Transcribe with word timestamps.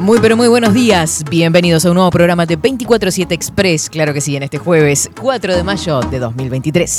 Muy 0.00 0.18
pero 0.18 0.34
muy 0.34 0.48
buenos 0.48 0.72
días, 0.72 1.22
bienvenidos 1.28 1.84
a 1.84 1.90
un 1.90 1.96
nuevo 1.96 2.10
programa 2.10 2.46
de 2.46 2.58
24-7 2.58 3.32
Express, 3.32 3.90
claro 3.90 4.14
que 4.14 4.22
sí, 4.22 4.34
en 4.34 4.42
este 4.42 4.56
jueves 4.56 5.10
4 5.20 5.54
de 5.54 5.62
mayo 5.62 6.00
de 6.00 6.18
2023. 6.18 6.90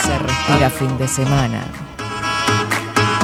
Se 0.00 0.18
respira 0.20 0.70
fin 0.70 0.96
de 0.96 1.08
semana. 1.08 1.64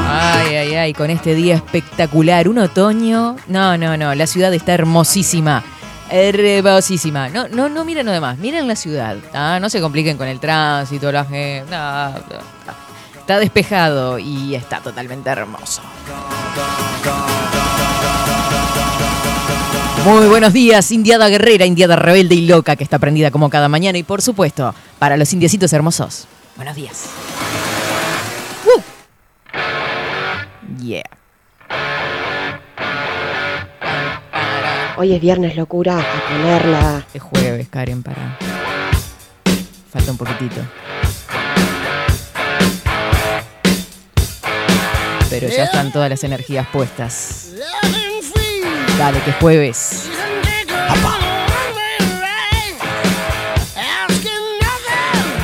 Ay, 0.08 0.56
ay, 0.56 0.74
ay, 0.74 0.92
con 0.92 1.10
este 1.10 1.36
día 1.36 1.54
espectacular, 1.54 2.48
un 2.48 2.58
otoño. 2.58 3.36
No, 3.46 3.78
no, 3.78 3.96
no, 3.96 4.12
la 4.16 4.26
ciudad 4.26 4.52
está 4.54 4.74
hermosísima. 4.74 5.62
Hermosísima. 6.10 7.28
No, 7.28 7.46
no, 7.46 7.68
no 7.68 7.84
miren 7.84 8.06
lo 8.06 8.12
demás, 8.12 8.38
miren 8.38 8.66
la 8.66 8.74
ciudad. 8.74 9.16
Ah, 9.32 9.58
no 9.60 9.70
se 9.70 9.80
compliquen 9.80 10.16
con 10.16 10.26
el 10.26 10.40
tránsito, 10.40 11.12
la 11.12 11.24
gente. 11.24 11.70
no, 11.70 12.10
no. 12.10 12.85
Está 13.26 13.40
despejado 13.40 14.20
y 14.20 14.54
está 14.54 14.78
totalmente 14.78 15.28
hermoso. 15.28 15.82
Muy 20.04 20.28
buenos 20.28 20.52
días, 20.52 20.92
Indiada 20.92 21.28
Guerrera, 21.28 21.66
Indiada 21.66 21.96
Rebelde 21.96 22.36
y 22.36 22.46
Loca, 22.46 22.76
que 22.76 22.84
está 22.84 23.00
prendida 23.00 23.32
como 23.32 23.50
cada 23.50 23.68
mañana. 23.68 23.98
Y 23.98 24.04
por 24.04 24.22
supuesto, 24.22 24.72
para 25.00 25.16
los 25.16 25.32
indiecitos 25.32 25.72
hermosos, 25.72 26.28
buenos 26.54 26.76
días. 26.76 27.06
¡Uh! 28.64 28.80
Yeah. 30.80 31.02
Hoy 34.98 35.14
es 35.14 35.20
viernes, 35.20 35.56
locura, 35.56 35.98
a 35.98 36.32
ponerla. 36.32 37.04
Es 37.12 37.20
jueves, 37.20 37.66
Karen, 37.70 38.04
para. 38.04 38.38
Falta 39.90 40.12
un 40.12 40.16
poquitito. 40.16 40.60
Pero 45.30 45.48
ya 45.48 45.64
están 45.64 45.92
todas 45.92 46.08
las 46.08 46.22
energías 46.24 46.66
puestas. 46.68 47.50
Dale, 48.98 49.20
que 49.20 49.30
es 49.30 49.36
jueves. 49.36 50.08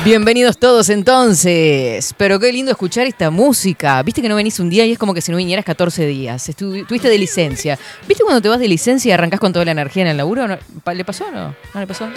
Bienvenidos 0.05 0.57
todos 0.57 0.89
entonces. 0.89 2.13
Pero 2.17 2.39
qué 2.39 2.51
lindo 2.51 2.71
escuchar 2.71 3.07
esta 3.07 3.29
música. 3.29 4.03
Viste 4.03 4.21
que 4.21 4.27
no 4.27 4.35
venís 4.35 4.59
un 4.59 4.69
día 4.69 4.85
y 4.85 4.91
es 4.91 4.97
como 4.97 5.13
que 5.13 5.21
si 5.21 5.31
no 5.31 5.37
vinieras 5.37 5.63
14 5.63 6.05
días. 6.05 6.49
Estu 6.49 6.85
tuviste 6.85 7.07
de 7.07 7.17
licencia. 7.17 7.79
¿Viste 8.07 8.23
cuando 8.23 8.41
te 8.41 8.49
vas 8.49 8.59
de 8.59 8.67
licencia 8.67 9.09
y 9.09 9.11
arrancás 9.13 9.39
con 9.39 9.53
toda 9.53 9.63
la 9.63 9.71
energía 9.71 10.03
en 10.03 10.09
el 10.09 10.17
laburo? 10.17 10.45
¿No? 10.47 10.57
¿Le 10.93 11.05
pasó 11.05 11.25
o 11.27 11.31
no? 11.31 11.55
¿No 11.73 11.79
le 11.79 11.87
pasó? 11.87 12.09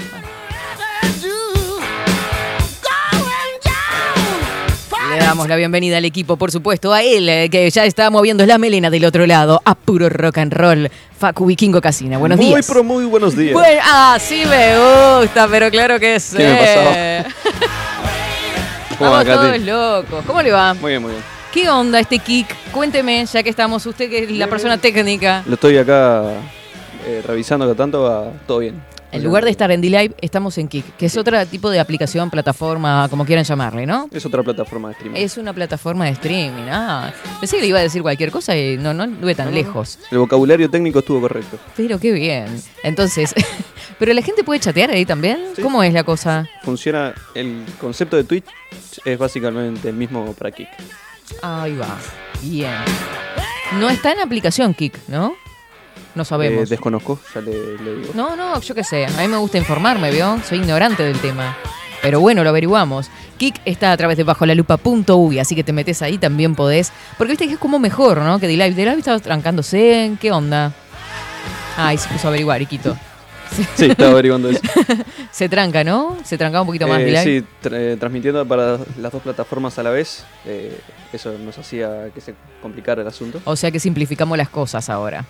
Le 5.17 5.25
damos 5.25 5.49
la 5.49 5.57
bienvenida 5.57 5.97
al 5.97 6.05
equipo, 6.05 6.37
por 6.37 6.53
supuesto, 6.53 6.93
a 6.93 7.03
él, 7.03 7.27
eh, 7.31 7.49
que 7.49 7.71
ya 7.71 7.87
está 7.87 8.11
moviendo 8.11 8.45
la 8.45 8.59
melena 8.59 8.91
del 8.91 9.07
otro 9.07 9.25
lado, 9.25 9.63
a 9.65 9.75
puro 9.75 10.11
rock 10.11 10.37
and 10.37 10.53
roll, 10.53 10.91
Facu 11.19 11.47
Vikingo 11.47 11.81
Casina. 11.81 12.19
Buenos 12.19 12.37
muy, 12.37 12.49
días. 12.49 12.57
Muy, 12.59 12.63
pero 12.69 12.85
muy 12.85 13.05
buenos 13.07 13.35
días. 13.35 13.55
Bueno, 13.55 13.81
ah, 13.83 14.19
sí 14.21 14.43
me 14.45 14.75
gusta, 14.77 15.49
pero 15.49 15.71
claro 15.71 15.99
que 15.99 16.21
sí. 16.21 16.37
¿Qué 16.37 16.45
me 16.45 17.19
Estamos 18.91 19.25
todos 19.25 19.59
locos. 19.61 20.25
¿Cómo 20.27 20.43
le 20.43 20.53
va? 20.53 20.75
Muy 20.75 20.91
bien, 20.91 21.01
muy 21.01 21.13
bien. 21.13 21.25
¿Qué 21.51 21.71
onda 21.71 21.99
este 21.99 22.19
kick? 22.19 22.55
Cuénteme, 22.71 23.25
ya 23.25 23.43
que 23.43 23.49
estamos, 23.49 23.87
usted 23.87 24.11
que 24.11 24.25
es 24.25 24.31
la 24.33 24.49
persona 24.49 24.77
técnica. 24.77 25.43
Lo 25.47 25.55
estoy 25.55 25.79
acá 25.79 26.25
eh, 27.07 27.23
revisando 27.27 27.67
que 27.67 27.75
tanto 27.75 28.03
va 28.03 28.33
todo 28.47 28.59
bien. 28.59 28.83
En 29.17 29.25
lugar 29.25 29.45
de 29.45 29.51
estar 29.51 29.71
en 29.71 29.81
D-Live, 29.81 30.15
estamos 30.21 30.59
en 30.59 30.69
Kik, 30.69 30.97
que 30.97 31.07
es 31.07 31.17
otro 31.17 31.45
tipo 31.47 31.71
de 31.71 31.81
aplicación, 31.81 32.29
plataforma, 32.29 33.09
como 33.09 33.25
quieran 33.25 33.45
llamarle, 33.45 33.87
¿no? 33.87 34.11
Es 34.13 34.27
otra 34.27 34.43
plataforma 34.43 34.89
de 34.89 34.93
streaming. 34.93 35.19
Es 35.19 35.39
una 35.39 35.55
plataforma 35.55 36.05
de 36.05 36.11
streaming, 36.11 36.69
ah. 36.71 37.11
Pensé 37.41 37.57
que 37.57 37.63
le 37.63 37.69
iba 37.69 37.79
a 37.79 37.83
decir 37.83 38.03
cualquier 38.03 38.31
cosa 38.31 38.55
y 38.55 38.77
no, 38.77 38.93
no 38.93 39.05
estuve 39.05 39.35
tan 39.35 39.55
lejos. 39.55 39.99
El 40.11 40.19
vocabulario 40.19 40.69
técnico 40.69 40.99
estuvo 40.99 41.23
correcto. 41.23 41.59
Pero 41.77 41.99
qué 41.99 42.13
bien. 42.13 42.63
Entonces, 42.83 43.35
¿pero 43.99 44.13
la 44.13 44.21
gente 44.21 44.45
puede 44.45 44.61
chatear 44.61 44.91
ahí 44.91 45.07
también? 45.07 45.39
Sí. 45.57 45.63
¿Cómo 45.63 45.83
es 45.83 45.95
la 45.95 46.05
cosa? 46.05 46.47
Funciona, 46.63 47.15
el 47.35 47.65
concepto 47.81 48.17
de 48.17 48.25
Twitch 48.25 48.45
es 49.07 49.19
básicamente 49.19 49.89
el 49.89 49.95
mismo 49.97 50.35
para 50.35 50.51
Kik. 50.51 50.69
Ahí 51.41 51.75
va. 51.75 51.97
Bien. 52.43 52.85
No 53.81 53.89
está 53.89 54.13
en 54.13 54.21
aplicación 54.21 54.75
Kik, 54.75 55.09
¿no? 55.09 55.35
No 56.17 56.25
sabemos. 56.25 56.65
Eh, 56.65 56.67
desconozco, 56.71 57.21
ya 57.35 57.43
le, 57.43 57.77
le, 57.77 57.95
digo. 57.97 58.13
No, 58.15 58.35
no, 58.35 58.61
yo 58.61 58.75
qué 58.75 58.83
sé. 58.83 59.07
A 59.07 59.11
mí 59.11 59.29
me 59.29 59.37
gusta 59.37 59.59
informarme, 59.59 60.11
¿vio? 60.11 60.41
Soy 60.49 60.59
ignorante 60.59 61.03
del 61.03 61.21
tema. 61.21 61.57
Pero 62.03 62.21
bueno, 62.21 62.43
lo 62.43 62.49
averiguamos. 62.49 63.11
Kik 63.37 63.61
está 63.67 63.93
a 63.93 63.97
través 63.97 64.17
de 64.17 64.25
bajolalupa.uy, 64.25 65.39
así 65.39 65.55
que 65.55 65.63
te 65.63 65.73
metes 65.73 66.01
ahí, 66.01 66.17
también 66.17 66.55
podés. 66.55 66.91
Porque 67.19 67.33
viste 67.33 67.47
que 67.47 67.55
es 67.55 67.59
como 67.59 67.79
mejor, 67.79 68.23
¿no? 68.23 68.39
Que 68.39 68.47
D-Live. 68.47 68.75
D-Live 68.75 68.99
estaba 68.99 69.19
trancándose. 69.19 70.17
¿Qué 70.21 70.33
onda? 70.33 70.73
Ay, 71.77 71.99
se 71.99 72.09
puso 72.09 72.29
a 72.29 72.31
averiguar, 72.31 72.63
Iquito. 72.63 72.97
Sí, 73.77 73.87
estaba 73.87 74.13
averiguando 74.13 74.49
eso. 74.49 74.61
se 75.31 75.49
tranca, 75.49 75.85
¿no? 75.85 76.17
Se 76.25 76.39
trancaba 76.39 76.63
un 76.63 76.67
poquito 76.67 76.89
más 76.89 77.01
eh. 77.01 77.21
Sí, 77.23 77.47
tra 77.61 77.79
eh, 77.79 77.97
transmitiendo 77.99 78.45
para 78.47 78.79
las 78.99 79.13
dos 79.13 79.23
plataformas 79.23 79.79
a 79.79 79.83
la 79.83 79.91
vez. 79.91 80.25
Eh, 80.47 80.77
eso 81.13 81.37
nos 81.39 81.59
hacía 81.59 82.11
que 82.15 82.21
se 82.21 82.35
complicara 82.63 83.03
el 83.03 83.09
asunto. 83.09 83.41
O 83.45 83.55
sea 83.55 83.71
que 83.71 83.79
simplificamos 83.79 84.37
las 84.39 84.49
cosas 84.49 84.89
ahora. 84.89 85.25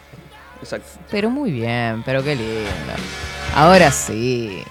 Exacto. 0.60 0.88
Pero 1.10 1.30
muy 1.30 1.50
bien, 1.50 2.02
pero 2.04 2.22
qué 2.22 2.34
lindo. 2.34 2.92
Ahora 3.54 3.90
sí. 3.90 4.62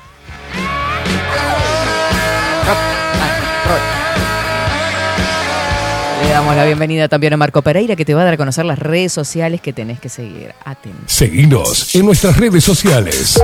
Le 6.22 6.30
damos 6.30 6.56
la 6.56 6.66
bienvenida 6.66 7.08
también 7.08 7.34
a 7.34 7.38
Marco 7.38 7.62
Pereira 7.62 7.96
que 7.96 8.06
te 8.06 8.14
va 8.14 8.22
a 8.22 8.26
dar 8.26 8.34
a 8.34 8.38
conocer 8.38 8.66
las 8.66 8.80
redes 8.80 9.12
sociales 9.12 9.62
que 9.62 9.74
tenés 9.74 10.00
que 10.00 10.10
seguir. 10.10 10.54
Atentos. 10.64 11.12
Seguinos 11.12 11.94
en 11.96 12.06
nuestras 12.06 12.38
redes 12.38 12.64
sociales. 12.64 13.40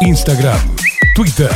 Instagram, 0.00 0.76
Twitter, 1.14 1.50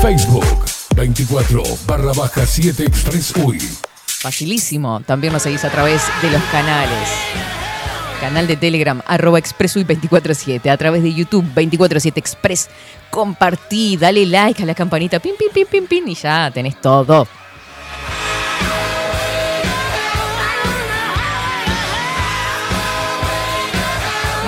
Facebook, 0.00 0.64
24 0.94 1.62
barra 1.86 2.12
baja 2.12 2.46
7 2.46 2.84
Express 2.84 3.34
UI. 3.36 3.58
Facilísimo. 4.06 5.00
También 5.00 5.32
nos 5.32 5.42
seguís 5.42 5.64
a 5.64 5.70
través 5.70 6.02
de 6.22 6.30
los 6.30 6.42
canales. 6.52 7.08
Canal 8.20 8.46
de 8.46 8.56
Telegram, 8.56 9.00
arroba 9.06 9.38
expressui247. 9.38 10.70
A 10.70 10.76
través 10.76 11.02
de 11.02 11.14
YouTube, 11.14 11.44
247 11.54 12.20
Express. 12.20 12.68
Compartí, 13.08 13.96
dale 13.96 14.26
like 14.26 14.62
a 14.62 14.66
la 14.66 14.74
campanita. 14.74 15.18
Pin, 15.18 15.32
pin, 15.38 15.48
pin, 15.52 15.66
pin, 15.66 15.86
pin. 15.86 16.08
Y 16.08 16.14
ya 16.14 16.50
tenés 16.52 16.78
todo. 16.80 17.26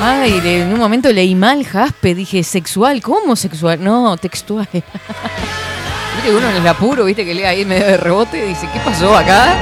Ay, 0.05 0.41
en 0.45 0.73
un 0.73 0.81
momento 0.81 1.13
leí 1.13 1.35
mal 1.37 1.65
Jaspe, 1.65 2.17
dije 2.17 2.43
sexual, 2.43 3.01
¿cómo 3.01 3.37
sexual? 3.37 3.83
No, 3.83 4.17
textual. 4.17 4.69
Viste 4.73 6.37
uno 6.37 6.51
en 6.51 6.57
el 6.57 6.67
apuro, 6.67 7.05
viste 7.05 7.25
que 7.25 7.33
lee 7.33 7.45
ahí 7.45 7.65
medio 7.65 7.87
de 7.87 7.97
rebote, 7.97 8.45
dice, 8.45 8.69
¿qué 8.73 8.81
pasó 8.81 9.17
acá? 9.17 9.57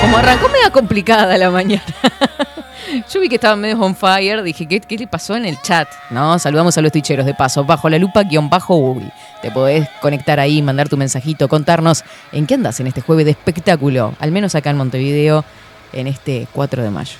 Como 0.00 0.16
arrancó 0.16 0.48
media 0.48 0.70
complicada 0.70 1.38
la 1.38 1.50
mañana. 1.50 1.84
Yo 3.12 3.20
vi 3.20 3.28
que 3.28 3.36
estaban 3.36 3.60
medio 3.60 3.80
on 3.80 3.94
fire, 3.94 4.42
dije, 4.42 4.66
¿qué, 4.66 4.80
¿qué, 4.80 4.98
le 4.98 5.06
pasó 5.06 5.36
en 5.36 5.46
el 5.46 5.60
chat? 5.62 5.88
No, 6.10 6.38
saludamos 6.38 6.76
a 6.76 6.82
los 6.82 6.92
ticheros 6.92 7.26
de 7.26 7.34
paso, 7.34 7.64
bajo 7.64 7.88
la 7.88 7.98
lupa, 7.98 8.22
guion 8.22 8.48
bajo 8.50 8.76
Ubi. 8.76 9.10
Te 9.42 9.50
podés 9.50 9.88
conectar 10.00 10.38
ahí, 10.38 10.62
mandar 10.62 10.88
tu 10.88 10.96
mensajito, 10.96 11.48
contarnos 11.48 12.04
en 12.32 12.46
qué 12.46 12.54
andas 12.54 12.80
en 12.80 12.86
este 12.86 13.00
jueves 13.00 13.24
de 13.24 13.32
espectáculo, 13.32 14.14
al 14.18 14.32
menos 14.32 14.54
acá 14.54 14.70
en 14.70 14.76
Montevideo, 14.76 15.44
en 15.92 16.06
este 16.06 16.46
4 16.52 16.82
de 16.82 16.90
mayo. 16.90 17.16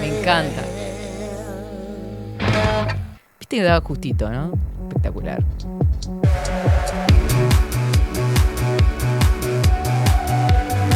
Me 0.00 0.20
encanta. 0.20 0.62
Viste 3.38 3.56
que 3.56 3.62
daba 3.62 3.80
justito, 3.80 4.30
¿no? 4.30 4.52
Espectacular. 4.88 5.42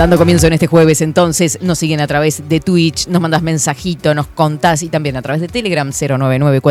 Dando 0.00 0.16
comienzo 0.16 0.46
en 0.46 0.54
este 0.54 0.66
jueves, 0.66 1.02
entonces 1.02 1.58
nos 1.60 1.78
siguen 1.78 2.00
a 2.00 2.06
través 2.06 2.48
de 2.48 2.58
Twitch, 2.58 3.06
nos 3.08 3.20
mandas 3.20 3.42
mensajito, 3.42 4.14
nos 4.14 4.28
contás 4.28 4.82
y 4.82 4.88
también 4.88 5.14
a 5.18 5.20
través 5.20 5.42
de 5.42 5.48
Telegram 5.48 5.90
099 5.90 6.62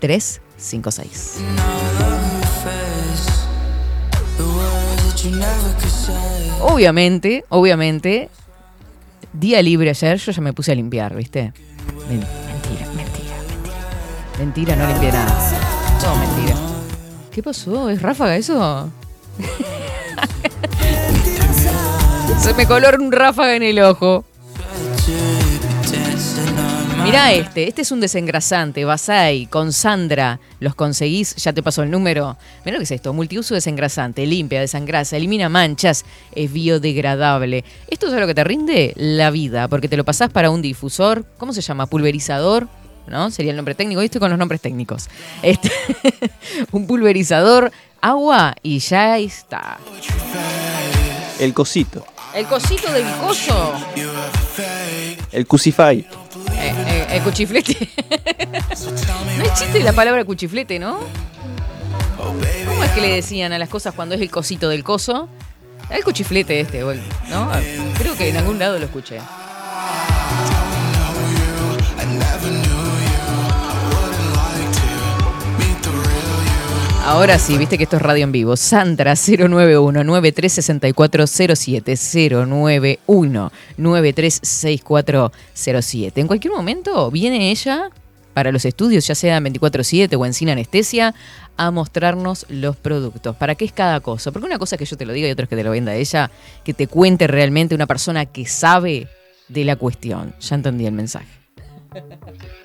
356. 0.00 1.38
Obviamente, 6.62 7.44
obviamente, 7.48 8.28
Día 9.32 9.62
libre 9.62 9.90
ayer, 9.90 10.18
yo 10.18 10.32
ya 10.32 10.42
me 10.42 10.52
puse 10.52 10.72
a 10.72 10.74
limpiar, 10.74 11.14
¿viste? 11.14 11.52
Men- 12.08 12.26
Mentira, 12.48 12.86
mentira, 12.96 13.36
mentira. 13.46 13.76
Mentira, 14.36 14.74
no 14.74 14.88
limpié 14.88 15.12
nada. 15.12 15.32
Todo 16.00 16.16
mentira. 16.16 16.56
¿Qué 17.30 17.40
pasó? 17.40 17.88
¿Es 17.88 18.02
ráfaga 18.02 18.34
eso? 18.34 18.90
Se 22.40 22.54
me 22.54 22.66
coló 22.66 22.88
un 22.98 23.12
ráfaga 23.12 23.56
en 23.56 23.62
el 23.62 23.80
ojo. 23.80 24.24
Mirá 27.06 27.32
este, 27.32 27.68
este 27.68 27.82
es 27.82 27.92
un 27.92 28.00
desengrasante, 28.00 28.84
Basay, 28.84 29.46
con 29.46 29.72
Sandra, 29.72 30.40
los 30.58 30.74
conseguís, 30.74 31.36
ya 31.36 31.52
te 31.52 31.62
pasó 31.62 31.84
el 31.84 31.90
número. 31.92 32.36
Mirá 32.64 32.72
lo 32.72 32.78
que 32.80 32.84
es 32.84 32.90
esto, 32.90 33.12
multiuso 33.12 33.54
desengrasante, 33.54 34.26
limpia, 34.26 34.60
desangrasa, 34.60 35.16
elimina 35.16 35.48
manchas, 35.48 36.04
es 36.32 36.52
biodegradable. 36.52 37.64
¿Esto 37.86 38.08
es 38.08 38.12
lo 38.20 38.26
que 38.26 38.34
te 38.34 38.42
rinde? 38.42 38.92
La 38.96 39.30
vida, 39.30 39.68
porque 39.68 39.86
te 39.86 39.96
lo 39.96 40.04
pasás 40.04 40.30
para 40.30 40.50
un 40.50 40.62
difusor, 40.62 41.24
¿cómo 41.38 41.52
se 41.52 41.60
llama? 41.60 41.86
Pulverizador, 41.86 42.66
¿no? 43.06 43.30
Sería 43.30 43.52
el 43.52 43.56
nombre 43.56 43.76
técnico, 43.76 44.00
Hoy 44.00 44.06
estoy 44.06 44.20
con 44.20 44.30
los 44.30 44.38
nombres 44.38 44.60
técnicos. 44.60 45.08
Este, 45.42 45.70
un 46.72 46.88
pulverizador, 46.88 47.70
agua 48.00 48.56
y 48.64 48.80
ya 48.80 49.16
está. 49.18 49.78
El 51.38 51.54
cosito. 51.54 52.04
El 52.36 52.44
cosito 52.44 52.92
del 52.92 53.06
coso. 53.16 53.72
El 55.32 55.46
Cusify. 55.46 56.00
Eh, 56.00 56.06
eh, 56.52 57.06
el 57.12 57.22
cuchiflete. 57.22 57.74
no 59.38 59.44
existe 59.44 59.82
la 59.82 59.94
palabra 59.94 60.22
cuchiflete, 60.22 60.78
¿no? 60.78 60.98
¿Cómo 62.18 62.84
es 62.84 62.90
que 62.90 63.00
le 63.00 63.08
decían 63.14 63.54
a 63.54 63.58
las 63.58 63.70
cosas 63.70 63.94
cuando 63.94 64.16
es 64.16 64.20
el 64.20 64.30
cosito 64.30 64.68
del 64.68 64.84
coso? 64.84 65.30
El 65.88 66.04
cuchiflete 66.04 66.60
este, 66.60 66.82
¿no? 67.30 67.50
Creo 67.96 68.14
que 68.14 68.28
en 68.28 68.36
algún 68.36 68.58
lado 68.58 68.78
lo 68.78 68.84
escuché. 68.84 69.18
Ahora 77.06 77.38
sí, 77.38 77.56
viste 77.56 77.78
que 77.78 77.84
esto 77.84 77.96
es 77.98 78.02
radio 78.02 78.24
en 78.24 78.32
vivo. 78.32 78.56
Sandra 78.56 79.14
091 79.14 80.02
936407 80.02 81.94
091 82.44 83.52
936407. 83.76 86.20
En 86.20 86.26
cualquier 86.26 86.52
momento 86.52 87.08
viene 87.12 87.52
ella 87.52 87.90
para 88.34 88.50
los 88.50 88.64
estudios, 88.64 89.06
ya 89.06 89.14
sea 89.14 89.36
en 89.36 89.44
24/7 89.44 90.16
o 90.16 90.26
en 90.26 90.34
Cine 90.34 90.50
Anestesia, 90.50 91.14
a 91.56 91.70
mostrarnos 91.70 92.44
los 92.48 92.76
productos. 92.76 93.36
¿Para 93.36 93.54
qué 93.54 93.66
es 93.66 93.72
cada 93.72 94.00
cosa? 94.00 94.32
Porque 94.32 94.46
una 94.46 94.58
cosa 94.58 94.74
es 94.74 94.80
que 94.80 94.86
yo 94.86 94.96
te 94.96 95.06
lo 95.06 95.12
diga 95.12 95.28
y 95.28 95.30
otra 95.30 95.44
es 95.44 95.48
que 95.48 95.54
te 95.54 95.62
lo 95.62 95.70
venda 95.70 95.94
ella, 95.94 96.32
que 96.64 96.74
te 96.74 96.88
cuente 96.88 97.28
realmente 97.28 97.76
una 97.76 97.86
persona 97.86 98.26
que 98.26 98.46
sabe 98.46 99.06
de 99.46 99.64
la 99.64 99.76
cuestión. 99.76 100.34
Ya 100.40 100.56
entendí 100.56 100.86
el 100.86 100.94
mensaje. 100.94 101.28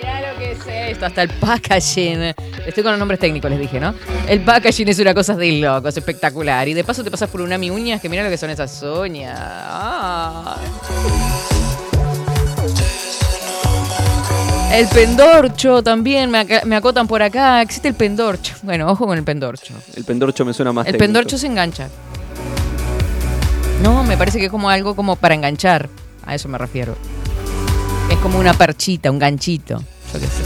Mirá 0.00 0.32
lo 0.32 0.38
que 0.38 0.52
es 0.52 0.58
esto, 0.92 1.06
hasta 1.06 1.22
el 1.22 1.28
packaging. 1.28 2.34
Estoy 2.66 2.82
con 2.82 2.92
los 2.92 2.98
nombres 2.98 3.20
técnicos, 3.20 3.50
les 3.50 3.60
dije, 3.60 3.78
¿no? 3.80 3.94
El 4.28 4.40
packaging 4.40 4.88
es 4.88 4.98
una 4.98 5.12
cosa 5.14 5.34
de 5.36 5.52
loco, 5.52 5.88
es 5.88 5.96
espectacular. 5.96 6.66
Y 6.68 6.74
de 6.74 6.84
paso 6.84 7.02
te 7.04 7.10
pasas 7.10 7.28
por 7.28 7.40
una 7.40 7.58
mi 7.58 7.70
uñas, 7.70 8.00
que 8.00 8.08
mira 8.08 8.22
lo 8.22 8.30
que 8.30 8.38
son 8.38 8.50
esas 8.50 8.82
uñas. 8.82 9.38
Ah. 9.40 10.56
El 14.72 14.86
pendorcho 14.86 15.82
también, 15.82 16.30
me, 16.30 16.46
ac- 16.46 16.64
me 16.64 16.76
acotan 16.76 17.06
por 17.08 17.22
acá. 17.22 17.60
Existe 17.60 17.88
el 17.88 17.94
pendorcho. 17.94 18.54
Bueno, 18.62 18.88
ojo 18.90 19.04
con 19.06 19.18
el 19.18 19.24
pendorcho. 19.24 19.74
El 19.96 20.04
pendorcho 20.04 20.44
me 20.44 20.54
suena 20.54 20.72
más 20.72 20.86
El 20.86 20.92
técnico. 20.92 21.04
pendorcho 21.06 21.38
se 21.38 21.46
engancha. 21.48 21.88
No, 23.82 24.04
me 24.04 24.16
parece 24.16 24.38
que 24.38 24.44
es 24.44 24.50
como 24.50 24.70
algo 24.70 24.94
como 24.94 25.16
para 25.16 25.34
enganchar. 25.34 25.88
A 26.24 26.34
eso 26.36 26.48
me 26.48 26.56
refiero. 26.58 26.96
Es 28.10 28.18
como 28.18 28.38
una 28.38 28.52
perchita, 28.52 29.10
un 29.10 29.18
ganchito. 29.18 29.82
Yo 30.12 30.20
qué 30.20 30.26
sé. 30.26 30.42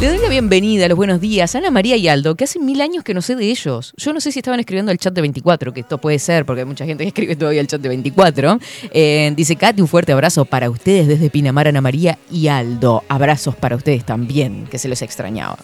Le 0.00 0.06
doy 0.06 0.18
la 0.18 0.28
bienvenida, 0.28 0.86
los 0.86 0.96
buenos 0.96 1.20
días 1.20 1.56
a 1.56 1.58
Ana 1.58 1.72
María 1.72 1.96
y 1.96 2.06
Aldo, 2.06 2.36
que 2.36 2.44
hace 2.44 2.60
mil 2.60 2.80
años 2.80 3.02
que 3.02 3.14
no 3.14 3.20
sé 3.20 3.34
de 3.34 3.50
ellos. 3.50 3.92
Yo 3.96 4.12
no 4.12 4.20
sé 4.20 4.30
si 4.30 4.38
estaban 4.38 4.60
escribiendo 4.60 4.92
el 4.92 4.98
chat 4.98 5.12
de 5.12 5.20
24, 5.20 5.74
que 5.74 5.80
esto 5.80 5.98
puede 5.98 6.20
ser, 6.20 6.46
porque 6.46 6.60
hay 6.60 6.66
mucha 6.66 6.86
gente 6.86 7.02
que 7.02 7.08
escribe 7.08 7.34
todavía 7.34 7.60
el 7.60 7.66
chat 7.66 7.80
de 7.80 7.88
24. 7.88 8.60
Eh, 8.92 9.32
dice 9.34 9.56
Katy, 9.56 9.82
un 9.82 9.88
fuerte 9.88 10.12
abrazo 10.12 10.44
para 10.44 10.70
ustedes 10.70 11.08
desde 11.08 11.30
Pinamar, 11.30 11.66
Ana 11.66 11.80
María 11.80 12.16
y 12.30 12.46
Aldo. 12.46 13.02
Abrazos 13.08 13.56
para 13.56 13.74
ustedes 13.74 14.04
también, 14.04 14.68
que 14.70 14.78
se 14.78 14.88
los 14.88 15.02
extrañaba. 15.02 15.58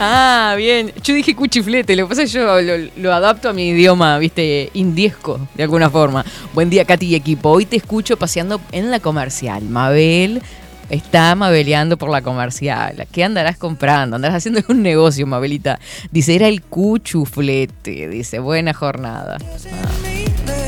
Ah, 0.00 0.54
bien. 0.56 0.92
Yo 1.02 1.14
dije 1.14 1.34
cuchiflete, 1.34 1.96
lo 1.96 2.04
que 2.04 2.10
pasa 2.10 2.22
es 2.22 2.32
que 2.32 2.38
yo 2.38 3.02
lo, 3.02 3.12
adapto 3.12 3.48
a 3.48 3.52
mi 3.52 3.70
idioma, 3.70 4.16
viste, 4.18 4.70
indiesco, 4.74 5.40
de 5.54 5.64
alguna 5.64 5.90
forma. 5.90 6.24
Buen 6.54 6.70
día, 6.70 6.84
Katy 6.84 7.06
y 7.06 7.14
equipo. 7.16 7.50
Hoy 7.50 7.66
te 7.66 7.76
escucho 7.76 8.16
paseando 8.16 8.60
en 8.70 8.92
la 8.92 9.00
comercial. 9.00 9.64
Mabel 9.64 10.40
está 10.88 11.34
mabeleando 11.34 11.96
por 11.96 12.10
la 12.10 12.22
comercial. 12.22 13.08
¿Qué 13.10 13.24
andarás 13.24 13.56
comprando? 13.56 14.16
Andarás 14.16 14.36
haciendo 14.36 14.60
un 14.68 14.82
negocio, 14.82 15.26
Mabelita. 15.26 15.80
Dice, 16.12 16.36
era 16.36 16.46
el 16.46 16.62
cuchuflete. 16.62 18.08
Dice, 18.08 18.38
buena 18.38 18.74
jornada. 18.74 19.38
Ah. 19.72 19.88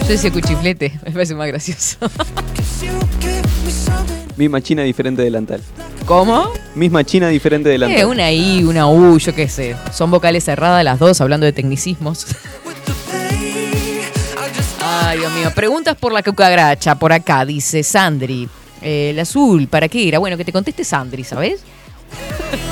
Yo 0.03 0.09
decía 0.09 0.33
cuchiflete, 0.33 0.93
me 1.05 1.13
parece 1.13 1.37
más 1.37 1.47
gracioso. 1.47 1.99
Misma 4.41 4.63
China, 4.63 4.83
diferente 4.85 5.21
delantal. 5.21 5.61
¿Cómo? 6.07 6.51
Misma 6.75 7.05
China, 7.05 7.29
diferente 7.29 7.69
delantal. 7.69 8.01
Eh, 8.01 8.07
una 8.07 8.33
I, 8.33 8.65
una 8.65 8.89
U, 8.89 9.19
yo 9.19 9.35
qué 9.35 9.51
sé. 9.51 9.77
Son 9.93 10.11
vocales 10.11 10.45
cerradas 10.45 10.83
las 10.83 10.99
dos, 10.99 11.21
hablando 11.21 11.45
de 11.45 11.53
tecnicismos. 11.53 12.27
Ay, 14.83 15.19
Dios 15.19 15.31
mío. 15.35 15.51
Preguntas 15.55 15.95
por 15.95 16.15
la 16.15 16.23
cucaracha, 16.23 16.95
por 16.95 17.13
acá, 17.13 17.45
dice 17.45 17.83
Sandri. 17.83 18.49
Eh, 18.81 19.11
el 19.11 19.19
azul, 19.19 19.69
¿para 19.69 19.89
qué 19.89 20.09
era? 20.09 20.19
Bueno, 20.19 20.39
que 20.39 20.45
te 20.47 20.53
conteste 20.53 20.85
Sandri, 20.85 21.23
¿sabes? 21.23 21.61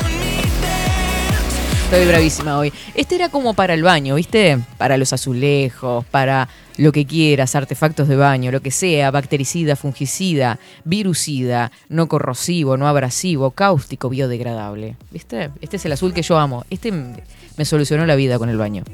Estoy 1.90 2.06
bravísima 2.06 2.58
hoy. 2.58 2.70
Este 2.94 3.14
era 3.14 3.30
como 3.30 3.54
para 3.54 3.72
el 3.72 3.82
baño, 3.82 4.16
¿viste? 4.16 4.58
Para 4.76 4.98
los 4.98 5.14
azulejos, 5.14 6.04
para 6.04 6.46
lo 6.76 6.92
que 6.92 7.06
quieras, 7.06 7.54
artefactos 7.54 8.08
de 8.08 8.16
baño, 8.16 8.52
lo 8.52 8.60
que 8.60 8.70
sea, 8.70 9.10
bactericida, 9.10 9.74
fungicida, 9.74 10.58
virucida, 10.84 11.72
no 11.88 12.06
corrosivo, 12.06 12.76
no 12.76 12.88
abrasivo, 12.88 13.52
cáustico, 13.52 14.10
biodegradable. 14.10 14.96
¿Viste? 15.10 15.48
Este 15.62 15.78
es 15.78 15.86
el 15.86 15.92
azul 15.92 16.12
que 16.12 16.20
yo 16.20 16.36
amo. 16.36 16.66
Este 16.68 16.92
me 16.92 17.64
solucionó 17.64 18.04
la 18.04 18.16
vida 18.16 18.38
con 18.38 18.50
el 18.50 18.58
baño. 18.58 18.84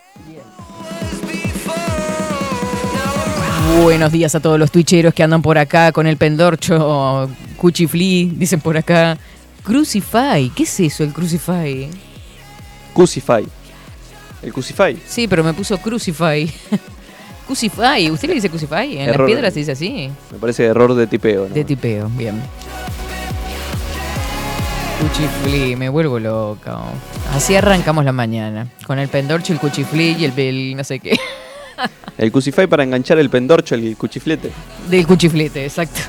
Buenos 3.82 4.10
días 4.10 4.34
a 4.34 4.40
todos 4.40 4.58
los 4.58 4.70
twitcheros 4.70 5.12
que 5.12 5.22
andan 5.22 5.42
por 5.42 5.58
acá 5.58 5.92
con 5.92 6.06
el 6.06 6.16
pendorcho, 6.16 7.28
cuchiflí, 7.58 8.32
dicen 8.34 8.58
por 8.60 8.76
acá. 8.76 9.18
Crucify, 9.62 10.50
¿qué 10.50 10.62
es 10.62 10.80
eso 10.80 11.04
el 11.04 11.12
Crucify? 11.12 11.88
Cusify. 12.94 13.46
El 14.42 14.52
Cusify. 14.52 14.96
Sí, 15.06 15.28
pero 15.28 15.44
me 15.44 15.52
puso 15.52 15.76
Crucify. 15.78 16.50
Crucify, 17.46 18.10
¿usted 18.10 18.28
le 18.28 18.34
dice 18.34 18.48
Crucify? 18.48 18.96
En 18.96 19.10
Error. 19.10 19.20
las 19.20 19.26
piedras 19.26 19.52
se 19.54 19.60
dice 19.60 19.72
así. 19.72 20.10
Me 20.32 20.38
parece 20.38 20.64
error 20.64 20.94
de 20.94 21.06
tipeo. 21.06 21.46
¿no? 21.48 21.54
De 21.54 21.64
tipeo, 21.64 22.08
bien. 22.16 22.40
Cuchiflí, 25.00 25.76
me 25.76 25.90
vuelvo 25.90 26.18
loca. 26.18 26.78
Así 27.34 27.54
arrancamos 27.54 28.04
la 28.04 28.12
mañana. 28.12 28.68
Con 28.86 28.98
el 28.98 29.08
pendorcho, 29.08 29.52
el 29.52 29.58
cuchiflí 29.58 30.16
y 30.18 30.24
el, 30.24 30.38
el 30.38 30.76
no 30.76 30.82
sé 30.82 30.98
qué. 30.98 31.18
El 32.18 32.32
Cusify 32.32 32.66
para 32.66 32.82
enganchar 32.82 33.18
el 33.18 33.28
pendorcho, 33.28 33.74
el 33.74 33.96
cuchiflete. 33.96 34.50
Del 34.88 35.06
cuchiflete, 35.06 35.64
exacto. 35.64 36.00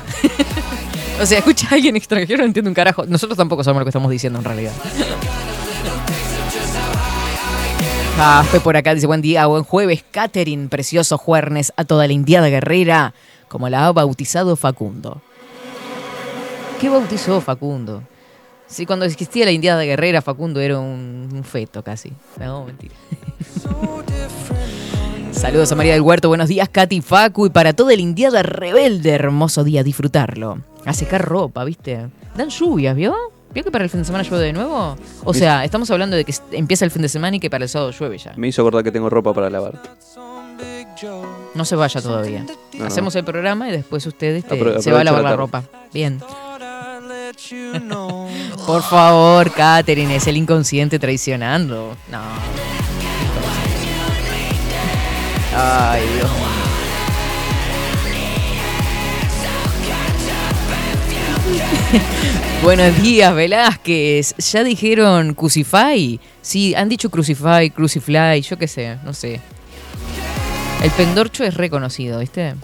o 1.22 1.26
sea, 1.26 1.38
escucha 1.38 1.68
a 1.70 1.74
alguien 1.74 1.96
extranjero, 1.96 2.38
no 2.38 2.46
entiende 2.46 2.68
un 2.68 2.74
carajo. 2.74 3.04
Nosotros 3.06 3.36
tampoco 3.36 3.62
sabemos 3.62 3.82
lo 3.82 3.84
que 3.84 3.90
estamos 3.90 4.10
diciendo 4.10 4.38
en 4.38 4.44
realidad. 4.44 4.72
Ah, 8.20 8.44
fue 8.50 8.58
por 8.58 8.76
acá, 8.76 8.96
dice 8.96 9.06
buen 9.06 9.22
día, 9.22 9.46
buen 9.46 9.62
jueves, 9.62 10.04
Catherine, 10.10 10.66
precioso 10.66 11.18
juernes 11.18 11.72
a 11.76 11.84
toda 11.84 12.08
la 12.08 12.12
indiada 12.12 12.48
guerrera, 12.48 13.14
como 13.46 13.68
la 13.68 13.86
ha 13.86 13.92
bautizado 13.92 14.56
Facundo. 14.56 15.22
¿Qué 16.80 16.88
bautizó 16.88 17.40
Facundo? 17.40 18.02
Sí, 18.66 18.86
cuando 18.86 19.04
existía 19.04 19.44
la 19.44 19.52
indiada 19.52 19.84
guerrera, 19.84 20.20
Facundo 20.20 20.58
era 20.58 20.80
un, 20.80 21.28
un 21.32 21.44
feto 21.44 21.84
casi. 21.84 22.12
No, 22.40 22.64
mentira. 22.64 22.96
Saludos 25.38 25.70
a 25.70 25.76
María 25.76 25.92
del 25.92 26.02
Huerto, 26.02 26.26
buenos 26.26 26.48
días, 26.48 26.68
Katy 26.68 27.00
Facu, 27.00 27.46
y 27.46 27.50
para 27.50 27.72
toda 27.72 27.94
la 27.94 28.00
indiada 28.02 28.42
rebelde, 28.42 29.10
hermoso 29.10 29.62
día, 29.62 29.84
disfrutarlo. 29.84 30.58
A 30.84 30.92
secar 30.92 31.24
ropa, 31.24 31.62
¿viste? 31.62 32.08
Dan 32.36 32.48
lluvias, 32.48 32.96
¿vio? 32.96 33.14
¿Vio 33.54 33.62
que 33.62 33.70
para 33.70 33.84
el 33.84 33.90
fin 33.90 34.00
de 34.00 34.04
semana 34.04 34.24
llueve 34.24 34.46
de 34.46 34.52
nuevo? 34.52 34.96
O 35.22 35.32
sea, 35.32 35.64
estamos 35.64 35.88
hablando 35.92 36.16
de 36.16 36.24
que 36.24 36.34
empieza 36.50 36.84
el 36.84 36.90
fin 36.90 37.02
de 37.02 37.08
semana 37.08 37.36
y 37.36 37.40
que 37.40 37.48
para 37.50 37.64
el 37.64 37.68
sábado 37.68 37.92
llueve 37.92 38.18
ya. 38.18 38.32
Me 38.36 38.48
hizo 38.48 38.62
acordar 38.62 38.82
que 38.82 38.90
tengo 38.90 39.08
ropa 39.08 39.32
para 39.32 39.48
lavar. 39.48 39.80
No 41.54 41.64
se 41.64 41.76
vaya 41.76 42.02
todavía. 42.02 42.42
No, 42.42 42.80
no. 42.80 42.84
Hacemos 42.86 43.14
el 43.14 43.24
programa 43.24 43.68
y 43.68 43.72
después 43.72 44.04
usted 44.06 44.34
este, 44.34 44.82
se 44.82 44.90
va 44.90 45.02
a 45.02 45.04
lavar 45.04 45.22
la 45.22 45.30
la 45.30 45.36
ropa. 45.36 45.62
Bien. 45.94 46.18
Por 48.66 48.82
favor, 48.82 49.52
Katherine, 49.52 50.16
es 50.16 50.26
el 50.26 50.36
inconsciente 50.36 50.98
traicionando. 50.98 51.96
No. 52.10 52.87
Ay, 55.60 56.06
Dios. 56.14 56.28
Buenos 62.62 63.00
días, 63.02 63.34
Velázquez. 63.34 64.34
¿Ya 64.52 64.64
dijeron 64.64 65.34
Crucify? 65.34 66.20
Sí, 66.42 66.74
han 66.74 66.88
dicho 66.88 67.10
Crucify, 67.10 67.70
Crucifly, 67.70 68.40
yo 68.42 68.58
qué 68.58 68.68
sé, 68.68 68.98
no 69.04 69.12
sé. 69.12 69.40
El 70.82 70.90
pendorcho 70.92 71.44
es 71.44 71.54
reconocido, 71.54 72.20
¿viste? 72.20 72.54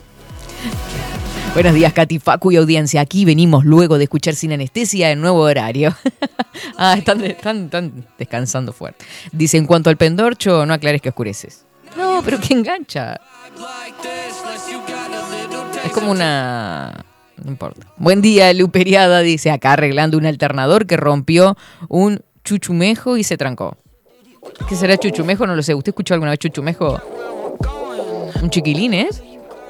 Buenos 1.54 1.74
días, 1.74 1.92
Katy 1.92 2.18
Facu 2.18 2.52
y 2.52 2.56
audiencia. 2.56 3.00
Aquí 3.00 3.24
venimos 3.24 3.64
luego 3.64 3.98
de 3.98 4.04
escuchar 4.04 4.34
sin 4.34 4.52
anestesia 4.52 5.10
en 5.10 5.20
nuevo 5.20 5.40
horario. 5.40 5.94
ah, 6.76 6.94
están- 6.96 7.24
están 7.24 7.70
descansando 8.18 8.72
fuerte. 8.72 9.04
Dice, 9.32 9.56
en 9.58 9.66
cuanto 9.66 9.90
al 9.90 9.96
pendorcho, 9.96 10.66
no 10.66 10.74
aclares 10.74 11.00
que 11.00 11.08
oscureces. 11.10 11.64
No, 12.14 12.22
pero 12.22 12.38
que 12.38 12.54
engancha. 12.54 13.20
Es 15.84 15.90
como 15.92 16.12
una... 16.12 17.04
No 17.42 17.50
importa. 17.50 17.88
Buen 17.96 18.22
día, 18.22 18.52
Luperiada, 18.54 19.18
dice 19.20 19.50
acá 19.50 19.72
arreglando 19.72 20.16
un 20.16 20.24
alternador 20.24 20.86
que 20.86 20.96
rompió 20.96 21.56
un 21.88 22.20
chuchumejo 22.44 23.16
y 23.16 23.24
se 23.24 23.36
trancó. 23.36 23.76
¿Qué 24.68 24.76
será 24.76 24.96
chuchumejo? 24.96 25.44
No 25.44 25.56
lo 25.56 25.62
sé. 25.64 25.74
¿Usted 25.74 25.90
escuchó 25.90 26.14
alguna 26.14 26.30
vez 26.30 26.38
chuchumejo? 26.38 27.00
¿Un 28.40 28.50
chiquilín 28.50 28.94
es? 28.94 29.20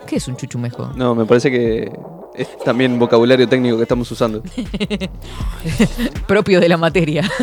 ¿Qué 0.06 0.16
es 0.16 0.28
un 0.28 0.36
chuchumejo? 0.36 0.92
No, 0.96 1.14
me 1.14 1.24
parece 1.24 1.50
que 1.50 1.90
es 2.34 2.58
también 2.58 2.98
vocabulario 2.98 3.48
técnico 3.48 3.78
que 3.78 3.84
estamos 3.84 4.10
usando. 4.10 4.42
propio 6.26 6.60
de 6.60 6.68
la 6.68 6.76
materia. 6.76 7.26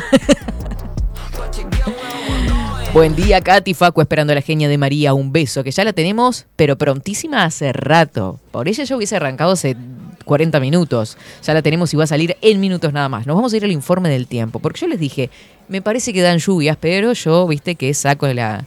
Buen 2.94 3.16
día, 3.16 3.40
Katy 3.40 3.74
Facu, 3.74 4.02
esperando 4.02 4.34
a 4.34 4.36
la 4.36 4.42
genia 4.42 4.68
de 4.68 4.78
María. 4.78 5.14
Un 5.14 5.32
beso, 5.32 5.64
que 5.64 5.72
ya 5.72 5.86
la 5.86 5.94
tenemos, 5.94 6.46
pero 6.58 6.78
prontísima 6.78 7.46
hace 7.46 7.72
rato. 7.72 8.38
Por 8.52 8.68
ella 8.68 8.84
ya 8.84 8.98
hubiese 8.98 9.16
arrancado 9.16 9.54
hace 9.54 9.78
40 10.26 10.60
minutos. 10.60 11.18
Ya 11.42 11.54
la 11.54 11.62
tenemos 11.62 11.94
y 11.94 11.98
va 11.98 12.04
a 12.04 12.08
salir 12.08 12.36
en 12.42 12.60
minutos 12.60 12.92
nada 12.92 13.08
más. 13.08 13.26
Nos 13.26 13.38
vamos 13.38 13.54
a 13.54 13.58
ir 13.58 13.64
al 13.64 13.72
informe 13.72 14.10
del 14.10 14.28
tiempo, 14.28 14.60
porque 14.60 14.82
yo 14.82 14.88
les 14.88 15.00
dije, 15.00 15.30
me 15.70 15.82
parece 15.82 16.12
que 16.12 16.22
dan 16.22 16.40
lluvias, 16.40 16.76
pero 16.82 17.14
yo, 17.14 17.48
viste, 17.48 17.76
que 17.76 17.94
saco 17.94 18.28
la, 18.28 18.66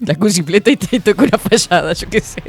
la 0.00 0.14
cuchifleta 0.16 0.70
y 0.70 0.76
te 0.76 1.00
toco 1.00 1.22
una 1.22 1.38
fallada, 1.38 1.94
yo 1.94 2.10
qué 2.10 2.20
sé. 2.20 2.42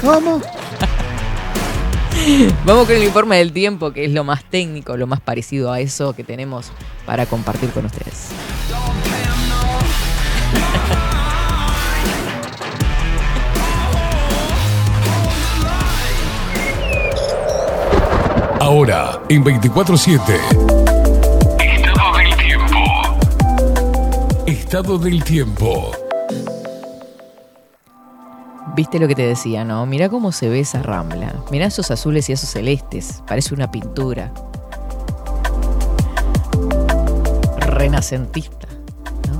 ¿Cómo? 0.00 0.40
Vamos 2.64 2.86
con 2.86 2.96
el 2.96 3.04
informe 3.04 3.36
del 3.36 3.52
tiempo, 3.52 3.92
que 3.92 4.06
es 4.06 4.12
lo 4.12 4.24
más 4.24 4.42
técnico, 4.48 4.96
lo 4.96 5.06
más 5.06 5.20
parecido 5.20 5.70
a 5.70 5.80
eso 5.80 6.16
que 6.16 6.24
tenemos 6.24 6.72
para 7.04 7.26
compartir 7.26 7.68
con 7.72 7.84
ustedes. 7.84 8.30
Ahora, 18.74 19.22
en 19.28 19.44
24-7. 19.44 20.18
Estado 21.60 22.16
del 22.18 22.34
tiempo. 22.36 22.76
Estado 24.46 24.98
del 24.98 25.22
tiempo. 25.22 25.92
Viste 28.74 28.98
lo 28.98 29.06
que 29.06 29.14
te 29.14 29.24
decía, 29.24 29.64
¿no? 29.64 29.86
Mira 29.86 30.08
cómo 30.08 30.32
se 30.32 30.48
ve 30.48 30.58
esa 30.58 30.82
rambla. 30.82 31.32
Mira 31.52 31.66
esos 31.66 31.92
azules 31.92 32.28
y 32.28 32.32
esos 32.32 32.50
celestes. 32.50 33.22
Parece 33.28 33.54
una 33.54 33.70
pintura. 33.70 34.32
Renacentista. 37.58 38.66
¿no? 39.28 39.38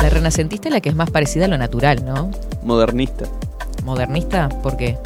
La 0.00 0.08
renacentista 0.08 0.68
es 0.68 0.72
la 0.72 0.80
que 0.80 0.90
es 0.90 0.94
más 0.94 1.10
parecida 1.10 1.46
a 1.46 1.48
lo 1.48 1.58
natural, 1.58 2.04
¿no? 2.04 2.30
Modernista. 2.62 3.24
Modernista, 3.82 4.48
¿por 4.62 4.76
qué? 4.76 4.96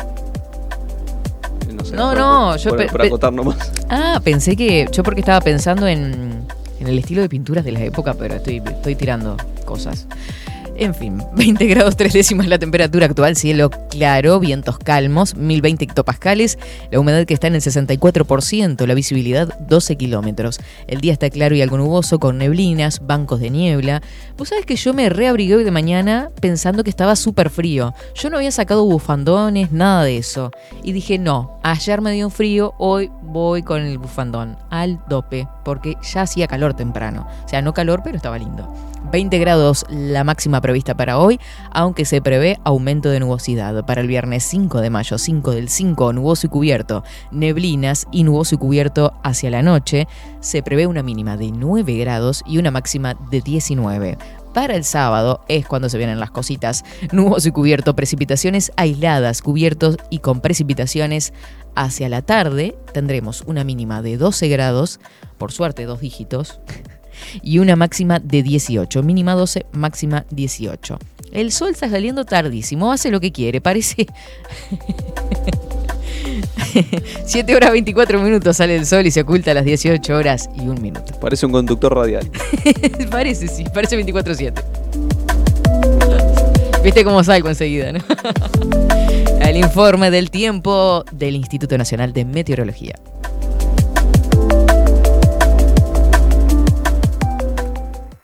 No, 1.95 2.07
No, 2.07 2.09
por- 2.11 2.19
no, 2.19 2.51
por- 2.51 2.59
yo 2.59 2.77
pe- 2.99 3.07
acotar 3.07 3.33
nomás. 3.33 3.73
Ah, 3.89 4.21
pensé 4.23 4.57
que. 4.57 4.87
Yo 4.93 5.03
porque 5.03 5.21
estaba 5.21 5.41
pensando 5.41 5.87
en, 5.87 6.45
en 6.81 6.87
el 6.87 6.99
estilo 6.99 7.23
de 7.23 7.29
pinturas 7.29 7.65
de 7.65 7.73
la 7.73 7.81
época, 7.83 8.15
pero 8.15 8.35
estoy, 8.35 8.63
estoy 8.67 8.95
tirando 8.95 9.37
cosas. 9.65 10.07
En 10.77 10.95
fin, 10.95 11.23
20 11.37 11.67
grados 11.67 11.97
3 11.97 12.13
décimas 12.13 12.49
la 12.49 12.59
temperatura 12.59 13.07
actual, 13.07 13.37
cielo 13.37 13.71
claro, 13.91 14.41
vientos 14.41 14.79
calmos, 14.79 15.37
1020 15.37 15.85
hectopascales, 15.85 16.59
la 16.91 17.01
humedad 17.01 17.25
que 17.27 17.35
está 17.35 17.47
en 17.47 17.55
el 17.55 17.61
64%, 17.61 18.87
la 18.87 18.95
visibilidad 18.95 19.59
12 19.61 19.97
kilómetros. 19.97 20.61
El 20.87 21.01
día 21.01 21.13
está 21.13 21.31
claro 21.31 21.55
y 21.55 21.63
algo 21.63 21.79
nuboso, 21.79 22.19
con 22.19 22.39
neblinas, 22.39 23.07
bancos 23.07 23.41
de 23.41 23.51
niebla. 23.51 24.03
Vos 24.37 24.49
sabés 24.49 24.67
que 24.67 24.77
yo 24.77 24.95
me 24.95 25.09
reabrigué 25.09 25.57
hoy 25.57 25.65
de 25.65 25.71
mañana 25.71 26.31
pensando 26.41 26.83
que 26.83 26.91
estaba 26.91 27.17
súper 27.17 27.51
frío. 27.51 27.95
Yo 28.15 28.31
no 28.31 28.37
había 28.37 28.51
sacado 28.51 28.85
bufandones, 28.85 29.73
nada 29.73 30.05
de 30.05 30.19
eso. 30.19 30.51
Y 30.83 30.93
dije, 30.93 31.19
no, 31.19 31.59
ayer 31.63 32.01
me 32.01 32.13
dio 32.13 32.27
un 32.27 32.33
frío, 32.33 32.75
hoy 32.79 33.11
voy 33.23 33.63
con 33.63 33.83
el 33.83 33.99
bufandón 33.99 34.57
al 34.71 35.01
dope, 35.09 35.47
porque 35.65 35.97
ya 36.03 36.23
hacía 36.23 36.49
calor 36.49 36.75
temprano. 36.75 37.27
O 37.45 37.49
sea, 37.49 37.63
no 37.63 37.73
calor, 37.73 38.01
pero 38.03 38.17
estaba 38.17 38.39
lindo. 38.39 38.73
20 39.15 39.39
grados 39.39 39.87
la 39.91 40.25
máxima 40.25 40.61
prevista 40.61 40.97
para 40.97 41.19
hoy, 41.19 41.39
aunque 41.71 42.05
se 42.05 42.21
prevé 42.21 42.59
aumento 42.65 43.11
de 43.11 43.21
nubosidad. 43.21 43.87
Para 43.87 44.01
el 44.01 44.09
viernes 44.09 44.43
5 44.43 44.81
de 44.81 44.91
mayo, 44.91 45.19
5 45.19 45.53
del 45.53 45.69
5, 45.69 46.13
nuboso 46.13 46.49
y 46.49 46.51
cubierto, 46.51 47.05
neblinas 47.31 48.09
y 48.11 48.25
nuboso 48.25 48.57
y 48.57 48.59
cubierto 48.59 49.13
hacia 49.23 49.51
la 49.51 49.63
noche, 49.63 50.09
se 50.41 50.65
prevé 50.65 50.89
una 50.89 51.05
mínima 51.05 51.37
de 51.37 51.53
9 51.53 51.97
grados 51.97 52.43
y 52.45 52.59
una 52.59 52.73
máxima 52.73 53.15
de 53.31 53.41
19. 53.41 54.19
Para 54.53 54.75
el 54.75 54.83
sábado 54.83 55.43
es 55.47 55.65
cuando 55.65 55.89
se 55.89 55.99
vienen 55.99 56.19
las 56.19 56.33
cositas. 56.33 56.85
Nuboso 57.13 57.51
y 57.51 57.53
cubierto, 57.53 57.95
precipitaciones 57.95 58.73
aisladas, 58.75 59.43
cubiertos 59.43 59.97
y 60.11 60.19
con 60.19 60.41
precipitaciones 60.41 61.33
hacia 61.77 62.09
la 62.09 62.23
tarde. 62.23 62.77
Tendremos 62.93 63.45
una 63.47 63.63
mínima 63.63 64.03
de 64.03 64.17
12 64.17 64.49
grados, 64.49 64.99
por 65.39 65.53
suerte 65.53 65.85
dos 65.85 66.01
dígitos, 66.01 66.59
y 67.43 67.59
una 67.59 67.77
máxima 67.77 68.19
de 68.19 68.43
18. 68.43 69.03
Mínima 69.03 69.35
12, 69.35 69.67
máxima 69.73 70.25
18. 70.31 70.99
El 71.33 71.51
sol 71.53 71.71
está 71.71 71.89
saliendo 71.89 72.25
tardísimo, 72.25 72.93
hace 72.93 73.11
lo 73.11 73.21
que 73.21 73.33
quiere, 73.33 73.61
parece... 73.61 74.07
7 77.27 77.55
horas 77.57 77.73
24 77.73 78.21
minutos 78.21 78.57
sale 78.57 78.77
el 78.77 78.87
sol 78.87 79.07
y 79.07 79.11
se 79.11 79.21
oculta 79.23 79.51
a 79.53 79.55
las 79.55 79.65
18 79.65 80.15
horas 80.17 80.49
y 80.57 80.63
un 80.63 80.81
minuto. 80.81 81.15
Parece 81.21 81.47
un 81.47 81.53
conductor 81.53 81.95
radial. 81.95 82.31
parece, 83.11 83.49
sí, 83.49 83.65
parece 83.73 83.99
24-7. 83.99 84.53
Viste 86.83 87.05
cómo 87.05 87.25
salgo 87.25 87.49
enseguida, 87.49 87.93
¿no? 87.93 88.01
El 89.41 89.57
informe 89.57 90.11
del 90.11 90.31
tiempo 90.31 91.05
del 91.13 91.37
Instituto 91.37 91.79
Nacional 91.79 92.13
de 92.13 92.25
Meteorología. 92.25 92.95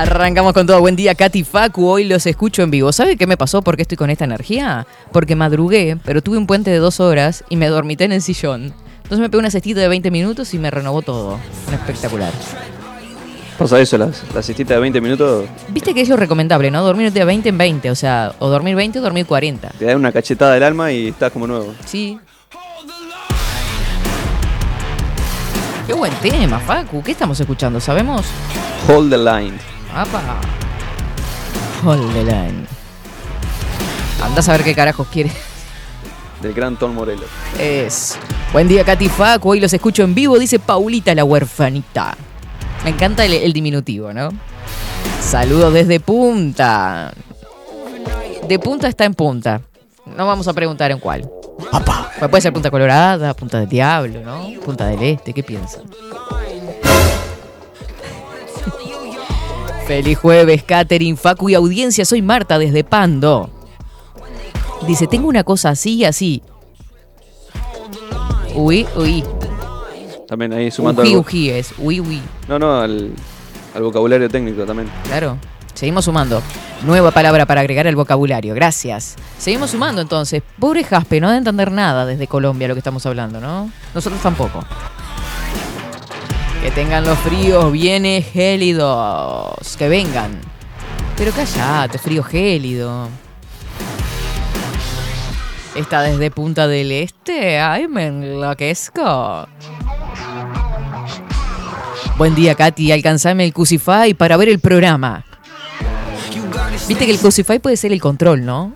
Arrancamos 0.00 0.54
con 0.54 0.66
todo. 0.66 0.80
Buen 0.80 0.96
día, 0.96 1.14
Katy 1.14 1.44
Facu. 1.44 1.86
Hoy 1.86 2.04
los 2.04 2.24
escucho 2.24 2.62
en 2.62 2.70
vivo. 2.70 2.90
¿Sabe 2.90 3.18
qué 3.18 3.26
me 3.26 3.36
pasó? 3.36 3.60
¿Por 3.60 3.76
qué 3.76 3.82
estoy 3.82 3.98
con 3.98 4.08
esta 4.08 4.24
energía? 4.24 4.86
Porque 5.12 5.36
madrugué, 5.36 5.98
pero 6.02 6.22
tuve 6.22 6.38
un 6.38 6.46
puente 6.46 6.70
de 6.70 6.78
dos 6.78 7.00
horas 7.00 7.44
y 7.50 7.56
me 7.56 7.66
dormité 7.66 8.04
en 8.04 8.12
el 8.12 8.22
sillón. 8.22 8.72
Entonces 9.02 9.18
me 9.18 9.28
pegué 9.28 9.40
una 9.40 9.50
cestita 9.50 9.78
de 9.78 9.88
20 9.88 10.10
minutos 10.10 10.54
y 10.54 10.58
me 10.58 10.70
renovó 10.70 11.02
todo. 11.02 11.38
Un 11.68 11.74
espectacular. 11.74 12.32
Pasa 13.58 13.78
eso, 13.78 13.98
las, 13.98 14.24
la 14.34 14.42
siestita 14.42 14.72
de 14.72 14.80
20 14.80 15.02
minutos 15.02 15.44
Viste 15.68 15.92
que 15.92 16.00
es 16.00 16.08
lo 16.08 16.16
recomendable, 16.16 16.70
¿no? 16.70 16.82
Dormir 16.82 17.12
de 17.12 17.22
20 17.22 17.50
en 17.50 17.58
20, 17.58 17.90
o 17.90 17.94
sea, 17.94 18.32
o 18.38 18.48
dormir 18.48 18.76
20 18.76 19.00
o 19.00 19.02
dormir 19.02 19.26
40. 19.26 19.68
te 19.78 19.84
da 19.84 19.96
una 19.96 20.12
cachetada 20.12 20.54
del 20.54 20.62
alma 20.62 20.90
y 20.92 21.08
estás 21.08 21.30
como 21.30 21.46
nuevo. 21.46 21.74
Sí. 21.84 22.18
Qué 25.86 25.92
buen 25.92 26.14
tema, 26.22 26.58
Facu. 26.58 27.02
¿Qué 27.02 27.10
estamos 27.10 27.38
escuchando? 27.38 27.80
¿Sabemos? 27.80 28.24
Hold 28.88 29.10
the 29.10 29.18
line. 29.18 29.58
¡Apa! 29.94 30.40
Hold 31.84 32.12
the 32.12 32.24
line. 32.24 32.66
Anda 34.22 34.40
a 34.40 34.42
saber 34.42 34.62
qué 34.62 34.74
carajos 34.74 35.06
quiere. 35.08 35.30
Del 36.42 36.54
gran 36.54 36.76
Tom 36.76 36.94
Morello. 36.94 37.24
Es. 37.58 38.18
Buen 38.52 38.68
día, 38.68 38.84
Katy 38.84 39.08
Facu. 39.08 39.50
Hoy 39.50 39.60
los 39.60 39.72
escucho 39.72 40.02
en 40.02 40.14
vivo, 40.14 40.38
dice 40.38 40.58
Paulita 40.58 41.14
la 41.14 41.24
huerfanita. 41.24 42.16
Me 42.84 42.90
encanta 42.90 43.24
el, 43.24 43.32
el 43.32 43.52
diminutivo, 43.52 44.12
¿no? 44.12 44.30
Saludos 45.20 45.72
desde 45.72 46.00
Punta. 46.00 47.12
De 48.48 48.58
punta 48.58 48.88
está 48.88 49.04
en 49.04 49.14
punta. 49.14 49.60
No 50.06 50.26
vamos 50.26 50.48
a 50.48 50.52
preguntar 50.52 50.90
en 50.90 50.98
cuál. 50.98 51.28
Pues 52.18 52.30
puede 52.30 52.40
ser 52.40 52.52
Punta 52.52 52.70
Colorada, 52.70 53.34
Punta 53.34 53.60
del 53.60 53.68
Diablo, 53.68 54.20
¿no? 54.22 54.48
Punta 54.64 54.86
del 54.86 55.02
Este, 55.02 55.32
¿qué 55.32 55.42
piensan? 55.42 55.82
Feliz 59.90 60.18
jueves, 60.18 60.62
Catherine, 60.62 61.16
Facu 61.16 61.48
y 61.48 61.54
audiencia. 61.56 62.04
Soy 62.04 62.22
Marta 62.22 62.60
desde 62.60 62.84
Pando. 62.84 63.50
Dice, 64.86 65.08
tengo 65.08 65.26
una 65.26 65.42
cosa 65.42 65.70
así 65.70 65.96
y 65.96 66.04
así. 66.04 66.44
Uy, 68.54 68.86
uy. 68.94 69.24
También 70.28 70.52
ahí 70.52 70.70
sumando 70.70 71.02
Uji, 71.02 71.10
algo. 71.10 71.20
uji 71.22 71.50
es. 71.50 71.74
Uy, 71.76 71.98
uy. 71.98 72.22
No, 72.46 72.56
no, 72.60 72.80
al, 72.80 73.10
al 73.74 73.82
vocabulario 73.82 74.28
técnico 74.28 74.64
también. 74.64 74.88
Claro. 75.08 75.38
Seguimos 75.74 76.04
sumando. 76.04 76.40
Nueva 76.84 77.10
palabra 77.10 77.44
para 77.44 77.62
agregar 77.62 77.88
al 77.88 77.96
vocabulario. 77.96 78.54
Gracias. 78.54 79.16
Seguimos 79.38 79.72
sumando 79.72 80.00
entonces. 80.02 80.40
Pobre 80.60 80.84
Jaspe, 80.84 81.20
no 81.20 81.26
ha 81.26 81.32
de 81.32 81.38
entender 81.38 81.72
nada 81.72 82.06
desde 82.06 82.28
Colombia 82.28 82.68
lo 82.68 82.74
que 82.76 82.78
estamos 82.80 83.04
hablando, 83.06 83.40
¿no? 83.40 83.68
Nosotros 83.92 84.22
tampoco. 84.22 84.64
Que 86.62 86.70
tengan 86.70 87.04
los 87.04 87.18
fríos 87.18 87.72
bien 87.72 88.04
gélidos. 88.22 89.76
Que 89.78 89.88
vengan. 89.88 90.38
Pero 91.16 91.32
callate, 91.32 91.98
frío 91.98 92.22
gélido. 92.22 93.08
Está 95.74 96.02
desde 96.02 96.30
Punta 96.30 96.66
del 96.66 96.92
Este. 96.92 97.58
Ay, 97.60 97.88
me 97.88 98.06
enloquezco. 98.08 99.48
Buen 102.18 102.34
día, 102.34 102.54
Katy. 102.54 102.92
Alcanzame 102.92 103.44
el 103.44 103.52
Cusify 103.54 104.12
para 104.14 104.36
ver 104.36 104.48
el 104.50 104.58
programa. 104.58 105.24
Viste 106.88 107.06
que 107.06 107.12
el 107.12 107.18
Crucify 107.18 107.58
puede 107.60 107.76
ser 107.76 107.92
el 107.92 108.00
control, 108.00 108.44
¿no? 108.44 108.72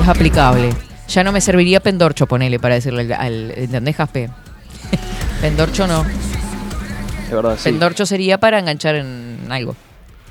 Es 0.00 0.08
aplicable. 0.08 0.70
Ya 1.08 1.22
no 1.22 1.30
me 1.30 1.40
serviría 1.40 1.80
Pendorcho, 1.80 2.26
ponele, 2.26 2.58
para 2.58 2.74
decirle 2.76 3.02
al... 3.02 3.12
al- 3.12 3.52
¿Entendés, 3.56 3.94
Jaspe? 3.96 4.30
Pendorcho 5.40 5.86
no. 5.86 6.04
Es 7.24 7.30
verdad, 7.30 7.56
sí. 7.56 7.64
Pendorcho 7.64 8.06
sería 8.06 8.38
para 8.38 8.58
enganchar 8.58 8.94
en 8.96 9.46
algo. 9.50 9.74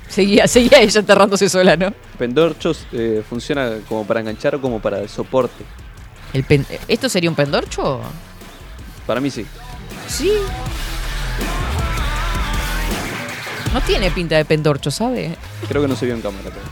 Seguía, 0.08 0.46
seguía 0.46 0.78
ella 0.80 1.00
enterrándose 1.00 1.48
sola, 1.48 1.76
¿no? 1.76 1.92
Pendorchos 2.18 2.86
eh, 2.92 3.22
funciona 3.28 3.72
como 3.88 4.06
para 4.06 4.20
enganchar 4.20 4.54
o 4.54 4.60
como 4.60 4.80
para 4.80 5.00
el 5.00 5.08
soporte. 5.08 5.64
El 6.32 6.44
pen- 6.44 6.66
¿Esto 6.88 7.08
sería 7.08 7.28
un 7.30 7.36
pendorcho? 7.36 8.00
Para 9.06 9.20
mí 9.20 9.30
sí. 9.30 9.44
Sí. 10.08 10.32
No 13.72 13.80
tiene 13.82 14.10
pinta 14.10 14.36
de 14.36 14.44
pendorcho, 14.44 14.90
¿sabe? 14.90 15.36
Creo 15.68 15.82
que 15.82 15.88
no 15.88 15.96
se 15.96 16.06
vio 16.06 16.14
en 16.14 16.22
cámara. 16.22 16.44
pero- 16.44 16.64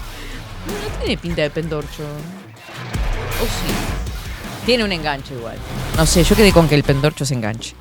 No 0.93 0.99
tiene 1.01 1.17
pinta 1.19 1.43
de 1.43 1.51
pendorcho. 1.51 2.03
¿O 2.03 3.45
sí? 3.45 3.75
Tiene 4.65 4.85
un 4.85 4.93
enganche 4.93 5.35
igual. 5.35 5.57
No 5.97 6.07
sé, 6.07 6.25
yo 6.25 6.35
quedé 6.35 6.53
con 6.53 6.69
que 6.69 6.75
el 6.75 6.83
pendorcho 6.85 7.25
se 7.27 7.35
enganche. 7.35 7.75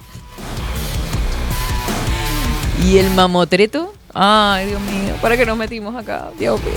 ¿Y 2.82 2.98
el 2.98 3.10
mamotreto? 3.12 3.94
Ay, 4.14 4.68
Dios 4.68 4.82
mío, 4.82 5.16
¿para 5.22 5.38
qué 5.38 5.46
nos 5.46 5.58
metimos 5.58 5.96
acá? 5.96 6.30
Dios 6.38 6.62
mío. 6.64 6.74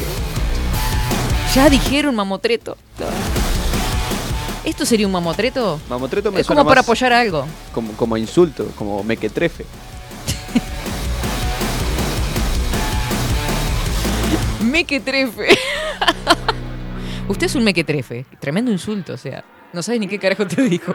Ya 1.54 1.70
dijeron 1.70 2.14
mamotreto. 2.14 2.76
¿Esto 4.64 4.84
sería 4.84 5.06
un 5.06 5.12
mamotreto? 5.12 5.80
Mamotreto 5.88 6.32
me 6.32 6.40
Es 6.40 6.46
suena 6.46 6.60
como 6.60 6.68
para 6.70 6.80
más 6.80 6.86
apoyar 6.86 7.12
algo. 7.12 7.46
Como, 7.72 7.92
como 7.92 8.16
insulto, 8.16 8.66
como 8.76 9.02
mequetrefe. 9.04 9.64
Mequetrefe. 14.60 15.48
Usted 17.28 17.46
es 17.46 17.54
un 17.54 17.64
mequetrefe. 17.64 18.26
Tremendo 18.40 18.70
insulto, 18.70 19.14
o 19.14 19.16
sea. 19.16 19.44
No 19.72 19.82
sabes 19.82 20.00
ni 20.00 20.08
qué 20.08 20.18
carajo 20.18 20.46
te 20.46 20.62
dijo. 20.62 20.94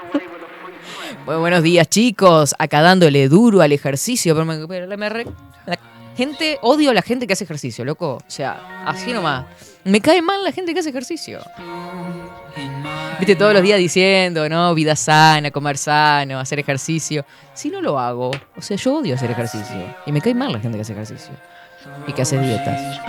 Bueno, 1.25 1.41
buenos 1.41 1.63
días, 1.63 1.87
chicos. 1.89 2.55
Acá 2.59 2.81
dándole 2.81 3.27
duro 3.29 3.61
al 3.61 3.71
ejercicio. 3.71 4.33
Pero, 4.35 4.45
me- 4.45 5.25
la 5.65 5.77
gente, 6.17 6.57
odio 6.61 6.91
a 6.91 6.93
la 6.93 7.01
gente 7.01 7.27
que 7.27 7.33
hace 7.33 7.43
ejercicio, 7.43 7.85
loco. 7.85 8.15
O 8.15 8.23
sea, 8.27 8.83
así 8.85 9.13
nomás. 9.13 9.45
Me 9.83 9.99
cae 10.01 10.21
mal 10.21 10.43
la 10.43 10.51
gente 10.51 10.73
que 10.73 10.79
hace 10.81 10.89
ejercicio. 10.89 11.39
Viste, 13.19 13.35
todos 13.35 13.53
los 13.53 13.61
días 13.61 13.79
diciendo, 13.79 14.47
¿no? 14.49 14.73
Vida 14.75 14.95
sana, 14.95 15.51
comer 15.51 15.77
sano, 15.77 16.39
hacer 16.39 16.59
ejercicio. 16.59 17.25
Si 17.53 17.69
no 17.69 17.81
lo 17.81 17.97
hago, 17.99 18.31
o 18.55 18.61
sea, 18.61 18.77
yo 18.77 18.97
odio 18.97 19.15
hacer 19.15 19.31
ejercicio. 19.31 19.95
Y 20.05 20.11
me 20.11 20.21
cae 20.21 20.33
mal 20.33 20.51
la 20.51 20.59
gente 20.59 20.77
que 20.77 20.81
hace 20.81 20.93
ejercicio. 20.93 21.31
Y 22.07 22.13
que 22.13 22.21
hace 22.21 22.37
dietas. 22.39 22.99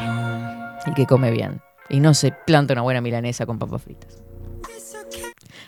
Y 0.87 0.95
que 0.95 1.07
come 1.07 1.31
bien. 1.31 1.61
Y 1.89 2.01
no 2.01 2.15
se 2.15 2.33
planta 2.33 2.73
una 2.73 2.83
buena 2.83 3.01
milanesa 3.01 3.45
con 3.47 3.59
papas 3.59 3.83
fritas. 3.83 4.22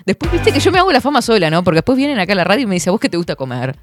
Después 0.06 0.30
viste 0.32 0.52
que 0.52 0.60
yo 0.60 0.70
me 0.70 0.78
hago 0.78 0.92
la 0.92 1.00
fama 1.00 1.22
sola, 1.22 1.50
¿no? 1.50 1.64
Porque 1.64 1.76
después 1.76 1.96
vienen 1.96 2.18
acá 2.18 2.32
a 2.34 2.36
la 2.36 2.44
radio 2.44 2.64
y 2.64 2.66
me 2.66 2.74
dicen, 2.74 2.90
¿a 2.90 2.92
vos 2.92 3.00
qué 3.00 3.08
te 3.08 3.16
gusta 3.16 3.36
comer? 3.36 3.76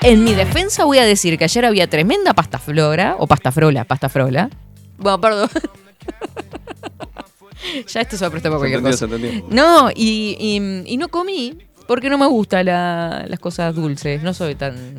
En 0.00 0.24
mi 0.24 0.34
defensa 0.34 0.84
voy 0.84 0.98
a 0.98 1.04
decir 1.04 1.38
que 1.38 1.44
ayer 1.44 1.64
había 1.64 1.88
tremenda 1.88 2.34
pasta 2.34 2.58
flora, 2.58 3.14
o 3.18 3.26
pasta 3.26 3.52
frola, 3.52 3.84
pasta 3.84 4.08
frola. 4.08 4.50
Bueno, 4.98 5.20
perdón. 5.20 5.48
ya 7.86 8.00
esto 8.00 8.16
se 8.16 8.24
va 8.24 8.28
a 8.28 8.30
prestar 8.30 8.50
para 8.50 8.58
cualquier 8.58 8.80
entendió, 8.80 9.08
cosa. 9.08 9.46
se. 9.48 9.54
No, 9.54 9.90
y, 9.94 10.36
y- 10.40 10.92
y 10.92 10.96
no 10.96 11.08
comí 11.08 11.58
porque 11.86 12.10
no 12.10 12.18
me 12.18 12.26
gustan 12.26 12.66
la- 12.66 13.24
las 13.28 13.38
cosas 13.38 13.74
dulces. 13.74 14.22
No 14.22 14.34
soy 14.34 14.54
tan. 14.56 14.98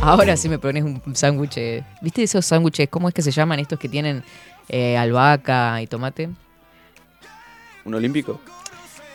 Ahora 0.00 0.36
sí 0.36 0.48
me 0.48 0.58
pones 0.58 0.84
un 0.84 1.02
sándwich. 1.14 1.58
¿Viste 2.00 2.22
esos 2.22 2.46
sándwiches? 2.46 2.88
¿Cómo 2.88 3.08
es 3.08 3.14
que 3.14 3.22
se 3.22 3.30
llaman 3.32 3.58
estos 3.58 3.78
que 3.78 3.88
tienen 3.88 4.22
eh, 4.68 4.96
albahaca 4.96 5.82
y 5.82 5.86
tomate? 5.86 6.30
¿Un 7.86 7.94
olímpico? 7.94 8.40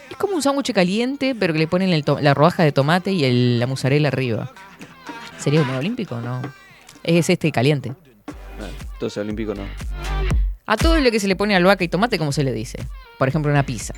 Es 0.09 0.15
como 0.15 0.33
un 0.35 0.41
sándwich 0.41 0.71
caliente, 0.73 1.35
pero 1.37 1.51
que 1.53 1.59
le 1.59 1.67
ponen 1.67 1.89
el 1.91 2.03
la 2.21 2.33
rodaja 2.33 2.63
de 2.63 2.71
tomate 2.71 3.11
y 3.11 3.25
el- 3.25 3.59
la 3.59 3.67
mozzarella 3.67 4.07
arriba. 4.07 4.49
¿Sería 5.37 5.61
un 5.61 5.69
olímpico? 5.71 6.19
No. 6.21 6.41
Es 7.03 7.29
este 7.29 7.51
caliente. 7.51 7.93
Ah, 8.27 8.67
entonces 8.93 9.17
olímpico 9.17 9.53
no. 9.53 9.63
A 10.65 10.77
todo 10.77 10.97
lo 10.99 11.11
que 11.11 11.19
se 11.19 11.27
le 11.27 11.35
pone 11.35 11.53
albahaca 11.55 11.83
y 11.83 11.89
tomate, 11.89 12.17
¿cómo 12.17 12.31
se 12.31 12.43
le 12.45 12.53
dice? 12.53 12.79
Por 13.17 13.27
ejemplo, 13.27 13.51
una 13.51 13.63
pizza. 13.65 13.93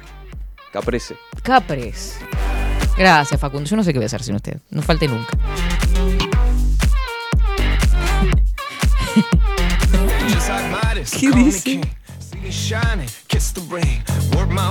Caprese. 0.71 1.17
Capres. 1.43 2.17
Gracias, 2.97 3.39
Facundo. 3.39 3.69
Yo 3.69 3.75
no 3.75 3.83
sé 3.83 3.93
qué 3.93 3.99
voy 3.99 4.05
a 4.05 4.07
hacer 4.07 4.23
sin 4.23 4.36
usted. 4.36 4.57
No 4.71 4.81
falte 4.81 5.07
nunca. 5.07 5.38
¿Qué 11.19 11.31
dice? 11.31 11.81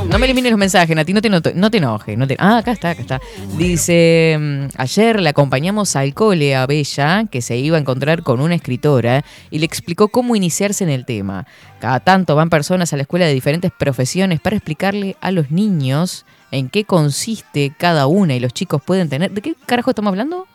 No 0.08 0.18
me 0.18 0.26
elimines 0.26 0.52
los 0.52 0.58
mensajes, 0.58 0.94
Nati, 0.94 1.12
no 1.12 1.22
te, 1.22 1.54
no 1.54 1.70
te 1.70 1.78
enojes. 1.78 2.18
No 2.18 2.26
te, 2.26 2.36
ah, 2.38 2.58
acá 2.58 2.72
está, 2.72 2.90
acá 2.90 3.00
está. 3.00 3.20
Dice, 3.56 4.36
mm, 4.38 4.64
ayer 4.76 5.20
le 5.20 5.28
acompañamos 5.28 5.96
al 5.96 6.12
cole 6.14 6.54
a 6.54 6.66
Bella, 6.66 7.24
que 7.30 7.40
se 7.40 7.56
iba 7.56 7.76
a 7.76 7.80
encontrar 7.80 8.22
con 8.22 8.40
una 8.40 8.54
escritora, 8.54 9.24
y 9.50 9.58
le 9.58 9.66
explicó 9.66 10.08
cómo 10.08 10.36
iniciarse 10.36 10.84
en 10.84 10.90
el 10.90 11.04
tema. 11.04 11.46
Cada 11.80 12.00
tanto 12.00 12.36
van 12.36 12.50
personas 12.50 12.92
a 12.92 12.96
la 12.96 13.02
escuela 13.02 13.26
de 13.26 13.34
diferentes 13.34 13.72
profesiones 13.72 14.40
para 14.40 14.56
explicarle 14.56 15.16
a 15.20 15.30
los 15.30 15.50
niños 15.50 16.24
en 16.50 16.68
qué 16.68 16.84
consiste 16.84 17.72
cada 17.76 18.06
una 18.06 18.34
y 18.34 18.40
los 18.40 18.52
chicos 18.52 18.82
pueden 18.82 19.08
tener... 19.08 19.30
¿De 19.30 19.40
qué 19.40 19.54
carajo 19.66 19.90
estamos 19.90 20.10
hablando? 20.10 20.46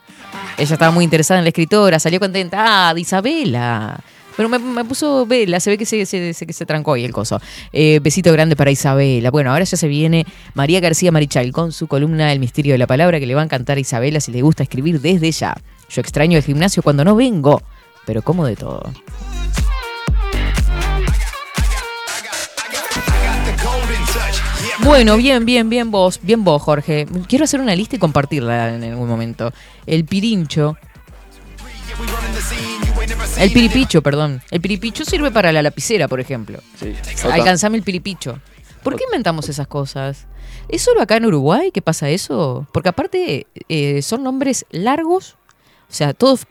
Ella 0.56 0.72
estaba 0.72 0.92
muy 0.92 1.04
interesada 1.04 1.40
en 1.40 1.44
la 1.44 1.48
escritora, 1.48 1.98
salió 1.98 2.20
contenta. 2.20 2.88
Ah, 2.88 2.94
de 2.94 3.00
Isabela. 3.00 4.00
Pero 4.38 4.48
me, 4.48 4.84
puso 4.84 5.26
vela, 5.26 5.58
se 5.58 5.68
ve 5.70 5.76
que 5.76 5.84
se- 5.84 6.06
que 6.06 6.52
se 6.52 6.64
trancó 6.64 6.92
ahí 6.92 7.04
el 7.04 7.10
coso. 7.12 7.40
Eh, 7.72 7.98
besito 8.00 8.32
grande 8.32 8.54
para 8.54 8.70
Isabela. 8.70 9.32
Bueno, 9.32 9.50
ahora 9.50 9.64
ya 9.64 9.76
se 9.76 9.88
viene 9.88 10.24
María 10.54 10.78
García 10.78 11.10
Marichal 11.10 11.50
con 11.50 11.72
su 11.72 11.88
columna 11.88 12.30
El 12.32 12.38
misterio 12.38 12.72
de 12.74 12.78
la 12.78 12.86
palabra 12.86 13.18
que 13.18 13.26
le 13.26 13.34
va 13.34 13.40
a 13.40 13.44
encantar 13.44 13.78
a 13.78 13.80
Isabela 13.80 14.20
si 14.20 14.30
le 14.30 14.40
gusta 14.42 14.62
escribir 14.62 15.00
desde 15.00 15.32
ya. 15.32 15.56
Yo 15.90 16.00
extraño 16.00 16.38
el 16.38 16.44
gimnasio 16.44 16.84
cuando 16.84 17.04
no 17.04 17.16
vengo, 17.16 17.60
pero 18.06 18.22
como 18.22 18.46
de 18.46 18.54
todo. 18.54 18.92
Bueno, 24.84 25.16
bien, 25.16 25.44
bien, 25.44 25.68
bien 25.68 25.90
vos, 25.90 26.20
bien 26.22 26.44
vos, 26.44 26.62
Jorge. 26.62 27.06
Quiero 27.28 27.44
hacer 27.44 27.60
una 27.60 27.74
lista 27.74 27.96
y 27.96 27.98
compartirla 27.98 28.74
en 28.74 28.84
algún 28.84 29.08
momento. 29.08 29.52
El 29.86 30.04
pirincho. 30.04 30.76
El 33.38 33.52
piripicho, 33.52 34.02
perdón. 34.02 34.42
El 34.50 34.60
piripicho 34.60 35.04
sirve 35.04 35.30
para 35.30 35.52
la 35.52 35.62
lapicera, 35.62 36.08
por 36.08 36.20
ejemplo. 36.20 36.58
Sí. 36.78 36.94
Alcanzame 37.30 37.76
el 37.76 37.82
piripicho. 37.84 38.38
¿Por 38.82 38.96
qué 38.96 39.04
inventamos 39.04 39.48
esas 39.48 39.66
cosas? 39.66 40.26
¿Es 40.68 40.82
solo 40.82 41.02
acá 41.02 41.16
en 41.16 41.26
Uruguay 41.26 41.70
que 41.72 41.82
pasa 41.82 42.08
eso? 42.10 42.66
Porque 42.72 42.88
aparte 42.88 43.46
eh, 43.68 44.02
son 44.02 44.22
nombres 44.22 44.66
largos, 44.70 45.36
o 45.88 45.92
sea, 45.92 46.14
todos 46.14 46.46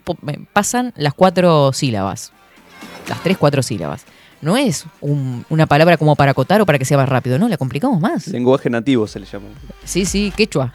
pasan 0.53 0.93
las 0.97 1.13
cuatro 1.13 1.71
sílabas. 1.73 2.31
Las 3.09 3.21
tres, 3.23 3.37
cuatro 3.37 3.61
sílabas. 3.63 4.05
no 4.39 4.55
es 4.55 4.85
un- 5.01 5.45
una 5.49 5.65
palabra 5.65 5.97
como 5.97 6.15
para 6.15 6.31
acotar 6.31 6.61
o 6.61 6.65
para 6.67 6.77
que 6.77 6.85
sea 6.85 6.95
más 6.97 7.09
rápido, 7.09 7.39
no, 7.39 7.47
la 7.49 7.57
complicamos 7.57 7.99
más. 7.99 8.27
Lenguaje 8.27 8.69
nativo 8.69 9.07
se 9.07 9.19
le 9.19 9.25
llama. 9.25 9.47
Sí, 9.83 10.05
sí, 10.05 10.31
quechua. 10.37 10.71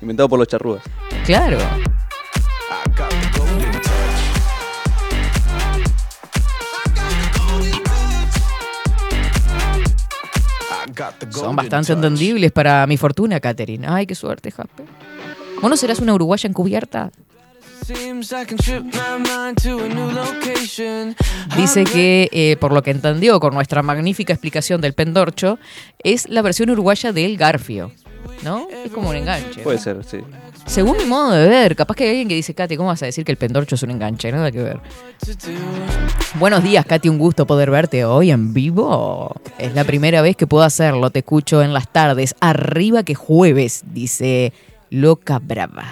Inventado 0.00 0.28
por 0.28 0.38
los 0.38 0.46
charrúas. 0.46 0.82
Claro. 1.24 1.58
Son 11.30 11.56
bastante 11.56 11.92
entendibles 11.92 12.52
para 12.52 12.86
mi 12.86 12.96
fortuna, 12.96 13.40
Katherine. 13.40 13.86
Ay, 13.88 14.06
qué 14.06 14.14
suerte, 14.14 14.50
Jaspe. 14.50 14.84
¿Vos 15.60 15.70
no 15.70 15.76
serás 15.76 16.00
una 16.00 16.14
uruguaya 16.14 16.48
encubierta? 16.48 17.10
Dice 21.56 21.84
que, 21.84 22.28
eh, 22.32 22.56
por 22.58 22.72
lo 22.72 22.82
que 22.82 22.90
entendió 22.90 23.38
con 23.38 23.54
nuestra 23.54 23.82
magnífica 23.82 24.32
explicación 24.32 24.80
del 24.80 24.92
pendorcho, 24.92 25.58
es 26.02 26.28
la 26.28 26.42
versión 26.42 26.70
uruguaya 26.70 27.12
del 27.12 27.36
garfio. 27.36 27.92
¿No? 28.42 28.68
Es 28.84 28.92
como 28.92 29.10
un 29.10 29.16
enganche. 29.16 29.62
Puede 29.62 29.78
ser, 29.78 30.04
sí. 30.04 30.18
Según 30.66 30.96
mi 30.98 31.04
modo 31.04 31.32
de 31.32 31.48
ver, 31.48 31.76
capaz 31.76 31.94
que 31.94 32.04
hay 32.04 32.10
alguien 32.10 32.28
que 32.28 32.34
dice, 32.34 32.54
Katy, 32.54 32.76
¿cómo 32.76 32.88
vas 32.88 33.02
a 33.02 33.06
decir 33.06 33.24
que 33.24 33.32
el 33.32 33.38
pendorcho 33.38 33.76
es 33.76 33.82
un 33.82 33.90
enganche? 33.90 34.30
Nada 34.32 34.50
que 34.50 34.62
ver. 34.62 34.80
Buenos 36.38 36.62
días, 36.62 36.84
Katy, 36.84 37.08
un 37.08 37.18
gusto 37.18 37.46
poder 37.46 37.70
verte 37.70 38.04
hoy 38.04 38.30
en 38.30 38.52
vivo. 38.52 39.34
Es 39.58 39.74
la 39.74 39.84
primera 39.84 40.22
vez 40.22 40.36
que 40.36 40.46
puedo 40.46 40.64
hacerlo, 40.64 41.10
te 41.10 41.20
escucho 41.20 41.62
en 41.62 41.72
las 41.72 41.88
tardes. 41.88 42.34
Arriba 42.40 43.04
que 43.04 43.14
jueves, 43.14 43.84
dice 43.92 44.52
Loca 44.90 45.38
Brava. 45.38 45.84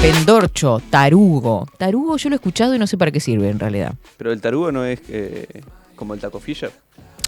Pendorcho, 0.00 0.82
tarugo. 0.90 1.66
Tarugo 1.78 2.18
yo 2.18 2.28
lo 2.28 2.34
he 2.34 2.36
escuchado 2.36 2.74
y 2.74 2.78
no 2.78 2.86
sé 2.86 2.98
para 2.98 3.10
qué 3.10 3.20
sirve 3.20 3.48
en 3.48 3.58
realidad. 3.58 3.94
Pero 4.18 4.32
el 4.32 4.40
tarugo 4.40 4.70
no 4.70 4.84
es 4.84 5.00
eh, 5.08 5.62
como 5.96 6.12
el 6.12 6.20
taco 6.20 6.40
Fisher. 6.40 6.70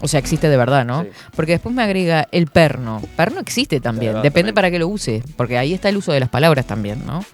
O 0.03 0.09
sea, 0.09 0.21
existe 0.21 0.49
de 0.49 0.57
verdad, 0.57 0.85
¿no? 0.85 1.03
Sí. 1.03 1.09
Porque 1.35 1.53
después 1.53 1.75
me 1.75 1.83
agrega 1.83 2.29
el 2.31 2.47
perno. 2.47 3.03
Perno 3.17 3.41
existe 3.41 3.81
también. 3.81 4.15
Depende 4.15 4.31
también. 4.33 4.55
para 4.55 4.71
qué 4.71 4.79
lo 4.79 4.89
use. 4.89 5.23
Porque 5.37 5.57
ahí 5.57 5.73
está 5.73 5.89
el 5.89 5.97
uso 5.97 6.13
de 6.13 6.21
las 6.21 6.29
palabras 6.29 6.67
también, 6.67 7.05
¿no? 7.07 7.25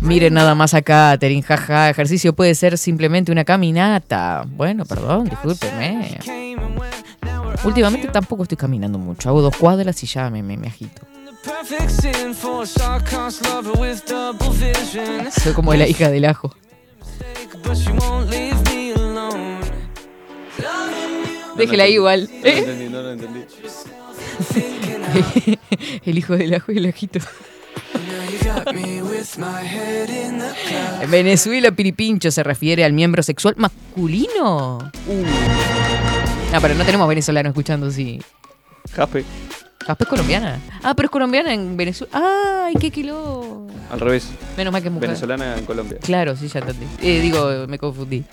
Miren 0.00 0.34
nada 0.34 0.56
más 0.56 0.74
acá, 0.74 1.16
Terin, 1.18 1.42
jaja. 1.42 1.88
Ejercicio 1.88 2.34
puede 2.34 2.56
ser 2.56 2.76
simplemente 2.76 3.30
una 3.30 3.44
caminata. 3.44 4.44
Bueno, 4.48 4.84
perdón, 4.84 5.28
discúlpeme. 5.28 6.18
Últimamente 7.62 8.08
tampoco 8.08 8.42
estoy 8.42 8.58
caminando 8.58 8.98
mucho. 8.98 9.28
Hago 9.28 9.40
dos 9.40 9.56
cuadras 9.56 10.02
y 10.02 10.06
ya 10.08 10.28
me, 10.28 10.42
me, 10.42 10.56
me 10.56 10.66
agito. 10.66 11.02
Soy 15.40 15.52
como 15.52 15.74
la 15.74 15.86
hija 15.86 16.10
del 16.10 16.24
ajo. 16.24 16.52
Déjela 21.56 21.84
ahí 21.84 21.94
igual. 21.94 22.28
No 22.32 22.50
lo 22.50 22.56
entendí, 22.56 22.88
no 22.88 23.02
lo 23.02 23.12
entendí. 23.12 23.40
el 26.04 26.18
hijo 26.18 26.36
del 26.36 26.54
ajo 26.54 26.72
y 26.72 26.78
el 26.78 26.86
ajito. 26.86 27.20
En 31.00 31.10
Venezuela, 31.10 31.70
piripincho 31.72 32.30
se 32.30 32.42
refiere 32.42 32.84
al 32.84 32.92
miembro 32.92 33.22
sexual 33.22 33.54
masculino. 33.56 34.78
Uh. 34.78 35.24
Ah, 36.52 36.58
pero 36.60 36.74
no 36.74 36.84
tenemos 36.84 37.08
venezolanos 37.08 37.50
escuchando 37.50 37.86
así. 37.86 38.20
Jaspe, 38.92 39.24
Jaspe 39.86 40.04
es 40.04 40.10
colombiana. 40.10 40.60
Ah, 40.82 40.94
pero 40.94 41.06
es 41.06 41.10
colombiana 41.10 41.52
en 41.54 41.76
Venezuela. 41.76 42.64
¡Ay, 42.66 42.74
qué 42.74 42.90
kilo! 42.90 43.66
al 43.90 44.00
revés. 44.00 44.30
Menos 44.56 44.72
mal 44.72 44.82
que 44.82 44.88
es 44.88 44.94
mujer. 44.94 45.08
Venezolana 45.10 45.58
en 45.58 45.64
Colombia. 45.66 45.98
Claro, 46.02 46.34
sí, 46.34 46.48
ya 46.48 46.60
entendí. 46.60 46.86
Eh, 47.02 47.20
digo, 47.20 47.66
me 47.68 47.78
confundí. 47.78 48.24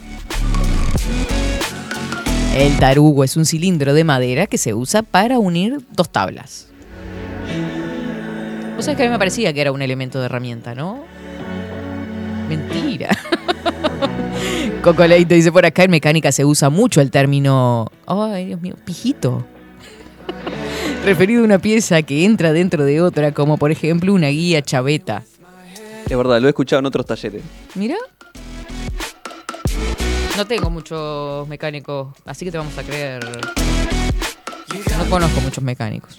El 2.55 2.77
tarugo 2.77 3.23
es 3.23 3.37
un 3.37 3.45
cilindro 3.45 3.93
de 3.93 4.03
madera 4.03 4.47
que 4.47 4.57
se 4.57 4.73
usa 4.73 5.03
para 5.03 5.39
unir 5.39 5.79
dos 5.91 6.09
tablas. 6.09 6.67
O 8.77 8.81
sea 8.81 8.95
que 8.95 9.03
a 9.03 9.05
mí 9.05 9.11
me 9.11 9.19
parecía 9.19 9.53
que 9.53 9.61
era 9.61 9.71
un 9.71 9.81
elemento 9.81 10.19
de 10.19 10.25
herramienta, 10.25 10.73
¿no? 10.73 11.03
Mentira. 12.47 13.09
Cocoleito 14.83 15.35
dice 15.35 15.51
por 15.51 15.65
acá, 15.65 15.83
en 15.83 15.91
mecánica 15.91 16.31
se 16.31 16.45
usa 16.45 16.69
mucho 16.69 17.01
el 17.01 17.11
término, 17.11 17.91
ay 18.07 18.45
Dios 18.45 18.61
mío, 18.61 18.75
pijito. 18.83 19.45
Referido 21.05 21.41
a 21.41 21.45
una 21.45 21.59
pieza 21.59 22.01
que 22.01 22.25
entra 22.25 22.53
dentro 22.53 22.83
de 22.83 23.01
otra, 23.01 23.33
como 23.33 23.57
por 23.57 23.71
ejemplo 23.71 24.13
una 24.13 24.29
guía 24.29 24.61
chaveta. 24.61 25.23
Es 26.09 26.17
verdad, 26.17 26.41
lo 26.41 26.47
he 26.47 26.49
escuchado 26.49 26.79
en 26.79 26.85
otros 26.87 27.05
talleres. 27.05 27.43
Mira. 27.75 27.95
No 30.39 30.47
tengo 30.47 30.69
muchos 30.69 31.45
mecánicos, 31.49 32.15
así 32.23 32.45
que 32.45 32.51
te 32.51 32.57
vamos 32.57 32.77
a 32.77 32.83
creer. 32.83 33.21
No 34.97 35.09
conozco 35.09 35.41
muchos 35.41 35.61
mecánicos. 35.61 36.17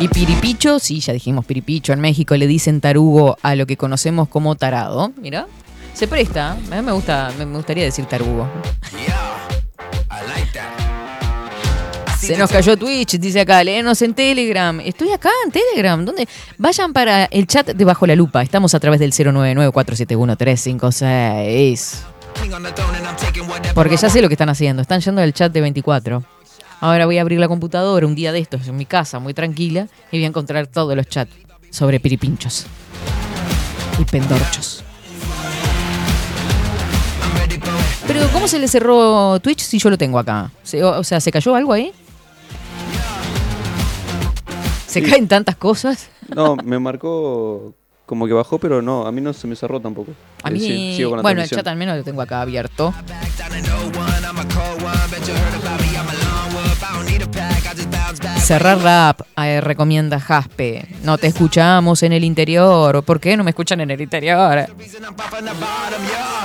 Y 0.00 0.08
piripicho, 0.08 0.80
sí, 0.80 0.98
ya 0.98 1.12
dijimos 1.12 1.44
piripicho. 1.44 1.92
En 1.92 2.00
México 2.00 2.36
le 2.36 2.48
dicen 2.48 2.80
tarugo 2.80 3.36
a 3.40 3.54
lo 3.54 3.66
que 3.66 3.76
conocemos 3.76 4.28
como 4.28 4.56
tarado. 4.56 5.12
Mira, 5.16 5.46
se 5.94 6.08
presta. 6.08 6.54
A 6.54 6.56
mí 6.56 6.82
me 6.82 6.90
gusta, 6.90 7.32
me 7.38 7.44
gustaría 7.44 7.84
decir 7.84 8.06
tarugo. 8.06 8.48
Se 12.22 12.38
nos 12.38 12.50
cayó 12.52 12.76
Twitch, 12.76 13.18
dice 13.18 13.40
acá, 13.40 13.64
léenos 13.64 14.00
en 14.00 14.14
Telegram. 14.14 14.78
Estoy 14.78 15.10
acá 15.10 15.28
en 15.44 15.50
Telegram. 15.50 16.04
¿Dónde? 16.04 16.28
Vayan 16.56 16.92
para 16.92 17.24
el 17.24 17.48
chat 17.48 17.70
de 17.70 17.84
Bajo 17.84 18.06
la 18.06 18.14
Lupa. 18.14 18.42
Estamos 18.42 18.74
a 18.74 18.80
través 18.80 19.00
del 19.00 19.12
099-471-356. 19.12 21.94
Porque 23.74 23.96
ya 23.96 24.08
sé 24.08 24.22
lo 24.22 24.28
que 24.28 24.34
están 24.34 24.50
haciendo. 24.50 24.82
Están 24.82 25.00
yendo 25.00 25.20
al 25.20 25.32
chat 25.32 25.52
de 25.52 25.62
24. 25.62 26.22
Ahora 26.80 27.06
voy 27.06 27.18
a 27.18 27.22
abrir 27.22 27.40
la 27.40 27.48
computadora 27.48 28.06
un 28.06 28.14
día 28.14 28.30
de 28.30 28.38
estos 28.38 28.68
en 28.68 28.76
mi 28.76 28.86
casa, 28.86 29.18
muy 29.18 29.34
tranquila, 29.34 29.88
y 30.12 30.18
voy 30.18 30.24
a 30.24 30.28
encontrar 30.28 30.68
todos 30.68 30.94
los 30.94 31.08
chats 31.08 31.32
sobre 31.70 31.98
piripinchos 31.98 32.66
y 33.98 34.04
pendorchos. 34.04 34.84
Pero 38.06 38.28
¿cómo 38.32 38.46
se 38.46 38.60
le 38.60 38.68
cerró 38.68 39.40
Twitch 39.40 39.62
si 39.62 39.80
yo 39.80 39.90
lo 39.90 39.98
tengo 39.98 40.20
acá? 40.20 40.52
O 40.96 41.02
sea, 41.02 41.18
¿se 41.20 41.32
cayó 41.32 41.56
algo 41.56 41.72
ahí? 41.72 41.92
¿Se 44.92 45.00
Sí. 45.02 45.10
caen 45.10 45.26
tantas 45.26 45.56
cosas? 45.56 46.08
No, 46.34 46.54
me 46.56 46.78
marcó 46.78 47.74
como 48.06 48.26
que 48.26 48.32
bajó, 48.34 48.58
pero 48.58 48.82
no, 48.82 49.06
a 49.06 49.12
mí 49.12 49.20
no 49.22 49.32
se 49.32 49.46
me 49.46 49.56
cerró 49.56 49.80
tampoco. 49.80 50.12
A 50.42 50.50
Eh, 50.50 50.52
mí, 50.52 50.60
sí, 50.60 50.94
sigo 50.96 51.10
con 51.10 51.18
la 51.18 51.22
bueno, 51.22 51.42
el 51.42 51.48
chat 51.48 51.66
al 51.66 51.76
menos 51.76 51.96
lo 51.96 52.04
tengo 52.04 52.20
acá 52.20 52.42
abierto. 52.42 52.92
Cerrar 58.38 58.78
la 58.78 59.10
app, 59.10 59.20
eh, 59.38 59.60
recomienda 59.60 60.18
Jaspe. 60.20 60.86
No 61.02 61.16
te 61.16 61.28
escuchamos 61.28 62.02
en 62.02 62.12
el 62.12 62.24
interior. 62.24 63.02
¿Por 63.04 63.20
qué 63.20 63.36
no 63.36 63.44
me 63.44 63.50
escuchan 63.50 63.80
en 63.80 63.90
el 63.90 64.00
interior? 64.00 64.66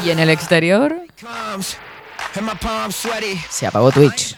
¿Y 0.05 0.09
en 0.09 0.19
el 0.19 0.29
exterior? 0.29 0.95
Se 3.49 3.67
apagó 3.67 3.91
Twitch. 3.91 4.37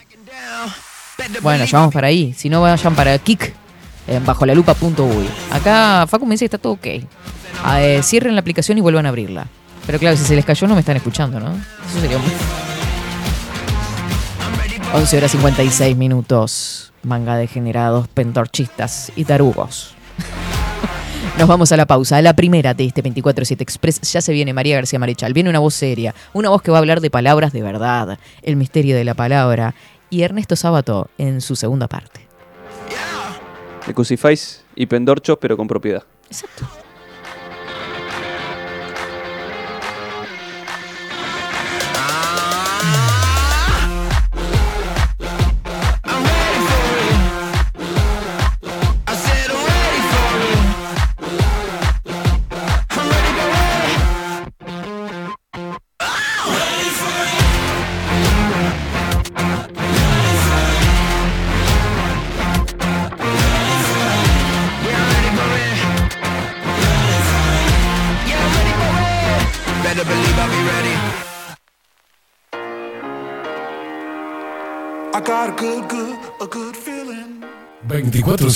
Bueno, 1.42 1.64
ya 1.64 1.78
vamos 1.78 1.92
para 1.94 2.08
ahí. 2.08 2.32
Si 2.32 2.48
no, 2.48 2.62
vayan 2.62 2.94
para 2.96 3.16
Kik, 3.18 3.54
en 4.10 4.26
bajolalupa.uy. 4.26 5.28
Acá 5.50 6.06
Facu 6.06 6.26
me 6.26 6.34
dice 6.34 6.42
que 6.42 6.46
está 6.46 6.58
todo 6.58 6.74
ok. 6.74 6.86
Ah, 7.64 7.82
eh, 7.82 8.02
cierren 8.02 8.34
la 8.34 8.40
aplicación 8.40 8.76
y 8.76 8.80
vuelvan 8.80 9.06
a 9.06 9.10
abrirla. 9.10 9.46
Pero 9.86 9.98
claro, 9.98 10.16
si 10.16 10.24
se 10.24 10.36
les 10.36 10.44
cayó 10.44 10.66
no 10.66 10.74
me 10.74 10.80
están 10.80 10.96
escuchando, 10.96 11.40
¿no? 11.40 11.50
Eso 11.88 12.00
sería 12.00 12.18
muy... 12.18 12.30
11 14.92 15.16
horas 15.16 15.30
56 15.30 15.96
minutos. 15.96 16.92
Manga 17.02 17.36
de 17.36 17.46
generados, 17.46 18.08
pentorchistas 18.08 19.12
y 19.16 19.24
tarugos. 19.24 19.94
Nos 21.38 21.48
vamos 21.48 21.70
a 21.72 21.76
la 21.76 21.86
pausa. 21.86 22.20
La 22.20 22.34
primera 22.34 22.74
de 22.74 22.86
este 22.86 23.02
24-7 23.02 23.60
Express. 23.60 24.00
Ya 24.12 24.20
se 24.20 24.32
viene 24.32 24.52
María 24.52 24.74
García 24.76 24.98
Marichal. 24.98 25.32
Viene 25.32 25.48
una 25.48 25.60
voz 25.60 25.74
seria. 25.74 26.14
Una 26.32 26.50
voz 26.50 26.60
que 26.60 26.70
va 26.70 26.78
a 26.78 26.80
hablar 26.80 27.00
de 27.00 27.10
palabras 27.10 27.52
de 27.52 27.62
verdad. 27.62 28.18
El 28.42 28.56
misterio 28.56 28.96
de 28.96 29.04
la 29.04 29.14
palabra. 29.14 29.74
Y 30.10 30.22
Ernesto 30.22 30.56
Sábato 30.56 31.08
en 31.18 31.40
su 31.40 31.54
segunda 31.54 31.86
parte. 31.86 32.29
De 33.90 33.94
Cusifáis 33.94 34.62
y 34.76 34.86
Pendorchos, 34.86 35.36
pero 35.40 35.56
con 35.56 35.66
propiedad. 35.66 36.04
Exacto. 36.28 36.64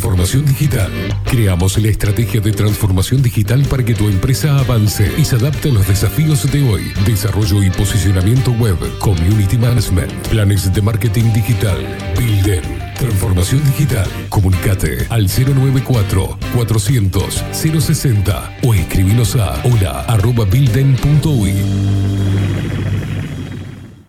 Transformación 0.00 0.46
digital. 0.46 0.90
Creamos 1.26 1.76
la 1.76 1.88
estrategia 1.88 2.40
de 2.40 2.52
transformación 2.52 3.20
digital 3.20 3.62
para 3.68 3.84
que 3.84 3.94
tu 3.94 4.08
empresa 4.08 4.58
avance 4.58 5.12
y 5.18 5.26
se 5.26 5.36
adapte 5.36 5.68
a 5.68 5.72
los 5.72 5.86
desafíos 5.86 6.50
de 6.50 6.66
hoy. 6.66 6.90
Desarrollo 7.04 7.62
y 7.62 7.68
posicionamiento 7.68 8.50
web, 8.52 8.78
community 8.98 9.58
management, 9.58 10.10
planes 10.28 10.72
de 10.72 10.80
marketing 10.80 11.30
digital. 11.34 11.76
Bilden. 12.18 12.62
Transformación 12.94 13.62
digital. 13.66 14.08
Comunicate 14.30 15.06
al 15.10 15.26
094 15.28 16.38
400 16.54 17.44
060 17.52 18.58
o 18.62 18.72
escribinos 18.72 19.36
a 19.36 19.60
hola 19.64 20.00
arroba 20.08 20.46
bilden.uy. 20.46 21.52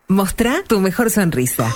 Mostrá 0.08 0.64
tu 0.66 0.80
mejor 0.80 1.10
sonrisa. 1.10 1.76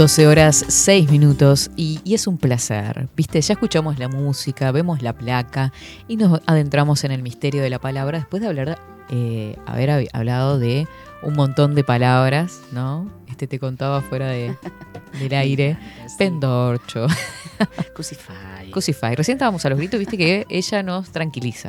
Doce 0.00 0.26
horas, 0.26 0.64
seis 0.68 1.10
minutos 1.10 1.70
y, 1.76 2.00
es 2.06 2.26
un 2.26 2.38
placer. 2.38 3.10
Viste, 3.14 3.38
ya 3.42 3.52
escuchamos 3.52 3.98
la 3.98 4.08
música, 4.08 4.72
vemos 4.72 5.02
la 5.02 5.12
placa 5.12 5.74
y 6.08 6.16
nos 6.16 6.40
adentramos 6.46 7.04
en 7.04 7.12
el 7.12 7.22
misterio 7.22 7.60
de 7.62 7.68
la 7.68 7.78
palabra 7.80 8.16
después 8.16 8.40
de 8.40 8.48
hablar, 8.48 8.78
eh, 9.10 9.56
haber 9.66 9.90
hab- 9.90 10.08
hablado 10.14 10.58
de 10.58 10.88
un 11.22 11.34
montón 11.34 11.74
de 11.74 11.84
palabras, 11.84 12.62
¿no? 12.72 13.10
Te 13.46 13.58
contaba 13.58 14.00
fuera 14.02 14.28
de, 14.28 14.56
del 15.20 15.34
aire. 15.34 15.76
Sí. 16.06 16.14
Pendorcho, 16.18 17.06
Crucify. 17.94 18.70
Crucify. 18.70 19.14
Recién 19.14 19.36
estábamos 19.36 19.64
a 19.64 19.68
los 19.70 19.78
gritos, 19.78 19.98
viste 19.98 20.16
que 20.16 20.46
ella 20.48 20.82
nos 20.82 21.10
tranquiliza. 21.10 21.68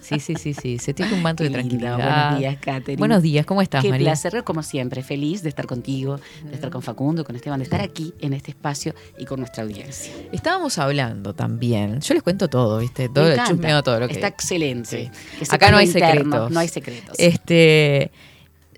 Sí, 0.00 0.18
sí, 0.20 0.34
sí, 0.36 0.54
sí. 0.54 0.78
Se 0.78 0.92
tiene 0.94 1.12
un 1.14 1.22
manto 1.22 1.44
Qué 1.44 1.50
de 1.50 1.58
lindo. 1.62 1.86
tranquilidad. 1.86 1.96
Buenos 2.30 2.38
días, 2.38 2.56
Katherine. 2.60 2.98
Buenos 2.98 3.22
días, 3.22 3.46
¿cómo 3.46 3.62
estás, 3.62 3.82
Qué 3.82 3.90
María? 3.90 4.06
placer, 4.08 4.44
como 4.44 4.62
siempre, 4.62 5.02
feliz 5.02 5.42
de 5.42 5.48
estar 5.48 5.66
contigo, 5.66 6.18
de 6.44 6.54
estar 6.54 6.70
con 6.70 6.82
Facundo, 6.82 7.24
con 7.24 7.36
Esteban, 7.36 7.58
de 7.60 7.64
estar 7.64 7.80
aquí 7.80 8.12
en 8.20 8.32
este 8.32 8.50
espacio 8.50 8.94
y 9.18 9.24
con 9.24 9.40
nuestra 9.40 9.62
audiencia. 9.62 10.12
Estábamos 10.32 10.78
hablando 10.78 11.34
también. 11.34 12.00
Yo 12.00 12.14
les 12.14 12.22
cuento 12.22 12.48
todo, 12.48 12.78
¿viste? 12.78 13.08
Todo, 13.08 13.24
Me 13.24 13.32
encanta. 13.32 13.50
chusmeo 13.52 13.82
todo 13.82 14.00
lo 14.00 14.08
que. 14.08 14.14
Está 14.14 14.28
excelente. 14.28 15.10
Sí. 15.40 15.46
Acá 15.50 15.70
no 15.70 15.76
hay 15.78 15.86
secretos. 15.86 16.50
No 16.50 16.60
hay 16.60 16.68
secretos. 16.68 17.14
Este. 17.18 18.10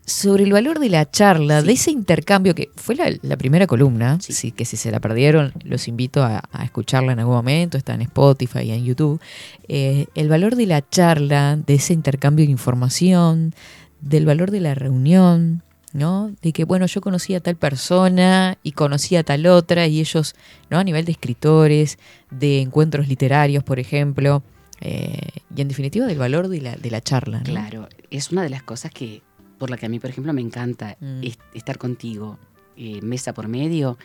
Sobre 0.08 0.44
el 0.44 0.52
valor 0.52 0.78
de 0.78 0.88
la 0.88 1.10
charla, 1.10 1.60
Sí. 1.62 1.66
de 1.66 1.72
ese 1.72 1.90
intercambio 1.90 2.54
que 2.54 2.70
fue 2.76 2.94
la, 2.94 3.10
la 3.22 3.36
primera 3.36 3.66
columna, 3.66 4.18
Sí. 4.20 4.32
sí, 4.32 4.52
que 4.52 4.64
si 4.64 4.76
se 4.76 4.92
la 4.92 5.00
perdieron, 5.00 5.52
los 5.64 5.88
invito 5.88 6.22
a, 6.22 6.44
a 6.52 6.64
escucharla 6.64 7.12
en 7.12 7.18
algún 7.18 7.34
momento, 7.34 7.76
está 7.76 7.94
en 7.94 8.02
Spotify 8.02 8.60
y 8.60 8.70
en 8.70 8.84
YouTube. 8.84 9.20
Eh, 9.66 10.06
el 10.14 10.28
valor 10.28 10.54
de 10.54 10.66
la 10.66 10.88
charla, 10.88 11.56
de 11.56 11.74
ese 11.74 11.92
intercambio 11.92 12.44
de 12.46 12.52
información, 12.52 13.52
del 14.00 14.26
valor 14.26 14.52
de 14.52 14.60
la 14.60 14.74
reunión, 14.76 15.62
¿no? 15.92 16.30
De 16.40 16.52
que, 16.52 16.64
bueno, 16.64 16.86
yo 16.86 17.00
conocí 17.00 17.34
a 17.34 17.40
tal 17.40 17.56
persona 17.56 18.58
y 18.62 18.72
conocí 18.72 19.16
a 19.16 19.24
tal 19.24 19.44
otra, 19.46 19.86
y 19.88 19.98
ellos, 19.98 20.34
¿no? 20.70 20.78
A 20.78 20.84
nivel 20.84 21.04
de 21.04 21.12
escritores, 21.12 21.98
de 22.30 22.60
encuentros 22.60 23.08
literarios, 23.08 23.64
por 23.64 23.80
ejemplo, 23.80 24.42
eh, 24.80 25.18
y 25.56 25.62
en 25.62 25.68
definitiva 25.68 26.06
del 26.06 26.18
valor 26.18 26.46
de 26.48 26.60
la, 26.60 26.76
de 26.76 26.90
la 26.90 27.00
charla, 27.00 27.38
¿no? 27.38 27.44
Claro, 27.44 27.88
es 28.10 28.30
una 28.30 28.42
de 28.42 28.50
las 28.50 28.62
cosas 28.62 28.92
que, 28.92 29.22
por 29.58 29.70
la 29.70 29.76
que 29.76 29.86
a 29.86 29.88
mí, 29.88 29.98
por 29.98 30.10
ejemplo, 30.10 30.32
me 30.32 30.40
encanta 30.40 30.96
Mm. 31.00 31.22
es- 31.24 31.38
estar 31.54 31.78
contigo, 31.78 32.38
eh, 32.76 33.00
mesa 33.02 33.32
por 33.34 33.48
medio. 33.48 33.98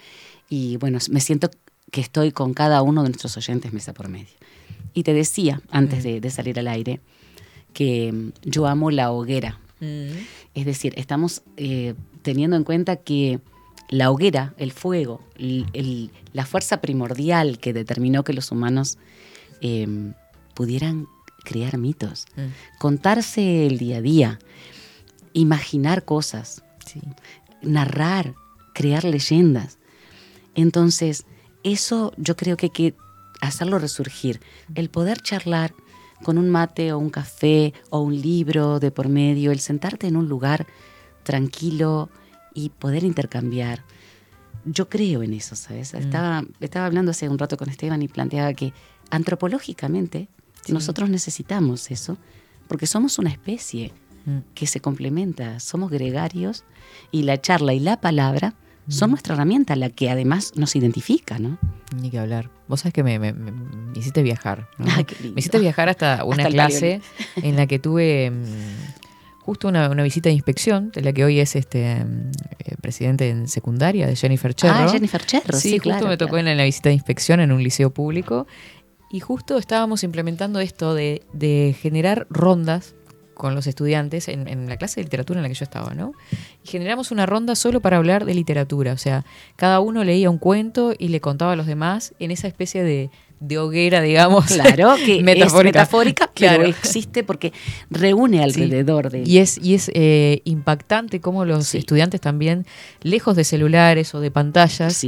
Y 0.49 0.77
bueno, 0.77 0.99
me 1.09 1.19
siento 1.19 1.49
que 1.91 2.01
estoy 2.01 2.31
con 2.31 2.53
cada 2.53 2.81
uno 2.81 3.03
de 3.03 3.09
nuestros 3.09 3.35
oyentes 3.37 3.73
mesa 3.73 3.93
por 3.93 4.07
medio. 4.07 4.33
Y 4.93 5.03
te 5.03 5.13
decía, 5.13 5.61
antes 5.71 6.03
de, 6.03 6.21
de 6.21 6.29
salir 6.29 6.57
al 6.59 6.67
aire, 6.67 6.99
que 7.73 8.11
mm, 8.11 8.29
yo 8.49 8.67
amo 8.67 8.91
la 8.91 9.11
hoguera. 9.11 9.59
Es 10.53 10.65
decir, 10.65 10.93
estamos 10.95 11.41
eh, 11.57 11.95
teniendo 12.21 12.55
en 12.55 12.63
cuenta 12.63 12.97
que 12.97 13.39
la 13.89 14.11
hoguera, 14.11 14.53
el 14.57 14.71
fuego, 14.71 15.21
el- 15.37 15.65
el- 15.73 16.11
la 16.33 16.45
fuerza 16.45 16.81
primordial 16.81 17.57
que 17.57 17.73
determinó 17.73 18.23
que 18.23 18.33
los 18.33 18.51
humanos 18.51 18.97
eh, 19.61 19.87
pudieran 20.53 21.07
crear 21.43 21.77
mitos, 21.79 22.25
contarse 22.79 23.65
el 23.67 23.77
día 23.79 23.97
a 23.97 24.01
día, 24.01 24.39
imaginar 25.33 26.05
cosas, 26.05 26.63
narrar, 27.61 28.35
crear 28.73 29.03
leyendas. 29.03 29.77
Entonces, 30.55 31.25
eso 31.63 32.13
yo 32.17 32.35
creo 32.35 32.57
que 32.57 32.67
hay 32.67 32.71
que 32.71 32.95
hacerlo 33.41 33.79
resurgir. 33.79 34.41
El 34.75 34.89
poder 34.89 35.21
charlar 35.21 35.73
con 36.23 36.37
un 36.37 36.49
mate 36.49 36.93
o 36.93 36.99
un 36.99 37.09
café 37.09 37.73
o 37.89 37.99
un 37.99 38.19
libro 38.21 38.79
de 38.79 38.91
por 38.91 39.09
medio, 39.09 39.51
el 39.51 39.59
sentarte 39.59 40.07
en 40.07 40.15
un 40.15 40.29
lugar 40.29 40.67
tranquilo 41.23 42.09
y 42.53 42.69
poder 42.69 43.03
intercambiar. 43.03 43.83
Yo 44.65 44.89
creo 44.89 45.23
en 45.23 45.33
eso, 45.33 45.55
¿sabes? 45.55 45.93
Estaba, 45.93 46.43
estaba 46.59 46.85
hablando 46.85 47.11
hace 47.11 47.27
un 47.27 47.39
rato 47.39 47.57
con 47.57 47.69
Esteban 47.69 48.01
y 48.03 48.07
planteaba 48.07 48.53
que 48.53 48.73
antropológicamente 49.09 50.27
nosotros 50.67 51.09
necesitamos 51.09 51.89
eso 51.89 52.17
porque 52.67 52.85
somos 52.85 53.17
una 53.17 53.31
especie 53.31 53.91
que 54.53 54.67
se 54.67 54.79
complementa, 54.79 55.59
somos 55.59 55.89
gregarios 55.91 56.63
y 57.11 57.23
la 57.23 57.39
charla 57.41 57.73
y 57.73 57.79
la 57.79 57.99
palabra 58.01 58.53
son 58.87 59.11
nuestra 59.11 59.35
herramienta, 59.35 59.75
la 59.75 59.89
que 59.89 60.09
además 60.09 60.53
nos 60.55 60.75
identifica, 60.75 61.39
¿no? 61.39 61.57
Ni 62.01 62.09
que 62.09 62.19
hablar. 62.19 62.49
Vos 62.67 62.81
sabés 62.81 62.93
que 62.93 63.03
me, 63.03 63.19
me- 63.19 63.31
me- 63.31 63.51
me 63.51 63.97
hiciste 63.97 64.21
viajar. 64.23 64.67
¿no? 64.77 64.85
Ah, 64.89 65.03
me 65.23 65.39
hiciste 65.39 65.59
viajar 65.59 65.87
hasta 65.87 66.23
una 66.25 66.43
Hasta 66.43 66.49
clase 66.49 67.01
en 67.37 67.55
la 67.55 67.67
que 67.67 67.79
tuve 67.79 68.31
mm, 68.31 68.43
justo 69.43 69.67
una, 69.69 69.89
una 69.89 70.03
visita 70.03 70.29
de 70.29 70.33
inspección, 70.33 70.91
de 70.91 71.01
la 71.01 71.13
que 71.13 71.23
hoy 71.23 71.39
es 71.39 71.55
este 71.55 72.03
mm, 72.03 72.31
eh, 72.59 72.75
presidente 72.81 73.29
en 73.29 73.47
secundaria, 73.47 74.07
de 74.07 74.15
Jennifer 74.15 74.53
Cherro. 74.53 74.89
Ah, 74.89 74.89
Jennifer 74.91 75.23
Cherro, 75.25 75.57
sí, 75.57 75.73
justo 75.73 75.83
claro, 75.83 76.07
me 76.07 76.17
tocó 76.17 76.31
claro. 76.33 76.49
en 76.49 76.57
la 76.57 76.63
visita 76.63 76.89
de 76.89 76.95
inspección 76.95 77.39
en 77.39 77.51
un 77.51 77.63
liceo 77.63 77.91
público. 77.93 78.45
Y 79.13 79.19
justo 79.19 79.57
estábamos 79.57 80.03
implementando 80.03 80.59
esto 80.59 80.95
de, 80.95 81.21
de 81.33 81.75
generar 81.79 82.27
rondas 82.29 82.95
con 83.41 83.55
los 83.55 83.65
estudiantes 83.65 84.27
en, 84.27 84.47
en 84.47 84.69
la 84.69 84.77
clase 84.77 84.99
de 84.99 85.05
literatura 85.05 85.39
en 85.39 85.41
la 85.41 85.49
que 85.49 85.55
yo 85.55 85.63
estaba, 85.63 85.95
¿no? 85.95 86.13
Y 86.63 86.69
generamos 86.69 87.09
una 87.09 87.25
ronda 87.25 87.55
solo 87.55 87.79
para 87.81 87.97
hablar 87.97 88.23
de 88.25 88.35
literatura. 88.35 88.93
O 88.93 88.97
sea, 88.97 89.25
cada 89.55 89.79
uno 89.79 90.03
leía 90.03 90.29
un 90.29 90.37
cuento 90.37 90.93
y 90.95 91.07
le 91.07 91.21
contaba 91.21 91.53
a 91.53 91.55
los 91.55 91.65
demás 91.65 92.13
en 92.19 92.29
esa 92.29 92.47
especie 92.47 92.83
de, 92.83 93.09
de 93.39 93.57
hoguera, 93.57 93.99
digamos. 93.99 94.45
Claro, 94.45 94.93
que 95.07 95.15
es 95.15 95.23
metafórica. 95.23 96.27
Claro. 96.35 96.59
pero 96.59 96.69
existe 96.69 97.23
porque 97.23 97.51
reúne 97.89 98.43
alrededor 98.43 99.09
de 99.09 99.23
Y 99.25 99.39
es, 99.39 99.57
y 99.57 99.73
es 99.73 99.89
eh, 99.95 100.41
impactante 100.43 101.19
cómo 101.19 101.43
los 101.43 101.73
estudiantes 101.73 102.21
también, 102.21 102.67
lejos 103.01 103.35
de 103.35 103.43
celulares 103.43 104.13
o 104.13 104.19
de 104.19 104.29
pantallas, 104.29 105.03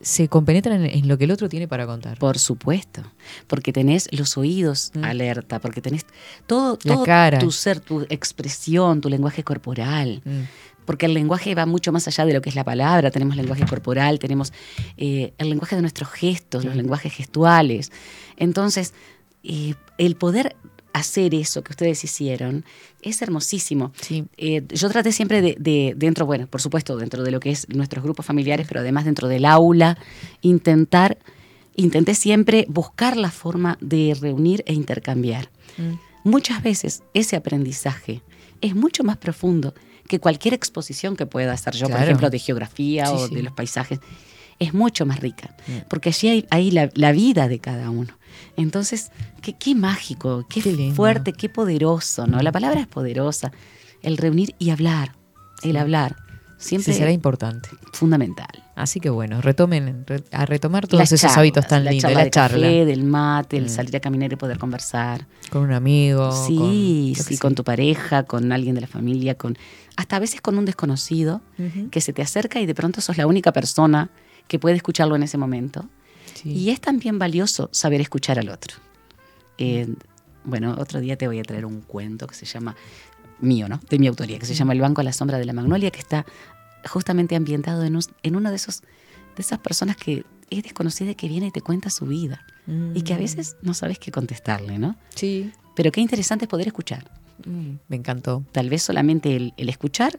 se 0.00 0.28
compenetran 0.28 0.84
en, 0.84 1.08
lo 1.08 1.18
que 1.18 1.24
el 1.24 1.30
otro 1.30 1.48
tiene 1.48 1.66
para 1.66 1.86
contar. 1.86 2.18
Por 2.18 2.38
supuesto, 2.38 3.02
porque 3.46 3.72
tenés 3.72 4.08
los 4.12 4.36
oídos 4.36 4.92
alerta, 5.02 5.58
porque 5.58 5.80
tenés 5.80 6.06
todo, 6.46 6.74
Mm. 6.74 6.88
La 6.88 6.94
todo 6.94 7.04
cara. 7.04 7.38
tu 7.38 7.50
ser, 7.50 7.80
tu 7.80 8.02
expresión, 8.08 9.00
tu 9.00 9.08
lenguaje 9.08 9.42
corporal. 9.42 10.22
Mm. 10.24 10.42
Porque 10.84 11.06
el 11.06 11.14
lenguaje 11.14 11.54
va 11.54 11.66
mucho 11.66 11.92
más 11.92 12.08
allá 12.08 12.24
de 12.24 12.32
lo 12.32 12.40
que 12.40 12.48
es 12.48 12.54
la 12.54 12.64
palabra. 12.64 13.10
Tenemos 13.10 13.36
lenguaje 13.36 13.66
corporal, 13.66 14.18
tenemos 14.18 14.52
eh, 14.96 15.34
el 15.36 15.50
lenguaje 15.50 15.76
de 15.76 15.82
nuestros 15.82 16.08
gestos, 16.10 16.64
los 16.64 16.74
lenguajes 16.76 17.12
gestuales. 17.12 17.92
Entonces, 18.36 18.94
eh, 19.42 19.74
el 19.98 20.16
poder 20.16 20.56
hacer 20.92 21.34
eso 21.34 21.62
que 21.62 21.72
ustedes 21.72 22.02
hicieron 22.02 22.64
es 23.02 23.20
hermosísimo. 23.22 23.92
Eh, 24.36 24.62
yo 24.68 24.88
traté 24.90 25.12
siempre 25.12 25.40
de, 25.42 25.56
de- 25.58 25.94
dentro, 25.96 26.26
bueno, 26.26 26.46
por 26.46 26.60
supuesto, 26.60 26.96
dentro 26.96 27.22
de 27.22 27.30
lo 27.30 27.40
que 27.40 27.50
es 27.50 27.68
nuestros 27.68 28.02
grupos 28.02 28.26
familiares, 28.26 28.66
pero 28.66 28.80
además 28.80 29.04
dentro 29.04 29.28
del 29.28 29.44
aula, 29.44 29.98
intentar, 30.42 31.18
intenté 31.76 32.14
siempre 32.14 32.64
buscar 32.68 33.16
la 33.16 33.30
forma 33.30 33.78
de 33.80 34.16
reunir 34.20 34.64
e 34.66 34.72
intercambiar. 34.74 35.50
Muchas 36.24 36.62
veces 36.62 37.02
ese 37.14 37.36
aprendizaje 37.36 38.22
es 38.60 38.74
mucho 38.74 39.04
más 39.04 39.16
profundo 39.16 39.74
que 40.08 40.18
cualquier 40.18 40.54
exposición 40.54 41.16
que 41.16 41.26
pueda 41.26 41.52
hacer 41.52 41.74
yo, 41.74 41.88
por 41.88 42.00
ejemplo, 42.02 42.30
de 42.30 42.38
geografía 42.38 43.06
Sí, 43.06 43.12
o 43.14 43.28
sí. 43.28 43.34
de 43.34 43.42
los 43.42 43.52
paisajes. 43.52 44.00
Es 44.58 44.74
mucho 44.74 45.06
más 45.06 45.20
rica, 45.20 45.54
porque 45.88 46.08
allí 46.08 46.28
hay, 46.28 46.46
hay 46.50 46.70
la, 46.72 46.90
la 46.94 47.12
vida 47.12 47.46
de 47.46 47.60
cada 47.60 47.90
uno. 47.90 48.17
Entonces, 48.56 49.10
qué, 49.42 49.54
qué 49.56 49.74
mágico, 49.74 50.46
qué, 50.48 50.92
fuerte, 50.94 51.32
qué 51.32 51.48
poderoso, 51.48 52.26
¿no? 52.26 52.40
La 52.40 52.52
palabra 52.52 52.80
es 52.80 52.86
poderosa. 52.86 53.52
El 54.02 54.16
reunir 54.16 54.54
y 54.58 54.70
hablar, 54.70 55.14
el 55.62 55.76
hablar, 55.76 56.16
siempre 56.56 56.92
Sí, 56.92 56.98
será 56.98 57.10
importante. 57.12 57.68
fundamental. 57.92 58.46
Así 58.76 59.00
que 59.00 59.10
bueno, 59.10 59.40
retomen, 59.40 60.04
re- 60.06 60.22
a 60.30 60.46
retomar 60.46 60.86
todos 60.86 61.00
Las 61.00 61.10
esos 61.12 61.22
charlas, 61.22 61.38
hábitos 61.38 61.66
tan 61.66 61.84
la 61.84 61.90
lindos, 61.90 62.02
charla 62.02 62.18
la 62.20 62.24
de 62.24 62.30
charla. 62.30 62.66
café, 62.68 62.84
del 62.84 63.02
mate, 63.04 63.56
el 63.56 63.64
Mm. 63.64 63.68
salir 63.68 63.96
a 63.96 64.00
caminar 64.00 64.32
y 64.32 64.36
poder 64.36 64.56
conversar. 64.58 65.26
Con 65.50 65.62
un 65.62 65.72
amigo. 65.72 66.30
Sí, 66.46 66.56
con- 66.56 67.24
sí, 67.24 67.34
sé. 67.34 67.38
con 67.38 67.54
tu 67.56 67.64
pareja, 67.64 68.22
con 68.22 68.52
alguien 68.52 68.76
de 68.76 68.82
la 68.82 68.86
familia, 68.86 69.34
con 69.36 69.58
hasta 69.96 70.14
a 70.14 70.18
veces 70.20 70.40
con 70.40 70.56
un 70.58 70.64
desconocido 70.64 71.40
que 71.90 72.00
se 72.00 72.12
te 72.12 72.22
acerca 72.22 72.60
y 72.60 72.66
de 72.66 72.74
pronto 72.76 73.00
sos 73.00 73.16
la 73.18 73.26
única 73.26 73.52
persona 73.52 74.10
que 74.46 74.60
puede 74.60 74.76
escucharlo 74.76 75.16
en 75.16 75.24
ese 75.24 75.38
momento. 75.38 75.86
Y 76.44 76.70
es 76.70 76.80
también 76.80 77.18
valioso 77.18 77.68
saber 77.72 78.00
escuchar 78.00 78.38
al 78.38 78.48
otro. 78.48 78.76
Eh, 79.58 79.86
bueno, 80.44 80.76
otro 80.78 81.00
día 81.00 81.16
te 81.16 81.26
voy 81.26 81.38
a 81.38 81.42
traer 81.42 81.66
un 81.66 81.80
cuento 81.82 82.26
que 82.26 82.34
se 82.34 82.46
llama 82.46 82.76
mío, 83.40 83.68
¿no? 83.68 83.80
De 83.90 83.98
mi 83.98 84.06
autoría, 84.06 84.38
que 84.38 84.46
se 84.46 84.54
llama 84.54 84.72
El 84.72 84.80
banco 84.80 85.00
a 85.00 85.04
la 85.04 85.12
sombra 85.12 85.38
de 85.38 85.44
la 85.44 85.52
magnolia, 85.52 85.90
que 85.90 85.98
está 86.00 86.24
justamente 86.88 87.36
ambientado 87.36 87.84
en, 87.84 87.96
us- 87.96 88.10
en 88.22 88.36
uno 88.36 88.50
de 88.50 88.56
esos 88.56 88.80
de 89.36 89.42
esas 89.42 89.58
personas 89.60 89.96
que 89.96 90.24
es 90.50 90.62
desconocida 90.64 91.10
y 91.12 91.14
que 91.14 91.28
viene 91.28 91.46
y 91.48 91.50
te 91.52 91.60
cuenta 91.60 91.90
su 91.90 92.06
vida 92.06 92.44
y 92.94 93.02
que 93.02 93.14
a 93.14 93.18
veces 93.18 93.56
no 93.62 93.72
sabes 93.72 93.98
qué 93.98 94.10
contestarle, 94.10 94.78
¿no? 94.78 94.96
Sí. 95.14 95.52
Pero 95.76 95.90
qué 95.92 96.00
interesante 96.00 96.44
es 96.46 96.48
poder 96.48 96.66
escuchar. 96.66 97.08
Mm, 97.46 97.74
me 97.88 97.96
encantó. 97.96 98.44
Tal 98.52 98.68
vez 98.68 98.82
solamente 98.82 99.36
el, 99.36 99.54
el 99.56 99.68
escuchar 99.68 100.18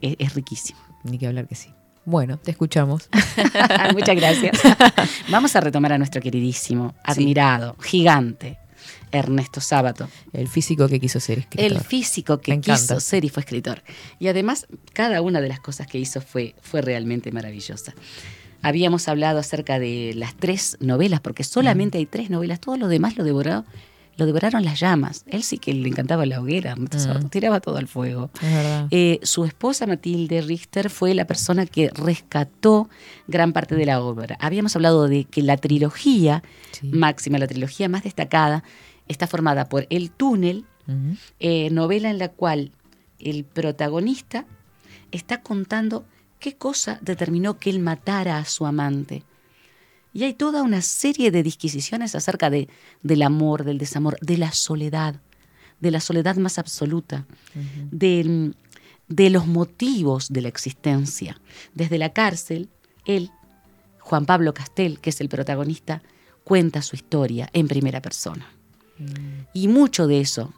es, 0.00 0.16
es 0.18 0.34
riquísimo. 0.34 0.78
Ni 1.04 1.18
que 1.18 1.26
hablar 1.28 1.46
que 1.46 1.54
sí. 1.54 1.70
Bueno, 2.04 2.38
te 2.38 2.50
escuchamos. 2.50 3.08
Muchas 3.92 4.16
gracias. 4.16 4.60
Vamos 5.30 5.54
a 5.54 5.60
retomar 5.60 5.92
a 5.92 5.98
nuestro 5.98 6.20
queridísimo, 6.20 6.94
admirado, 7.04 7.76
gigante, 7.80 8.58
Ernesto 9.12 9.60
Sábato. 9.60 10.08
El 10.32 10.48
físico 10.48 10.88
que 10.88 10.98
quiso 10.98 11.20
ser 11.20 11.40
escritor. 11.40 11.64
El 11.64 11.80
físico 11.80 12.40
que 12.40 12.60
quiso 12.60 12.98
ser 12.98 13.24
y 13.24 13.28
fue 13.28 13.42
escritor. 13.42 13.82
Y 14.18 14.28
además, 14.28 14.66
cada 14.92 15.20
una 15.22 15.40
de 15.40 15.48
las 15.48 15.60
cosas 15.60 15.86
que 15.86 15.98
hizo 15.98 16.20
fue, 16.20 16.56
fue 16.60 16.82
realmente 16.82 17.30
maravillosa. 17.30 17.94
Habíamos 18.62 19.08
hablado 19.08 19.38
acerca 19.38 19.78
de 19.78 20.12
las 20.14 20.34
tres 20.34 20.76
novelas, 20.80 21.20
porque 21.20 21.44
solamente 21.44 21.98
hay 21.98 22.06
tres 22.06 22.30
novelas, 22.30 22.60
todo 22.60 22.76
lo 22.76 22.88
demás 22.88 23.16
lo 23.16 23.24
devoró, 23.24 23.64
lo 24.16 24.26
devoraron 24.26 24.64
las 24.64 24.78
llamas. 24.78 25.24
Él 25.26 25.42
sí 25.42 25.58
que 25.58 25.72
le 25.72 25.88
encantaba 25.88 26.26
la 26.26 26.40
hoguera, 26.40 26.76
Mm. 26.76 27.28
tiraba 27.30 27.60
todo 27.60 27.78
al 27.78 27.88
fuego. 27.88 28.30
Es. 28.42 28.84
Eh, 28.90 29.20
su 29.22 29.44
esposa 29.44 29.86
Matilde 29.86 30.42
Richter 30.42 30.90
fue 30.90 31.14
la 31.14 31.26
persona 31.26 31.64
que 31.66 31.88
rescató 31.90 32.88
gran 33.26 33.52
parte 33.52 33.74
de 33.74 33.86
la 33.86 34.02
obra. 34.02 34.36
Habíamos 34.40 34.76
hablado 34.76 35.08
de 35.08 35.24
que 35.24 35.42
la 35.42 35.56
trilogía 35.56 36.42
máxima, 36.82 37.38
la 37.38 37.46
trilogía 37.46 37.88
más 37.88 38.02
destacada, 38.04 38.64
está 39.08 39.26
formada 39.26 39.68
por 39.68 39.86
El 39.90 40.10
túnel, 40.10 40.64
eh, 41.40 41.70
novela 41.70 42.10
en 42.10 42.18
la 42.18 42.28
cual 42.28 42.72
el 43.18 43.44
protagonista 43.44 44.44
está 45.10 45.42
contando 45.42 46.04
qué 46.38 46.56
cosa 46.56 46.98
determinó 47.02 47.58
que 47.58 47.70
él 47.70 47.78
matara 47.78 48.38
a 48.38 48.44
su 48.44 48.66
amante. 48.66 49.22
Y 50.12 50.24
hay 50.24 50.34
toda 50.34 50.62
una 50.62 50.82
serie 50.82 51.30
de 51.30 51.42
disquisiciones 51.42 52.14
acerca 52.14 52.50
de, 52.50 52.68
del 53.02 53.22
amor, 53.22 53.64
del 53.64 53.78
desamor, 53.78 54.18
de 54.20 54.36
la 54.36 54.52
soledad, 54.52 55.16
de 55.80 55.90
la 55.90 56.00
soledad 56.00 56.36
más 56.36 56.58
absoluta, 56.58 57.26
del- 57.90 58.54
de 59.08 59.30
los 59.30 59.46
motivos 59.46 60.28
de 60.32 60.42
la 60.42 60.48
existencia. 60.48 61.40
Desde 61.74 61.98
la 61.98 62.10
cárcel, 62.12 62.68
él, 63.04 63.30
Juan 64.00 64.26
Pablo 64.26 64.54
Castel, 64.54 65.00
que 65.00 65.10
es 65.10 65.20
el 65.20 65.28
protagonista, 65.28 66.02
cuenta 66.44 66.82
su 66.82 66.96
historia 66.96 67.48
en 67.52 67.68
primera 67.68 68.00
persona. 68.00 68.46
Y 69.52 69.68
mucho 69.68 70.06
de 70.06 70.20
eso 70.20 70.52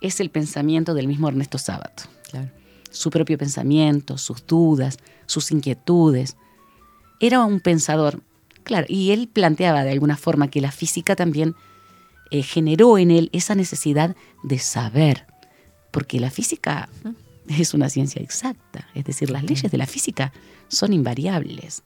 es 0.00 0.20
el 0.20 0.30
pensamiento 0.30 0.94
del 0.94 1.08
mismo 1.08 1.28
Ernesto 1.28 1.58
Sábato. 1.58 2.04
Claro. 2.30 2.50
Su 2.90 3.10
propio 3.10 3.38
pensamiento, 3.38 4.18
sus 4.18 4.46
dudas, 4.46 4.98
sus 5.26 5.50
inquietudes. 5.50 6.36
Era 7.20 7.44
un 7.44 7.60
pensador, 7.60 8.22
claro, 8.66 8.86
y 8.88 9.12
él 9.12 9.28
planteaba 9.32 9.84
de 9.84 9.92
alguna 9.92 10.16
forma 10.16 10.50
que 10.50 10.60
la 10.60 10.72
física 10.72 11.14
también 11.14 11.54
eh, 12.32 12.42
generó 12.42 12.98
en 12.98 13.12
él 13.12 13.30
esa 13.32 13.54
necesidad 13.54 14.16
de 14.42 14.58
saber, 14.58 15.24
porque 15.92 16.18
la 16.18 16.30
física 16.30 16.88
es 17.48 17.74
una 17.74 17.88
ciencia 17.88 18.20
exacta, 18.20 18.88
es 18.94 19.04
decir, 19.04 19.30
las 19.30 19.44
leyes 19.44 19.70
de 19.70 19.78
la 19.78 19.86
física 19.86 20.32
son 20.66 20.92
invariables. 20.92 21.84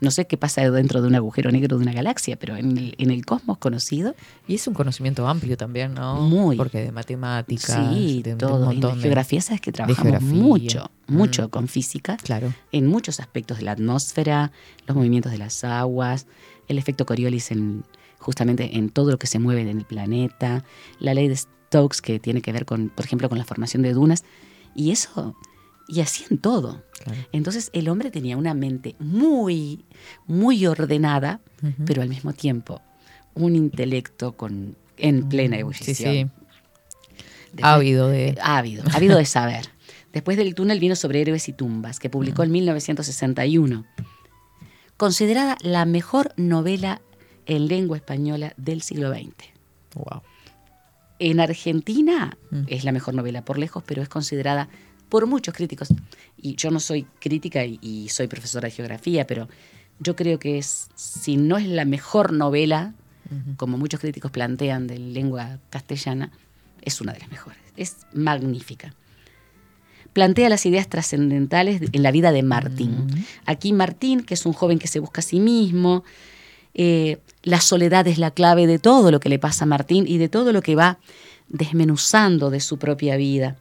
No 0.00 0.10
sé 0.10 0.26
qué 0.26 0.36
pasa 0.36 0.68
dentro 0.70 1.02
de 1.02 1.08
un 1.08 1.14
agujero 1.14 1.50
negro 1.52 1.76
de 1.76 1.82
una 1.82 1.92
galaxia, 1.92 2.36
pero 2.38 2.56
en 2.56 2.78
el, 2.78 2.94
en 2.98 3.10
el 3.10 3.24
cosmos 3.26 3.58
conocido. 3.58 4.14
Y 4.48 4.54
es 4.54 4.66
un 4.66 4.74
conocimiento 4.74 5.28
amplio 5.28 5.56
también, 5.56 5.94
¿no? 5.94 6.22
Muy. 6.22 6.56
Porque 6.56 6.80
de 6.80 6.92
matemáticas, 6.92 7.88
Sí, 7.94 8.22
de, 8.22 8.30
de 8.30 8.36
todo. 8.36 8.56
un 8.56 8.62
Y 8.62 8.64
montón 8.76 8.96
de- 8.96 9.02
geografía, 9.02 9.40
sabes 9.40 9.60
que 9.60 9.72
trabajamos 9.72 10.22
mucho, 10.22 10.90
mucho 11.06 11.46
Mm. 11.46 11.50
con 11.50 11.68
física. 11.68 12.16
Claro. 12.22 12.52
En 12.72 12.86
muchos 12.86 13.20
aspectos 13.20 13.58
de 13.58 13.64
la 13.64 13.72
atmósfera, 13.72 14.52
los 14.86 14.96
movimientos 14.96 15.32
de 15.32 15.38
las 15.38 15.62
aguas, 15.64 16.26
el 16.68 16.78
efecto 16.78 17.04
Coriolis 17.04 17.50
en, 17.50 17.84
justamente 18.18 18.78
en 18.78 18.90
todo 18.90 19.10
lo 19.10 19.18
que 19.18 19.26
se 19.26 19.38
mueve 19.38 19.62
en 19.62 19.78
el 19.78 19.84
planeta, 19.84 20.64
la 20.98 21.14
ley 21.14 21.28
de 21.28 21.36
Stokes 21.36 22.00
que 22.02 22.18
tiene 22.18 22.42
que 22.42 22.52
ver 22.52 22.64
con, 22.64 22.88
por 22.88 23.04
ejemplo, 23.04 23.28
con 23.28 23.38
la 23.38 23.44
formación 23.44 23.82
de 23.82 23.92
dunas. 23.92 24.24
Y 24.74 24.92
eso, 24.92 25.34
y 25.90 26.00
así 26.00 26.24
en 26.30 26.38
todo. 26.38 26.82
Claro. 27.04 27.20
Entonces 27.32 27.70
el 27.72 27.88
hombre 27.88 28.10
tenía 28.10 28.36
una 28.36 28.54
mente 28.54 28.94
muy, 28.98 29.84
muy 30.26 30.66
ordenada, 30.66 31.40
pero 31.86 32.02
al 32.02 32.08
mismo 32.08 32.32
tiempo 32.32 32.80
un 33.34 33.56
intelecto 33.56 34.32
con, 34.36 34.76
en 34.96 35.28
plena 35.28 35.56
Sí, 35.56 35.60
ebullición. 35.60 36.12
sí. 36.12 36.26
Después- 37.52 37.64
Ávido 37.64 38.08
de. 38.08 38.36
ávido, 38.42 38.84
ávido 38.94 39.18
de 39.18 39.24
saber. 39.24 39.66
Después 40.12 40.36
del 40.36 40.54
túnel 40.54 40.80
vino 40.80 40.96
sobre 40.96 41.20
héroes 41.20 41.48
y 41.48 41.52
tumbas, 41.52 41.98
que 42.00 42.10
publicó 42.10 42.42
en 42.42 42.50
1961. 42.52 43.84
Considerada 44.96 45.56
la 45.62 45.84
mejor 45.84 46.32
novela 46.36 47.00
en 47.46 47.68
lengua 47.68 47.96
española 47.96 48.52
del 48.56 48.82
siglo 48.82 49.10
XX. 49.12 49.32
Wow. 49.94 50.22
En 51.18 51.40
Argentina 51.40 52.36
Mm. 52.50 52.62
es 52.68 52.84
la 52.84 52.92
mejor 52.92 53.14
novela 53.14 53.44
por 53.44 53.58
lejos, 53.58 53.82
pero 53.86 54.02
es 54.02 54.08
considerada 54.08 54.68
por 55.10 55.26
muchos 55.26 55.54
críticos. 55.54 55.88
Y 56.40 56.54
yo 56.54 56.70
no 56.70 56.80
soy 56.80 57.06
crítica 57.20 57.64
y, 57.64 57.78
y 57.82 58.08
soy 58.08 58.28
profesora 58.28 58.68
de 58.68 58.74
geografía, 58.74 59.26
pero 59.26 59.48
yo 60.00 60.16
creo 60.16 60.38
que 60.38 60.58
es, 60.58 60.88
si 60.94 61.36
no 61.36 61.58
es 61.58 61.66
la 61.66 61.84
mejor 61.84 62.32
novela, 62.32 62.94
como 63.56 63.78
muchos 63.78 64.00
críticos 64.00 64.32
plantean 64.32 64.88
de 64.88 64.98
lengua 64.98 65.58
castellana, 65.68 66.32
es 66.82 67.00
una 67.00 67.12
de 67.12 67.20
las 67.20 67.30
mejores. 67.30 67.58
Es 67.76 67.98
magnífica. 68.12 68.94
Plantea 70.12 70.48
las 70.48 70.66
ideas 70.66 70.88
trascendentales 70.88 71.80
en 71.92 72.02
la 72.02 72.10
vida 72.10 72.32
de 72.32 72.42
Martín. 72.42 73.06
Aquí 73.46 73.72
Martín, 73.72 74.22
que 74.22 74.34
es 74.34 74.46
un 74.46 74.52
joven 74.52 74.80
que 74.80 74.88
se 74.88 74.98
busca 74.98 75.20
a 75.20 75.22
sí 75.22 75.38
mismo, 75.38 76.02
eh, 76.74 77.18
la 77.42 77.60
soledad 77.60 78.08
es 78.08 78.18
la 78.18 78.32
clave 78.32 78.66
de 78.66 78.78
todo 78.78 79.10
lo 79.12 79.20
que 79.20 79.28
le 79.28 79.38
pasa 79.38 79.64
a 79.64 79.68
Martín 79.68 80.06
y 80.08 80.18
de 80.18 80.28
todo 80.28 80.52
lo 80.52 80.62
que 80.62 80.74
va 80.74 80.98
desmenuzando 81.48 82.50
de 82.50 82.60
su 82.60 82.78
propia 82.78 83.16
vida. 83.16 83.56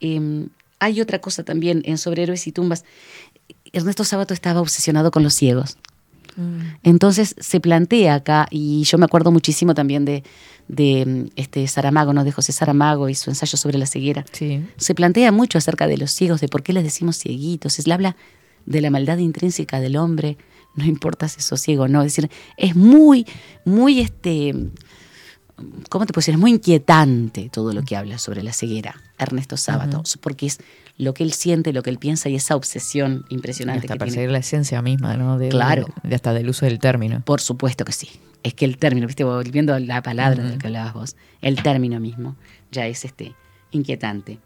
Eh, 0.00 0.46
hay 0.80 1.00
otra 1.00 1.20
cosa 1.20 1.44
también 1.44 1.82
en 1.84 1.98
Sobre 1.98 2.24
Héroes 2.24 2.46
y 2.46 2.52
Tumbas. 2.52 2.84
Ernesto 3.72 4.04
Sábato 4.04 4.34
estaba 4.34 4.60
obsesionado 4.60 5.10
con 5.10 5.22
los 5.22 5.34
ciegos. 5.34 5.76
Entonces 6.82 7.34
se 7.38 7.60
plantea 7.60 8.14
acá, 8.14 8.46
y 8.50 8.84
yo 8.84 8.96
me 8.96 9.04
acuerdo 9.04 9.30
muchísimo 9.30 9.74
también 9.74 10.06
de, 10.06 10.22
de 10.68 11.04
mm, 11.04 11.30
este 11.36 11.66
Saramago, 11.66 12.14
¿no? 12.14 12.24
de 12.24 12.32
José 12.32 12.52
Saramago 12.52 13.10
y 13.10 13.14
su 13.14 13.30
ensayo 13.30 13.58
sobre 13.58 13.76
la 13.76 13.84
ceguera. 13.84 14.24
Sí. 14.32 14.64
Se 14.76 14.94
plantea 14.94 15.32
mucho 15.32 15.58
acerca 15.58 15.86
de 15.86 15.98
los 15.98 16.12
ciegos, 16.12 16.40
de 16.40 16.48
por 16.48 16.62
qué 16.62 16.72
les 16.72 16.84
decimos 16.84 17.18
cieguitos. 17.18 17.74
Se 17.74 17.92
habla 17.92 18.16
de 18.64 18.80
la 18.80 18.90
maldad 18.90 19.18
intrínseca 19.18 19.80
del 19.80 19.96
hombre, 19.96 20.38
no 20.76 20.84
importa 20.84 21.28
si 21.28 21.40
sos 21.40 21.60
ciego 21.60 21.84
o 21.84 21.88
no. 21.88 22.00
Es 22.02 22.14
decir, 22.14 22.30
es 22.56 22.76
muy, 22.76 23.26
muy 23.64 24.00
este. 24.00 24.54
¿Cómo 25.88 26.06
te 26.06 26.12
puedo 26.12 26.20
decir? 26.22 26.34
Es 26.34 26.40
muy 26.40 26.50
inquietante 26.52 27.48
todo 27.52 27.72
lo 27.72 27.82
que 27.82 27.96
habla 27.96 28.18
sobre 28.18 28.42
la 28.42 28.52
ceguera, 28.52 28.94
Ernesto 29.18 29.56
Sábato, 29.56 30.02
porque 30.20 30.46
es 30.46 30.58
lo 30.98 31.14
que 31.14 31.22
él 31.22 31.32
siente, 31.32 31.72
lo 31.72 31.82
que 31.82 31.90
él 31.90 31.98
piensa 31.98 32.28
y 32.28 32.34
esa 32.36 32.56
obsesión 32.56 33.24
Y 33.28 33.34
impresionante 33.34 33.86
hasta 33.86 33.94
que 33.94 33.98
perseguir 33.98 34.20
tiene. 34.22 34.32
la 34.32 34.38
esencia 34.38 34.82
misma, 34.82 35.16
¿no? 35.16 35.38
De, 35.38 35.48
Claro. 35.48 35.86
de 36.02 36.14
hasta 36.14 36.32
del 36.34 36.48
uso 36.48 36.66
del 36.66 36.78
término. 36.78 37.22
Por 37.24 37.40
supuesto 37.40 37.84
que 37.84 37.92
sí. 37.92 38.08
Es 38.42 38.54
que 38.54 38.64
el 38.64 38.78
término, 38.78 39.06
viste, 39.06 39.24
volviendo 39.24 39.74
a 39.74 39.80
la 39.80 40.02
palabra 40.02 40.36
de 40.42 40.48
Ujú. 40.48 40.52
la 40.52 40.58
que 40.58 40.66
hablabas 40.68 40.94
vos, 40.94 41.16
el 41.42 41.62
término 41.62 42.00
mismo 42.00 42.36
ya 42.72 42.86
es 42.86 43.04
este 43.04 43.34
inquietante. 43.70 44.38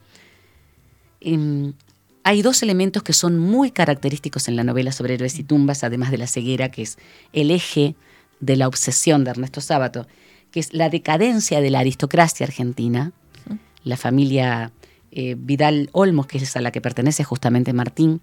Em, 1.20 1.72
hay 2.22 2.42
dos 2.42 2.62
elementos 2.62 3.02
que 3.02 3.12
son 3.12 3.38
muy 3.38 3.70
característicos 3.70 4.48
en 4.48 4.56
la 4.56 4.64
novela 4.64 4.92
sobre 4.92 5.14
héroes 5.14 5.38
y 5.38 5.44
tumbas, 5.44 5.84
además 5.84 6.10
de 6.10 6.18
la 6.18 6.26
ceguera, 6.26 6.70
que 6.70 6.82
es 6.82 6.98
el 7.32 7.50
eje 7.50 7.94
de 8.40 8.56
la 8.56 8.68
obsesión 8.68 9.24
de 9.24 9.30
Ernesto 9.30 9.60
Sábato, 9.60 10.06
que 10.54 10.60
es 10.60 10.72
la 10.72 10.88
decadencia 10.88 11.60
de 11.60 11.68
la 11.68 11.80
aristocracia 11.80 12.46
argentina, 12.46 13.10
la 13.82 13.96
familia 13.96 14.70
eh, 15.10 15.34
Vidal 15.36 15.88
Olmos, 15.90 16.28
que 16.28 16.38
es 16.38 16.56
a 16.56 16.60
la 16.60 16.70
que 16.70 16.80
pertenece 16.80 17.24
justamente 17.24 17.72
Martín, 17.72 18.20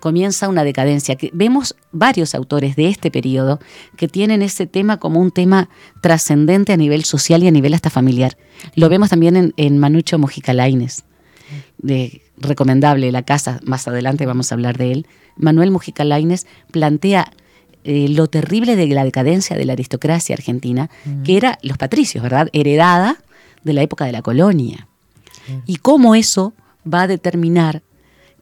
comienza 0.00 0.48
una 0.48 0.64
decadencia. 0.64 1.14
Que 1.14 1.30
vemos 1.32 1.76
varios 1.92 2.34
autores 2.34 2.74
de 2.74 2.88
este 2.88 3.12
periodo 3.12 3.60
que 3.96 4.08
tienen 4.08 4.42
ese 4.42 4.66
tema 4.66 4.96
como 4.96 5.20
un 5.20 5.30
tema 5.30 5.68
trascendente 6.00 6.72
a 6.72 6.76
nivel 6.76 7.04
social 7.04 7.44
y 7.44 7.46
a 7.46 7.52
nivel 7.52 7.74
hasta 7.74 7.90
familiar. 7.90 8.36
Lo 8.74 8.88
vemos 8.88 9.10
también 9.10 9.36
en, 9.36 9.54
en 9.56 9.78
Manucho 9.78 10.18
Mujica 10.18 10.52
Lainez, 10.52 11.04
de 11.78 12.22
recomendable 12.38 13.12
La 13.12 13.22
Casa, 13.22 13.60
más 13.62 13.86
adelante 13.86 14.26
vamos 14.26 14.50
a 14.50 14.56
hablar 14.56 14.78
de 14.78 14.90
él. 14.90 15.06
Manuel 15.36 15.70
Mujica 15.70 16.02
Lainez 16.02 16.44
plantea 16.72 17.30
eh, 17.88 18.08
lo 18.08 18.26
terrible 18.26 18.74
de 18.74 18.88
la 18.88 19.04
decadencia 19.04 19.56
de 19.56 19.64
la 19.64 19.74
aristocracia 19.74 20.34
argentina, 20.34 20.90
que 21.24 21.36
era 21.36 21.56
los 21.62 21.78
patricios, 21.78 22.20
¿verdad? 22.20 22.48
Heredada 22.52 23.16
de 23.62 23.72
la 23.74 23.82
época 23.82 24.04
de 24.04 24.10
la 24.10 24.22
colonia. 24.22 24.88
Y 25.66 25.76
cómo 25.76 26.16
eso 26.16 26.52
va 26.92 27.02
a 27.02 27.06
determinar 27.06 27.84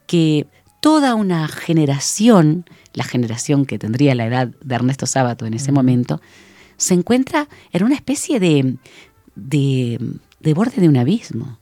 que 0.07 0.47
toda 0.81 1.13
una 1.13 1.47
generación, 1.47 2.65
la 2.93 3.03
generación 3.03 3.67
que 3.67 3.77
tendría 3.77 4.15
la 4.15 4.25
edad 4.25 4.47
de 4.47 4.73
Ernesto 4.73 5.05
Sábato 5.05 5.45
en 5.45 5.53
ese 5.53 5.71
momento, 5.71 6.19
se 6.77 6.95
encuentra 6.95 7.47
en 7.71 7.83
una 7.83 7.93
especie 7.93 8.39
de, 8.39 8.77
de, 9.35 9.99
de 10.39 10.53
borde 10.55 10.81
de 10.81 10.89
un 10.89 10.97
abismo, 10.97 11.59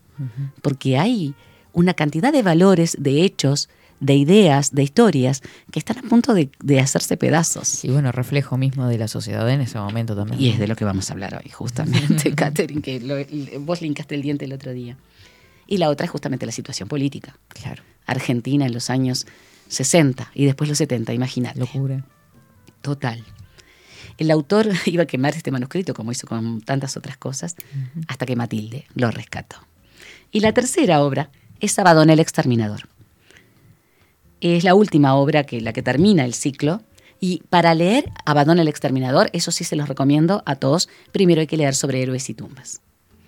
porque 0.62 0.98
hay 0.98 1.36
una 1.74 1.94
cantidad 1.94 2.32
de 2.32 2.44
valores, 2.44 2.96
de 2.98 3.24
hechos, 3.24 3.68
de 4.04 4.16
ideas, 4.16 4.72
de 4.76 4.84
historias 4.84 5.42
que 5.72 5.80
están 5.80 5.98
a 5.98 6.02
punto 6.04 6.34
de, 6.34 6.50
de 6.62 6.80
hacerse 6.80 7.18
pedazos. 7.18 7.84
Y 7.86 7.90
bueno, 7.90 8.12
reflejo 8.12 8.58
mismo 8.58 8.88
de 8.88 8.98
la 8.98 9.08
sociedad 9.08 9.50
en 9.50 9.62
ese 9.62 9.78
momento 9.80 10.16
también. 10.16 10.40
Y 10.42 10.50
es 10.50 10.60
de 10.60 10.68
lo 10.68 10.76
que 10.76 10.86
vamos 10.86 11.10
a 11.10 11.14
hablar 11.14 11.42
hoy, 11.44 11.50
justamente, 11.50 12.32
Catherine, 12.36 12.82
que 12.82 13.00
lo- 13.00 13.62
vos 13.62 13.82
linkaste 13.82 14.16
el 14.16 14.22
diente 14.22 14.46
el 14.46 14.54
otro 14.54 14.74
día. 14.74 14.98
Y 15.68 15.78
la 15.78 15.90
otra 15.90 16.06
es 16.06 16.12
justamente 16.12 16.46
la 16.46 16.52
situación 16.52 16.90
política. 16.90 17.38
Claro. 17.48 17.82
Argentina 18.06 18.66
en 18.66 18.74
los 18.74 18.90
años 18.90 19.26
60 19.70 20.32
y 20.36 20.46
después 20.46 20.68
los 20.70 20.78
70, 20.78 21.14
imagínate. 21.14 21.60
Locura. 21.60 22.04
Total. 22.82 23.24
El 24.18 24.30
autor 24.30 24.68
iba 24.86 25.04
a 25.04 25.06
quemar 25.08 25.34
este 25.36 25.52
manuscrito, 25.52 25.94
como 25.94 26.12
hizo 26.12 26.28
con 26.28 26.62
tantas 26.62 26.98
otras 26.98 27.18
cosas, 27.18 27.56
hasta 28.08 28.26
que 28.26 28.36
Matilde 28.36 28.86
lo 28.96 29.10
rescató. 29.10 29.56
Y 30.32 30.42
la 30.42 30.52
tercera 30.52 31.02
obra 31.02 31.30
es 31.60 31.80
Abadón 31.80 32.10
el 32.10 32.20
Exterminador. 32.20 32.90
Es 34.44 34.64
la 34.64 34.76
última 34.76 35.16
obra 35.16 35.44
que 35.46 35.62
la 35.62 35.74
que 35.74 35.82
termina 35.82 36.26
el 36.26 36.34
ciclo. 36.34 36.82
Y 37.20 37.42
para 37.50 37.74
leer 37.74 38.12
Abadón 38.26 38.60
el 38.60 38.68
Exterminador, 38.68 39.30
eso 39.32 39.52
sí 39.52 39.64
se 39.64 39.76
los 39.78 39.88
recomiendo 39.88 40.44
a 40.46 40.56
todos. 40.58 40.90
Primero 41.14 41.40
hay 41.42 41.48
que 41.48 41.56
leer 41.58 41.74
sobre 41.76 42.02
héroes 42.04 42.30
y 42.30 42.34
tumbas. 42.34 42.82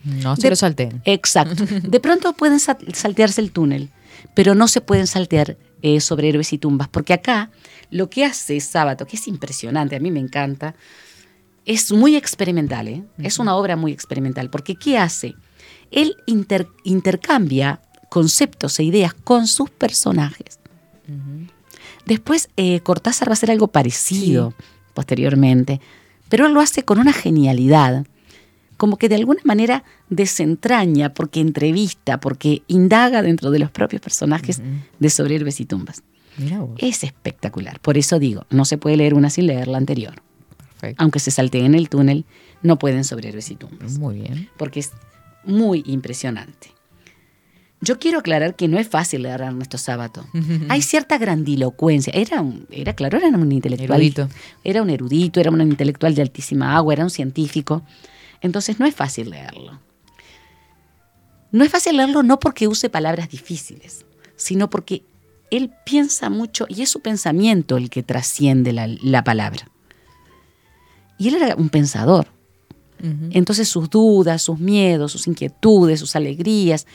No 0.03 0.36
se 0.36 0.43
De- 0.43 0.49
lo 0.49 0.55
salten. 0.57 1.01
Exacto. 1.05 1.63
De 1.84 1.99
pronto 2.01 2.34
pueden 2.34 2.59
sa- 2.59 2.78
saltearse 2.93 3.39
el 3.39 3.51
túnel, 3.51 3.89
pero 4.34 4.53
no 4.53 4.68
se 4.68 4.82
pueden 4.82 5.07
saltear 5.07 5.57
eh, 5.82 6.01
sobre 6.01 6.28
héroes 6.30 6.51
y 6.51 6.57
tumbas, 6.57 6.89
porque 6.89 7.13
acá 7.13 7.49
lo 7.89 8.09
que 8.09 8.26
hace 8.26 8.59
Sábato, 8.59 9.05
que 9.07 9.16
es 9.16 9.28
impresionante, 9.28 9.95
a 9.95 9.99
mí 9.99 10.11
me 10.11 10.20
encanta, 10.20 10.76
es 11.66 11.91
muy 11.91 12.16
experimental, 12.16 12.88
¿eh? 12.89 13.03
es 13.20 13.39
una 13.39 13.55
obra 13.55 13.76
muy 13.78 13.91
experimental, 13.93 14.49
porque 14.49 14.76
¿qué 14.76 14.97
hace? 14.97 15.34
Él 15.91 16.16
inter- 16.26 16.68
intercambia 16.84 17.80
conceptos 18.09 18.78
e 18.80 18.84
ideas 18.84 19.13
con 19.13 19.47
sus 19.47 19.70
personajes. 19.70 20.59
Después 22.06 22.49
eh, 22.58 22.80
Cortázar 22.82 23.28
va 23.30 23.32
a 23.32 23.34
hacer 23.34 23.51
algo 23.51 23.68
parecido 23.68 24.53
posteriormente, 24.93 25.82
pero 26.30 26.47
él 26.47 26.53
lo 26.53 26.62
hace 26.62 26.84
con 26.84 26.99
una 26.99 27.14
genialidad, 27.14 28.06
como 28.78 28.97
que 28.97 29.10
de 29.10 29.16
alguna 29.16 29.41
manera 29.43 29.84
desentraña, 30.10 31.14
porque 31.14 31.39
entrevista, 31.39 32.20
porque 32.20 32.64
indaga 32.68 33.22
dentro 33.22 33.51
de 33.51 33.60
los 33.60 33.72
propios 33.72 34.01
personajes 34.01 34.62
de 34.99 35.10
Sobre 35.10 35.36
Héroes 35.36 35.60
y 35.60 35.66
Tumbas. 35.66 36.03
Es 36.78 37.03
espectacular. 37.03 37.80
Por 37.80 37.97
eso 37.97 38.20
digo, 38.20 38.45
no 38.49 38.66
se 38.66 38.78
puede 38.78 38.97
leer 38.97 39.14
una 39.14 39.30
sin 39.30 39.47
leer 39.47 39.68
la 39.68 39.78
anterior. 39.78 40.16
Perfecto. 40.58 41.01
Aunque 41.01 41.20
se 41.20 41.32
salteen 41.32 41.76
el 41.76 41.88
túnel, 41.88 42.26
no 42.62 42.78
pueden 42.78 43.03
Sobre 43.06 43.30
Héroes 43.30 43.49
y 43.51 43.56
Tumbas, 43.56 43.97
Muy 43.97 44.16
bien. 44.22 44.49
porque 44.58 44.82
es 44.82 44.91
muy 45.45 45.84
impresionante. 45.86 46.74
Yo 47.86 48.00
quiero 48.00 48.18
aclarar 48.18 48.56
que 48.56 48.68
no 48.68 48.80
es 48.80 48.88
fácil 48.88 49.22
leer 49.22 49.44
a 49.44 49.48
Ernesto 49.48 49.78
Sábato. 49.78 50.26
Hay 50.70 50.82
cierta 50.82 51.20
grandilocuencia. 51.20 52.12
Era, 52.16 52.42
un, 52.42 52.66
era 52.72 52.94
claro, 52.94 53.20
era 53.20 53.28
un 53.28 53.52
intelectual. 53.52 54.02
Erudito. 54.02 54.28
Era 54.64 54.82
un 54.82 54.90
erudito, 54.90 55.40
era 55.40 55.52
un 55.52 55.62
intelectual 55.62 56.16
de 56.16 56.24
altísima 56.24 56.76
agua, 56.76 56.94
era 56.94 57.04
un 57.04 57.12
científico. 57.12 57.84
Entonces 58.42 58.80
no 58.80 58.88
es 58.88 58.96
fácil 58.96 59.30
leerlo. 59.30 59.80
No 61.52 61.64
es 61.64 61.70
fácil 61.70 61.98
leerlo 61.98 62.24
no 62.24 62.40
porque 62.40 62.68
use 62.68 62.90
palabras 62.90 63.30
difíciles, 63.30 64.04
sino 64.36 64.68
porque 64.68 65.04
él 65.52 65.72
piensa 65.86 66.32
mucho 66.32 66.66
y 66.68 66.82
es 66.82 66.90
su 66.90 67.02
pensamiento 67.02 67.78
el 67.78 67.92
que 67.92 68.02
trasciende 68.02 68.74
la, 68.74 68.88
la 68.88 69.24
palabra. 69.24 69.70
Y 71.20 71.28
él 71.28 71.36
era 71.36 71.56
un 71.56 71.70
pensador. 71.70 72.34
Entonces 73.30 73.68
sus 73.68 73.90
dudas, 73.90 74.42
sus 74.42 74.58
miedos, 74.58 75.12
sus 75.12 75.28
inquietudes, 75.28 76.00
sus 76.00 76.16
alegrías, 76.16 76.88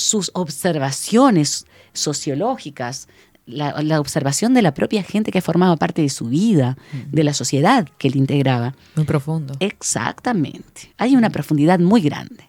sus 0.00 0.30
observaciones 0.34 1.66
sociológicas, 1.92 3.08
la, 3.46 3.82
la 3.82 4.00
observación 4.00 4.54
de 4.54 4.62
la 4.62 4.74
propia 4.74 5.02
gente 5.02 5.32
que 5.32 5.40
formaba 5.40 5.76
parte 5.76 6.02
de 6.02 6.08
su 6.08 6.26
vida, 6.26 6.76
de 7.10 7.24
la 7.24 7.34
sociedad 7.34 7.88
que 7.98 8.08
él 8.08 8.16
integraba. 8.16 8.74
Muy 8.96 9.04
profundo. 9.04 9.54
Exactamente. 9.60 10.92
Hay 10.98 11.16
una 11.16 11.30
profundidad 11.30 11.78
muy 11.80 12.00
grande. 12.00 12.48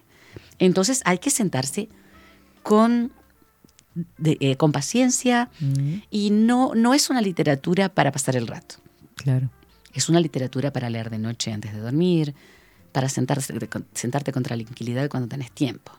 Entonces 0.58 1.02
hay 1.04 1.18
que 1.18 1.30
sentarse 1.30 1.88
con, 2.62 3.12
de- 4.18 4.36
eh, 4.40 4.56
con 4.56 4.70
paciencia 4.72 5.50
y 6.10 6.30
no, 6.30 6.72
no 6.74 6.94
es 6.94 7.10
una 7.10 7.20
literatura 7.20 7.88
para 7.88 8.12
pasar 8.12 8.36
el 8.36 8.46
rato. 8.46 8.76
Claro. 9.16 9.50
Es 9.94 10.08
una 10.08 10.20
literatura 10.20 10.72
para 10.72 10.88
leer 10.88 11.10
de 11.10 11.18
noche 11.18 11.52
antes 11.52 11.72
de 11.72 11.80
dormir, 11.80 12.34
para 12.92 13.08
sentarse, 13.08 13.54
sentarte 13.94 14.32
con 14.32 14.42
tranquilidad 14.42 15.08
cuando 15.08 15.28
tenés 15.28 15.50
tiempo. 15.50 15.92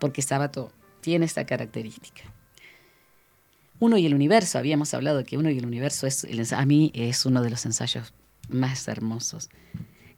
Porque 0.00 0.22
Sábato 0.22 0.72
tiene 1.00 1.26
esa 1.26 1.44
característica. 1.44 2.22
Uno 3.80 3.98
y 3.98 4.06
el 4.06 4.14
universo, 4.14 4.58
habíamos 4.58 4.94
hablado 4.94 5.18
de 5.18 5.24
que 5.24 5.36
Uno 5.36 5.50
y 5.50 5.58
el 5.58 5.66
universo 5.66 6.06
es, 6.06 6.24
el 6.24 6.46
a 6.54 6.64
mí 6.66 6.92
es 6.94 7.26
uno 7.26 7.42
de 7.42 7.50
los 7.50 7.66
ensayos 7.66 8.14
más 8.48 8.86
hermosos 8.88 9.50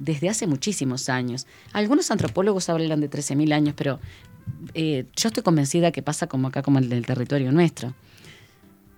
desde 0.00 0.28
hace 0.28 0.48
muchísimos 0.48 1.08
años. 1.08 1.46
Algunos 1.72 2.10
antropólogos 2.10 2.68
hablan 2.68 3.00
de 3.00 3.08
13.000 3.08 3.52
años, 3.52 3.74
pero 3.76 4.00
eh, 4.74 5.04
yo 5.14 5.28
estoy 5.28 5.44
convencida 5.44 5.92
que 5.92 6.02
pasa 6.02 6.26
como 6.26 6.48
acá, 6.48 6.62
como 6.62 6.78
en 6.78 6.90
el 6.90 7.06
territorio 7.06 7.52
nuestro. 7.52 7.94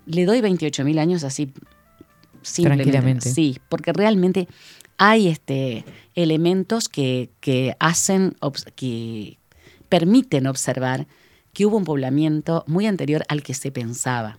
Le 0.07 0.25
doy 0.25 0.41
28.000 0.41 0.99
años 0.99 1.25
así 1.25 1.53
simplemente. 2.41 2.91
Tranquilamente. 2.91 3.31
Sí, 3.31 3.59
porque 3.69 3.93
realmente 3.93 4.49
hay 4.97 5.29
este, 5.29 5.85
elementos 6.15 6.89
que, 6.89 7.31
que 7.41 7.77
hacen, 7.79 8.37
que 8.75 9.39
permiten 9.89 10.47
observar 10.47 11.07
que 11.53 11.67
hubo 11.67 11.77
un 11.77 11.85
poblamiento 11.85 12.65
muy 12.67 12.87
anterior 12.87 13.25
al 13.29 13.43
que 13.43 13.55
se 13.55 13.71
pensaba. 13.71 14.39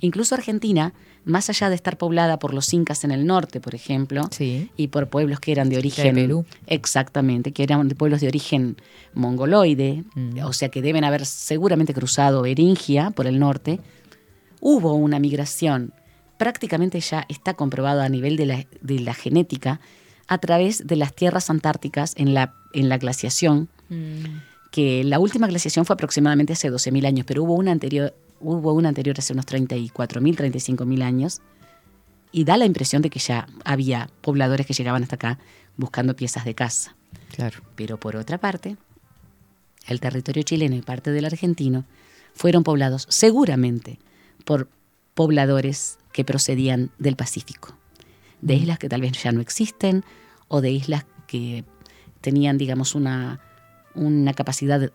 Incluso 0.00 0.34
Argentina, 0.34 0.94
más 1.24 1.50
allá 1.50 1.68
de 1.68 1.74
estar 1.74 1.98
poblada 1.98 2.38
por 2.38 2.54
los 2.54 2.72
incas 2.72 3.04
en 3.04 3.10
el 3.10 3.26
norte, 3.26 3.60
por 3.60 3.74
ejemplo, 3.74 4.22
Sí. 4.30 4.70
y 4.76 4.88
por 4.88 5.08
pueblos 5.08 5.38
que 5.40 5.52
eran 5.52 5.68
de 5.68 5.74
de 5.76 5.78
origen 5.80 6.14
Perú. 6.14 6.44
exactamente, 6.66 7.52
que 7.52 7.62
eran 7.62 7.88
de 7.88 7.94
pueblos 7.94 8.20
de 8.20 8.28
origen 8.28 8.76
mongoloide, 9.14 10.04
Mm. 10.14 10.38
o 10.44 10.52
sea 10.52 10.68
que 10.70 10.82
deben 10.82 11.04
haber 11.04 11.26
seguramente 11.26 11.92
cruzado 11.94 12.42
Beringia 12.42 13.10
por 13.10 13.26
el 13.26 13.38
norte, 13.38 13.80
hubo 14.60 14.94
una 14.94 15.18
migración, 15.18 15.92
prácticamente 16.38 17.00
ya 17.00 17.26
está 17.28 17.54
comprobado 17.54 18.00
a 18.00 18.08
nivel 18.08 18.36
de 18.36 18.46
la, 18.46 18.66
de 18.80 19.00
la 19.00 19.14
genética, 19.14 19.80
a 20.26 20.38
través 20.38 20.86
de 20.86 20.96
las 20.96 21.12
tierras 21.14 21.50
antárticas 21.50 22.14
en 22.16 22.34
la, 22.34 22.54
en 22.72 22.88
la 22.88 22.98
glaciación, 22.98 23.68
que 24.70 25.02
la 25.04 25.18
última 25.18 25.48
glaciación 25.48 25.84
fue 25.84 25.94
aproximadamente 25.94 26.52
hace 26.52 26.70
12.000 26.70 27.04
años, 27.06 27.26
pero 27.26 27.42
hubo 27.42 27.54
una 27.54 27.72
anterior, 27.72 28.14
hubo 28.40 28.72
una 28.72 28.88
anterior 28.88 29.16
hace 29.18 29.32
unos 29.32 29.46
34.000, 29.46 29.92
35.000 30.36 31.02
años, 31.02 31.40
y 32.32 32.44
da 32.44 32.56
la 32.56 32.64
impresión 32.64 33.02
de 33.02 33.10
que 33.10 33.18
ya 33.18 33.46
había 33.64 34.10
pobladores 34.20 34.66
que 34.66 34.74
llegaban 34.74 35.02
hasta 35.02 35.16
acá 35.16 35.38
buscando 35.76 36.16
piezas 36.16 36.44
de 36.44 36.54
casa. 36.54 36.94
Claro. 37.34 37.60
Pero 37.74 37.98
por 37.98 38.16
otra 38.16 38.38
parte, 38.38 38.76
el 39.86 40.00
territorio 40.00 40.42
chileno 40.42 40.76
y 40.76 40.82
parte 40.82 41.10
del 41.10 41.24
argentino 41.24 41.84
fueron 42.34 42.62
poblados 42.62 43.06
seguramente 43.08 43.98
por 44.44 44.68
pobladores 45.14 45.98
que 46.12 46.24
procedían 46.24 46.90
del 46.98 47.16
Pacífico, 47.16 47.76
de 48.40 48.54
islas 48.54 48.78
que 48.78 48.88
tal 48.88 49.00
vez 49.00 49.12
ya 49.22 49.32
no 49.32 49.40
existen 49.40 50.04
o 50.48 50.60
de 50.60 50.70
islas 50.70 51.04
que 51.26 51.64
tenían, 52.20 52.58
digamos, 52.58 52.94
una, 52.94 53.40
una 53.94 54.34
capacidad 54.34 54.92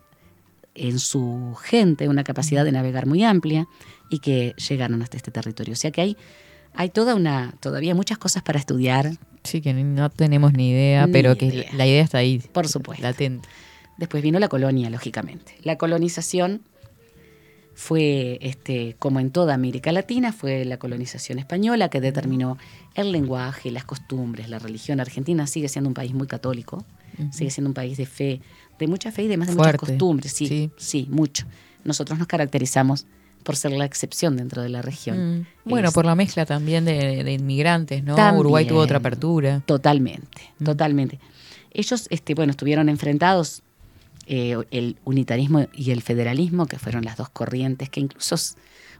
en 0.76 0.98
su 0.98 1.56
gente, 1.62 2.08
una 2.08 2.24
capacidad 2.24 2.64
de 2.64 2.72
navegar 2.72 3.06
muy 3.06 3.24
amplia 3.24 3.66
y 4.10 4.20
que 4.20 4.54
llegaron 4.68 5.02
hasta 5.02 5.16
este 5.16 5.30
territorio. 5.30 5.72
O 5.72 5.76
sea 5.76 5.90
que 5.90 6.00
hay, 6.00 6.16
hay 6.74 6.90
toda 6.90 7.14
una, 7.14 7.54
todavía 7.60 7.94
muchas 7.94 8.18
cosas 8.18 8.42
para 8.42 8.58
estudiar. 8.58 9.12
Sí, 9.42 9.60
que 9.60 9.72
no 9.72 10.10
tenemos 10.10 10.52
ni 10.52 10.70
idea, 10.70 11.06
Ni 11.06 11.12
pero 11.12 11.36
que 11.36 11.68
la 11.72 11.86
idea 11.86 12.02
está 12.02 12.18
ahí. 12.18 12.38
Por 12.52 12.68
supuesto. 12.68 13.02
Latente. 13.02 13.48
Después 13.96 14.22
vino 14.22 14.38
la 14.38 14.48
colonia, 14.48 14.90
lógicamente. 14.90 15.56
La 15.62 15.76
colonización 15.78 16.62
fue, 17.74 18.38
este, 18.40 18.96
como 18.98 19.20
en 19.20 19.30
toda 19.30 19.54
América 19.54 19.92
Latina, 19.92 20.32
fue 20.32 20.64
la 20.64 20.78
colonización 20.78 21.38
española 21.38 21.88
que 21.88 22.00
determinó 22.00 22.58
el 22.94 23.12
lenguaje, 23.12 23.70
las 23.70 23.84
costumbres, 23.84 24.48
la 24.48 24.58
religión. 24.58 25.00
Argentina 25.00 25.46
sigue 25.46 25.68
siendo 25.68 25.88
un 25.88 25.94
país 25.94 26.12
muy 26.12 26.26
católico, 26.26 26.84
sigue 27.32 27.50
siendo 27.50 27.68
un 27.68 27.74
país 27.74 27.96
de 27.98 28.06
fe, 28.06 28.40
de 28.78 28.86
mucha 28.88 29.10
fe 29.12 29.22
y 29.22 29.26
además 29.26 29.48
de 29.48 29.54
Fuerte. 29.54 29.72
muchas 29.72 29.88
costumbres. 29.90 30.32
Sí, 30.32 30.46
Sí. 30.46 30.70
sí, 30.76 31.06
mucho. 31.10 31.46
Nosotros 31.84 32.18
nos 32.18 32.28
caracterizamos 32.28 33.06
por 33.42 33.54
ser 33.56 33.72
la 33.72 33.84
excepción 33.84 34.36
dentro 34.36 34.60
de 34.62 34.68
la 34.68 34.82
región. 34.82 35.40
Mm. 35.40 35.46
Bueno, 35.70 35.88
Es- 35.88 35.94
por 35.94 36.04
la 36.04 36.14
mezcla 36.16 36.44
también 36.46 36.84
de, 36.84 37.22
de 37.22 37.32
inmigrantes, 37.32 38.02
¿no? 38.02 38.16
También. 38.16 38.40
Uruguay 38.40 38.66
tuvo 38.66 38.80
otra 38.80 38.98
apertura. 38.98 39.60
Totalmente, 39.66 40.42
Mm. 40.58 40.64
totalmente. 40.64 41.20
Ellos, 41.72 42.06
este, 42.10 42.34
bueno, 42.34 42.50
estuvieron 42.50 42.88
enfrentados 42.88 43.62
eh, 44.28 44.56
el 44.72 44.96
unitarismo 45.04 45.68
y 45.72 45.92
el 45.92 46.02
federalismo, 46.02 46.66
que 46.66 46.80
fueron 46.80 47.04
las 47.04 47.16
dos 47.16 47.28
corrientes 47.28 47.88
que 47.88 48.00
incluso 48.00 48.34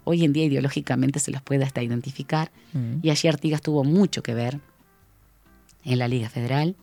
hoy 0.04 0.24
en 0.24 0.32
día 0.32 0.44
ideológicamente 0.44 1.18
se 1.18 1.32
los 1.32 1.42
puede 1.42 1.64
hasta 1.64 1.82
identificar. 1.82 2.52
Mm. 2.74 2.98
Y 3.02 3.10
allí 3.10 3.26
Artigas 3.26 3.60
tuvo 3.60 3.82
mucho 3.82 4.22
que 4.22 4.34
ver 4.34 4.60
en 5.84 5.98
la 5.98 6.06
Liga 6.06 6.28
Federal, 6.28 6.76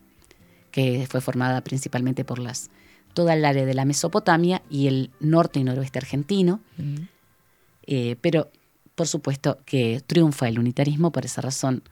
que 0.73 1.05
fue 1.07 1.21
formada 1.21 1.61
principalmente 1.61 2.25
por 2.25 2.39
las 2.39 2.71
toda 3.13 3.35
el 3.35 3.45
área 3.45 3.63
de 3.63 3.75
la 3.75 3.85
Mesopotamia 3.85 4.63
y 4.71 4.87
el 4.87 5.11
norte 5.19 5.59
y 5.59 5.63
noroeste 5.63 5.99
argentino. 5.99 6.61
Eh, 7.85 8.15
pero 8.21 8.49
por 8.95 9.07
supuesto 9.07 9.59
que 9.65 10.01
triunfa 10.05 10.47
el 10.47 10.57
unitarismo 10.57 11.11
por 11.11 11.25
esa 11.25 11.41
razón. 11.41 11.83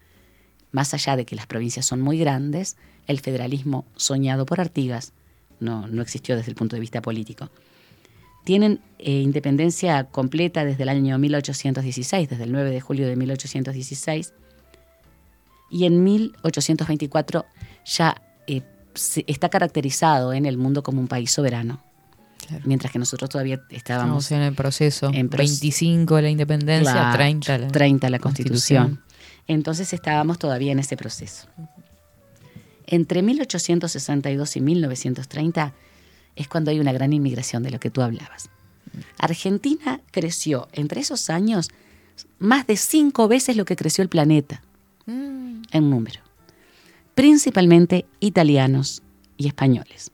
Más 0.72 0.96
allá 0.96 1.16
de 1.16 1.26
que 1.26 1.36
las 1.36 1.46
provincias 1.46 1.86
son 1.86 2.02
muy 2.02 2.18
grandes, 2.18 2.76
el 3.06 3.20
federalismo 3.20 3.86
soñado 3.96 4.48
por 4.48 4.60
Artigas 4.60 5.14
no, 5.60 5.88
no 5.88 6.02
existió 6.02 6.36
desde 6.36 6.50
el 6.50 6.56
punto 6.56 6.76
de 6.76 6.80
vista 6.80 7.04
político. 7.04 7.52
Tienen 8.46 8.80
eh, 8.98 9.12
independencia 9.12 10.06
completa 10.06 10.66
desde 10.66 10.82
el 10.84 10.90
año 10.90 11.20
1816, 11.20 12.30
desde 12.30 12.44
el 12.46 12.52
9 12.52 12.72
de 12.72 12.82
julio 12.82 13.08
de 13.08 13.16
1816, 13.16 14.34
y 15.70 15.86
en 15.86 16.04
1824 16.04 17.46
ya 17.86 18.16
eh, 18.48 18.62
está 19.28 19.50
caracterizado 19.50 20.34
en 20.34 20.46
el 20.46 20.58
mundo 20.58 20.84
como 20.84 21.00
un 21.02 21.08
país 21.08 21.32
soberano. 21.32 21.82
Mientras 22.66 22.92
que 22.92 23.00
nosotros 23.00 23.30
todavía 23.30 23.62
estábamos 23.70 24.26
Estamos 24.26 24.32
en 24.32 24.42
el 24.42 24.54
proceso. 24.56 25.10
en 25.14 25.30
proce- 25.30 25.38
25 25.38 26.20
la 26.20 26.30
independencia, 26.30 26.92
Claro, 26.92 27.18
30 27.18 27.58
la, 27.58 27.68
30 27.70 28.10
la 28.10 28.20
constitución. 28.20 28.84
Constitución. 28.84 29.12
Entonces 29.48 29.94
estábamos 29.94 30.38
todavía 30.38 30.74
en 30.74 30.80
ese 30.80 30.98
proceso. 30.98 31.48
Entre 32.88 33.22
1862 33.22 34.58
y 34.58 34.62
1930 34.62 35.74
es 36.36 36.48
cuando 36.50 36.72
hay 36.72 36.80
una 36.80 36.92
gran 36.92 37.14
inmigración 37.14 37.64
de 37.64 37.72
lo 37.72 37.80
que 37.80 37.89
tú 37.89 38.02
hablabas. 38.02 38.50
Argentina 39.18 40.02
creció 40.12 40.68
entre 40.74 41.00
esos 41.02 41.30
años 41.30 41.70
más 42.39 42.68
de 42.68 42.76
cinco 42.76 43.28
veces 43.30 43.56
lo 43.56 43.64
que 43.64 43.78
creció 43.78 44.02
el 44.02 44.10
planeta 44.10 44.62
en 45.08 45.89
número. 45.89 46.20
Principalmente 47.16 48.05
italianos 48.20 49.03
y 49.38 49.47
españoles. 49.47 50.12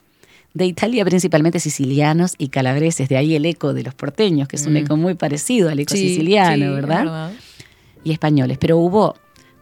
De 0.54 0.66
Italia 0.66 1.04
principalmente 1.04 1.60
sicilianos 1.60 2.34
y 2.38 2.48
calabreses, 2.48 3.08
de 3.08 3.16
ahí 3.16 3.34
el 3.36 3.44
eco 3.46 3.74
de 3.74 3.82
los 3.84 3.94
porteños, 3.94 4.48
que 4.48 4.56
es 4.56 4.66
un 4.66 4.72
Mm. 4.72 4.78
eco 4.78 4.96
muy 4.96 5.14
parecido 5.14 5.68
al 5.68 5.78
eco 5.78 5.94
Sí, 5.94 6.08
siciliano, 6.08 6.66
sí, 6.66 6.72
¿verdad? 6.74 6.98
verdad. 7.04 7.32
y 8.04 8.12
españoles, 8.12 8.58
pero 8.58 8.78
hubo 8.78 9.14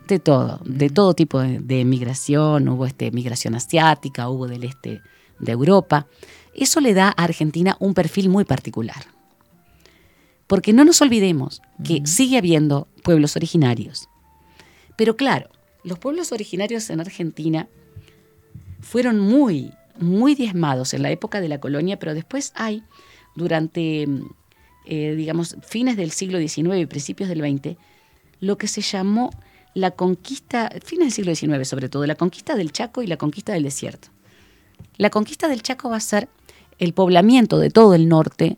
de 0.09 0.19
todo, 0.21 0.61
de 0.65 0.89
todo 0.89 1.15
tipo 1.15 1.41
de, 1.41 1.59
de 1.59 1.85
migración, 1.85 2.69
hubo 2.69 2.87
este, 2.87 3.11
migración 3.11 3.55
asiática, 3.57 4.29
hubo 4.29 4.47
del 4.47 4.63
este 4.65 5.01
de 5.41 5.53
Europa. 5.53 6.07
Eso 6.55 6.81
le 6.81 6.95
da 6.95 7.09
a 7.09 7.25
Argentina 7.25 7.77
un 7.81 7.93
perfil 7.93 8.29
muy 8.29 8.45
particular. 8.45 9.05
Porque 10.47 10.73
no 10.73 10.85
nos 10.85 11.03
olvidemos 11.03 11.61
que 11.85 12.03
sigue 12.07 12.39
habiendo 12.39 12.87
pueblos 13.03 13.35
originarios. 13.37 14.09
Pero 14.97 15.17
claro, 15.17 15.49
los 15.87 16.01
pueblos 16.01 16.33
originarios 16.33 16.91
en 16.91 17.01
Argentina 17.01 17.69
fueron 18.81 19.21
muy, 19.21 19.73
muy 19.99 20.35
diezmados 20.35 20.93
en 20.95 21.03
la 21.03 21.11
época 21.11 21.41
de 21.41 21.49
la 21.49 21.61
colonia, 21.61 21.97
pero 21.97 22.13
después 22.13 22.53
hay, 22.57 22.83
durante, 23.37 24.05
mm, 24.07 24.29
eh, 24.87 25.15
digamos, 25.17 25.57
fines 25.63 25.97
del 25.97 26.11
siglo 26.11 26.41
XIX 26.41 26.77
y 26.79 26.87
principios 26.87 27.29
del 27.29 27.41
XX, 27.41 27.77
lo 28.41 28.59
que 28.59 28.67
se 28.67 28.81
llamó 28.81 29.31
la 29.75 29.93
conquista, 29.93 30.73
fines 30.85 31.15
del 31.17 31.37
siglo 31.37 31.55
XIX 31.55 31.69
sobre 31.69 31.89
todo, 31.89 32.05
la 32.05 32.17
conquista 32.17 32.57
del 32.57 32.73
Chaco 32.73 33.03
y 33.03 33.07
la 33.07 33.17
conquista 33.17 33.53
del 33.53 33.63
desierto. 33.63 34.09
La 34.97 35.11
conquista 35.11 35.47
del 35.47 35.63
Chaco 35.63 35.89
va 35.89 35.99
a 35.99 36.01
ser 36.01 36.29
el 36.81 36.95
poblamiento 36.95 37.61
de 37.61 37.71
todo 37.71 37.95
el 37.95 38.09
norte, 38.09 38.57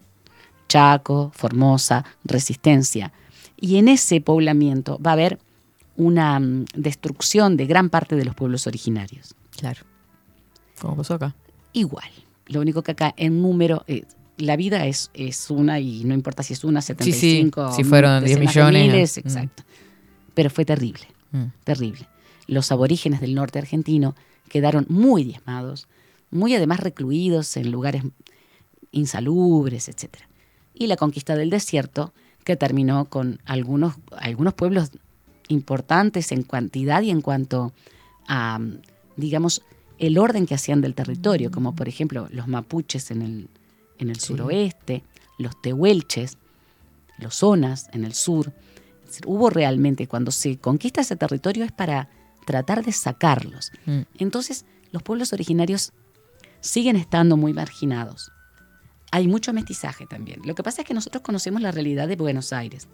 Chaco, 0.67 1.31
Formosa, 1.35 2.07
Resistencia. 2.25 3.13
Y 3.61 3.77
en 3.77 3.89
ese 3.89 4.23
poblamiento 4.23 4.99
va 5.05 5.11
a 5.11 5.15
haber 5.15 5.39
una 5.99 6.41
mm, 6.41 6.65
destrucción 6.75 7.59
de 7.59 7.67
gran 7.67 7.91
parte 7.91 8.17
de 8.17 8.25
los 8.25 8.35
pueblos 8.35 8.67
originarios. 8.67 9.35
Claro. 9.59 9.83
Como 10.81 10.97
pasó 10.97 11.15
acá. 11.15 11.35
Igual. 11.75 12.09
Lo 12.47 12.61
único 12.61 12.83
que 12.83 12.93
acá 12.93 13.13
en 13.19 13.43
número, 13.43 13.85
eh, 13.89 14.05
la 14.39 14.57
vida 14.57 14.87
es, 14.87 15.11
es 15.13 15.51
una 15.51 15.81
y 15.81 16.05
no 16.05 16.15
importa 16.15 16.43
si 16.43 16.55
es 16.55 16.65
una, 16.65 16.81
75, 16.81 17.73
si 17.73 17.85
fueron 17.85 18.25
10 18.25 18.39
decenas 18.39 18.55
de 18.55 18.61
millones, 18.61 18.93
miles, 18.93 19.17
mm. 19.17 19.21
exacto. 19.21 19.63
Pero 20.35 20.49
fue 20.49 20.65
terrible, 20.65 21.07
Mm. 21.31 21.53
terrible. 21.65 22.09
Los 22.47 22.73
aborígenes 22.73 23.21
del 23.21 23.35
norte 23.35 23.59
argentino 23.59 24.15
quedaron 24.49 24.87
muy 24.89 25.25
diezmados, 25.25 25.89
muy 26.31 26.55
además 26.55 26.81
recluidos 26.81 27.57
en 27.57 27.71
lugares 27.71 28.03
insalubres, 28.93 29.89
etc. 29.89 30.17
Y 30.73 30.87
la 30.87 30.97
conquista 30.97 31.37
del 31.37 31.51
desierto, 31.51 32.15
que 32.45 32.57
terminó 32.57 33.05
con 33.07 33.41
algunos, 33.45 33.97
algunos 34.17 34.55
pueblos 34.55 34.93
importantes 35.49 36.33
en 36.33 36.43
cantidad 36.43 37.03
y 37.03 37.11
en 37.11 37.21
cuanto 37.21 37.73
a, 38.27 38.61
digamos, 39.17 39.63
el 39.99 40.19
orden 40.19 40.47
que 40.47 40.55
hacían 40.55 40.81
del 40.81 40.95
territorio, 40.95 41.51
como 41.51 41.75
por 41.75 41.89
ejemplo 41.89 42.29
los 42.31 42.47
mapuches 42.47 43.11
en 43.11 43.23
el, 43.23 43.49
en 43.99 44.11
el 44.11 44.21
suroeste, 44.21 45.03
los 45.39 45.61
tehuelches, 45.61 46.39
los 47.19 47.35
zonas 47.35 47.89
en 47.93 48.05
el 48.05 48.15
sur. 48.15 48.53
Es 49.03 49.09
decir, 49.09 49.25
hubo 49.27 49.51
realmente, 49.51 50.07
cuando 50.07 50.31
se 50.31 50.59
conquista 50.59 51.01
ese 51.01 51.17
territorio 51.17 51.65
es 51.65 51.73
para 51.73 52.09
tratar 52.47 52.85
de 52.85 52.93
sacarlos. 52.93 53.73
Mm. 53.87 54.03
Entonces, 54.19 54.65
los 54.93 55.03
pueblos 55.03 55.33
originarios 55.33 55.93
siguen 56.61 56.97
estando 56.97 57.37
muy 57.37 57.53
marginados. 57.53 58.31
Hay 59.11 59.27
mucho 59.27 59.53
mestizaje 59.53 60.07
también. 60.07 60.41
Lo 60.45 60.55
que 60.55 60.63
pasa 60.63 60.83
es 60.83 60.89
que 60.89 60.95
nosotros 60.95 61.23
conocemos 61.23 61.63
la 61.63 61.73
realidad 61.73 62.09
de 62.09 62.17
Buenos 62.17 62.53
Aires, 62.53 62.89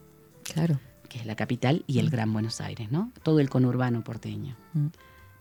Claro. 0.45 0.79
Que 1.09 1.19
es 1.19 1.27
la 1.27 1.37
capital 1.37 1.85
y 1.87 1.99
el 1.99 2.11
Gran 2.11 2.33
Buenos 2.33 2.61
Aires, 2.61 2.91
¿no? 2.91 3.13
Todo 3.23 3.41
el 3.41 3.51
conurbano 3.51 4.03
porteño. 4.03 4.57
Mm. 4.73 4.87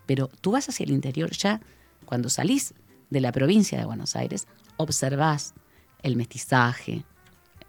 Pero 0.06 0.30
tú 0.42 0.52
vas 0.52 0.68
hacia 0.70 0.84
el 0.84 0.92
interior 0.92 1.32
ya, 1.32 1.62
cuando 2.06 2.30
salís 2.30 2.74
de 3.10 3.22
la 3.22 3.32
provincia 3.32 3.78
de 3.80 3.86
Buenos 3.86 4.16
Aires, 4.16 4.48
observás 4.78 5.54
el 6.02 6.16
mestizaje, 6.16 7.06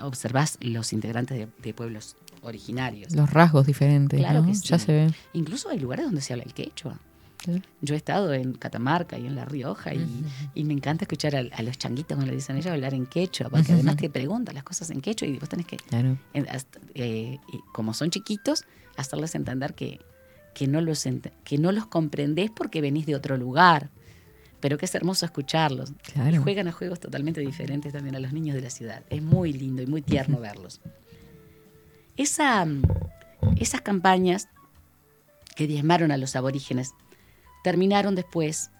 observás 0.00 0.58
los 0.60 0.92
integrantes 0.92 1.38
de, 1.38 1.48
de 1.62 1.74
pueblos 1.74 2.16
originarios. 2.42 3.14
Los 3.14 3.30
rasgos 3.30 3.66
diferentes. 3.66 4.18
Claro 4.18 4.42
¿no? 4.42 4.48
que 4.48 4.54
sí. 4.54 4.68
Ya 4.68 4.78
se 4.78 4.92
ve. 4.92 5.14
Incluso 5.32 5.68
hay 5.68 5.78
lugares 5.78 6.06
donde 6.06 6.20
se 6.20 6.32
habla 6.32 6.44
el 6.44 6.54
quechua. 6.54 6.98
Sí. 7.44 7.62
Yo 7.82 7.94
he 7.94 7.96
estado 7.98 8.32
en 8.32 8.54
Catamarca 8.54 9.18
y 9.18 9.26
en 9.26 9.34
La 9.36 9.44
Rioja 9.44 9.92
y, 9.94 10.24
y 10.54 10.64
me 10.64 10.72
encanta 10.72 11.04
escuchar 11.04 11.36
a, 11.36 11.40
a 11.52 11.62
los 11.62 11.76
changuitos, 11.76 12.16
como 12.16 12.26
le 12.26 12.34
dicen 12.34 12.56
ellos, 12.56 12.72
hablar 12.72 12.94
en 12.94 13.06
quechua, 13.06 13.50
porque 13.50 13.72
además 13.72 13.96
te 13.96 14.08
preguntan 14.08 14.54
las 14.54 14.64
cosas 14.64 14.90
en 14.90 15.00
quechua 15.00 15.28
y 15.28 15.38
vos 15.38 15.48
tenés 15.48 15.66
que, 15.66 15.76
Claro. 15.76 16.16
en- 16.32 16.48
hasta- 16.48 16.80
eh, 16.94 17.38
y 17.52 17.58
como 17.72 17.92
son 17.92 18.10
chiquitos, 18.10 18.64
hacerles 18.96 19.34
entender 19.34 19.74
que, 19.74 20.00
que, 20.54 20.66
no 20.68 20.80
los 20.80 21.04
ent- 21.06 21.32
que 21.44 21.58
no 21.58 21.70
los 21.72 21.86
comprendés 21.86 22.50
porque 22.50 22.80
venís 22.80 23.04
de 23.06 23.14
otro 23.16 23.36
lugar, 23.36 23.90
pero 24.60 24.78
que 24.78 24.86
es 24.86 24.94
hermoso 24.94 25.26
escucharlos. 25.26 25.92
Claro. 26.14 26.36
Y 26.36 26.38
juegan 26.38 26.68
a 26.68 26.72
juegos 26.72 26.98
totalmente 26.98 27.42
diferentes 27.42 27.92
también 27.92 28.16
a 28.16 28.20
los 28.20 28.32
niños 28.32 28.54
de 28.54 28.62
la 28.62 28.70
ciudad. 28.70 29.02
Es 29.10 29.20
muy 29.20 29.52
lindo 29.52 29.82
y 29.82 29.86
muy 29.86 30.00
tierno 30.00 30.38
verlos. 30.40 30.80
Esa, 32.16 32.64
mm, 32.64 32.82
esas 33.56 33.80
campañas 33.82 34.48
que 35.56 35.66
diezmaron 35.66 36.10
a 36.12 36.16
los 36.16 36.34
aborígenes 36.36 36.94
terminaron 37.64 38.14
después 38.14 38.70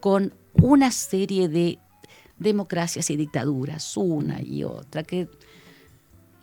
con 0.00 0.32
una 0.54 0.92
serie 0.92 1.48
de 1.48 1.78
democracias 2.38 3.10
y 3.10 3.16
dictaduras, 3.16 3.96
una 3.96 4.40
y 4.40 4.64
otra, 4.64 5.02
que 5.02 5.28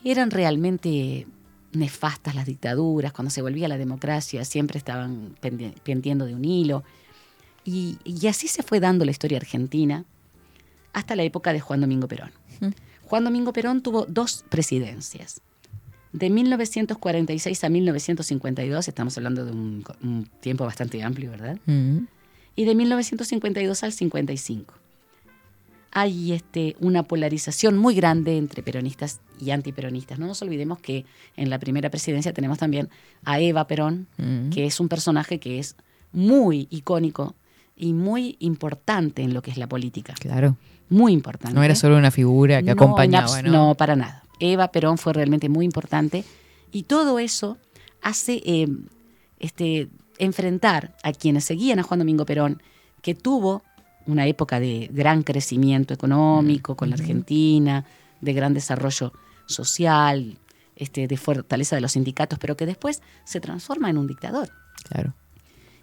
eran 0.03 0.29
realmente 0.29 1.25
nefastas 1.71 2.35
las 2.35 2.45
dictaduras, 2.45 3.13
cuando 3.13 3.31
se 3.31 3.41
volvía 3.41 3.67
la 3.67 3.77
democracia 3.77 4.45
siempre 4.45 4.77
estaban 4.77 5.35
pendi- 5.41 5.73
pendiendo 5.81 6.25
de 6.25 6.35
un 6.35 6.45
hilo. 6.45 6.83
Y, 7.63 7.97
y 8.03 8.27
así 8.27 8.47
se 8.47 8.63
fue 8.63 8.79
dando 8.79 9.05
la 9.05 9.11
historia 9.11 9.37
argentina 9.37 10.05
hasta 10.93 11.15
la 11.15 11.23
época 11.23 11.53
de 11.53 11.59
Juan 11.59 11.81
Domingo 11.81 12.07
Perón. 12.07 12.31
Juan 13.03 13.23
Domingo 13.23 13.53
Perón 13.53 13.81
tuvo 13.81 14.05
dos 14.05 14.43
presidencias. 14.49 15.41
De 16.13 16.29
1946 16.29 17.63
a 17.63 17.69
1952, 17.69 18.87
estamos 18.87 19.17
hablando 19.17 19.45
de 19.45 19.51
un, 19.51 19.83
un 20.01 20.29
tiempo 20.39 20.65
bastante 20.65 21.03
amplio, 21.03 21.31
¿verdad? 21.31 21.57
Mm. 21.65 21.99
y 22.55 22.65
de 22.65 22.75
1952 22.75 23.83
al 23.83 23.91
55. 23.93 24.73
Hay 25.91 26.33
este, 26.33 26.75
una 26.79 27.03
polarización 27.03 27.77
muy 27.77 27.95
grande 27.95 28.37
entre 28.37 28.61
peronistas 28.61 29.19
y 29.39 29.51
antiperonistas. 29.51 30.19
No 30.19 30.27
nos 30.27 30.41
olvidemos 30.41 30.79
que 30.79 31.05
en 31.35 31.49
la 31.49 31.59
primera 31.59 31.89
presidencia 31.89 32.33
tenemos 32.33 32.57
también 32.57 32.89
a 33.23 33.39
Eva 33.39 33.65
Perón, 33.67 34.07
Mm. 34.17 34.49
que 34.49 34.65
es 34.65 34.79
un 34.79 34.89
personaje 34.89 35.39
que 35.39 35.59
es 35.59 35.75
muy 36.11 36.67
icónico 36.71 37.35
y 37.75 37.93
muy 37.93 38.35
importante 38.39 39.21
en 39.23 39.33
lo 39.33 39.41
que 39.41 39.51
es 39.51 39.57
la 39.57 39.67
política. 39.67 40.13
Claro. 40.19 40.57
Muy 40.89 41.13
importante. 41.13 41.53
No 41.55 41.63
era 41.63 41.75
solo 41.75 41.97
una 41.97 42.11
figura 42.11 42.59
que 42.61 42.67
No, 42.67 42.71
acompañaba, 42.73 43.41
¿no? 43.41 43.51
no, 43.51 43.75
para 43.75 43.95
nada. 43.95 44.23
Eva 44.39 44.69
Perón 44.69 44.97
fue 44.97 45.13
realmente 45.13 45.49
muy 45.49 45.65
importante. 45.65 46.23
Y 46.71 46.83
todo 46.83 47.19
eso 47.19 47.57
hace 48.01 48.41
eh, 48.45 48.67
este, 49.39 49.89
enfrentar 50.17 50.95
a 51.03 51.11
quienes 51.13 51.45
seguían 51.45 51.79
a 51.79 51.83
Juan 51.83 51.99
Domingo 51.99 52.25
Perón, 52.25 52.61
que 53.01 53.15
tuvo 53.15 53.63
una 54.05 54.25
época 54.25 54.59
de 54.59 54.89
gran 54.91 55.23
crecimiento 55.23 55.93
económico 55.93 56.75
con 56.75 56.89
la 56.89 56.95
Argentina, 56.95 57.85
de 58.21 58.33
gran 58.33 58.53
desarrollo 58.53 59.11
social, 59.45 60.37
este, 60.75 61.07
de 61.07 61.17
fortaleza 61.17 61.75
de 61.75 61.81
los 61.81 61.93
sindicatos, 61.93 62.39
pero 62.39 62.55
que 62.55 62.65
después 62.65 63.01
se 63.25 63.39
transforma 63.39 63.89
en 63.89 63.97
un 63.97 64.07
dictador. 64.07 64.49
Claro. 64.89 65.13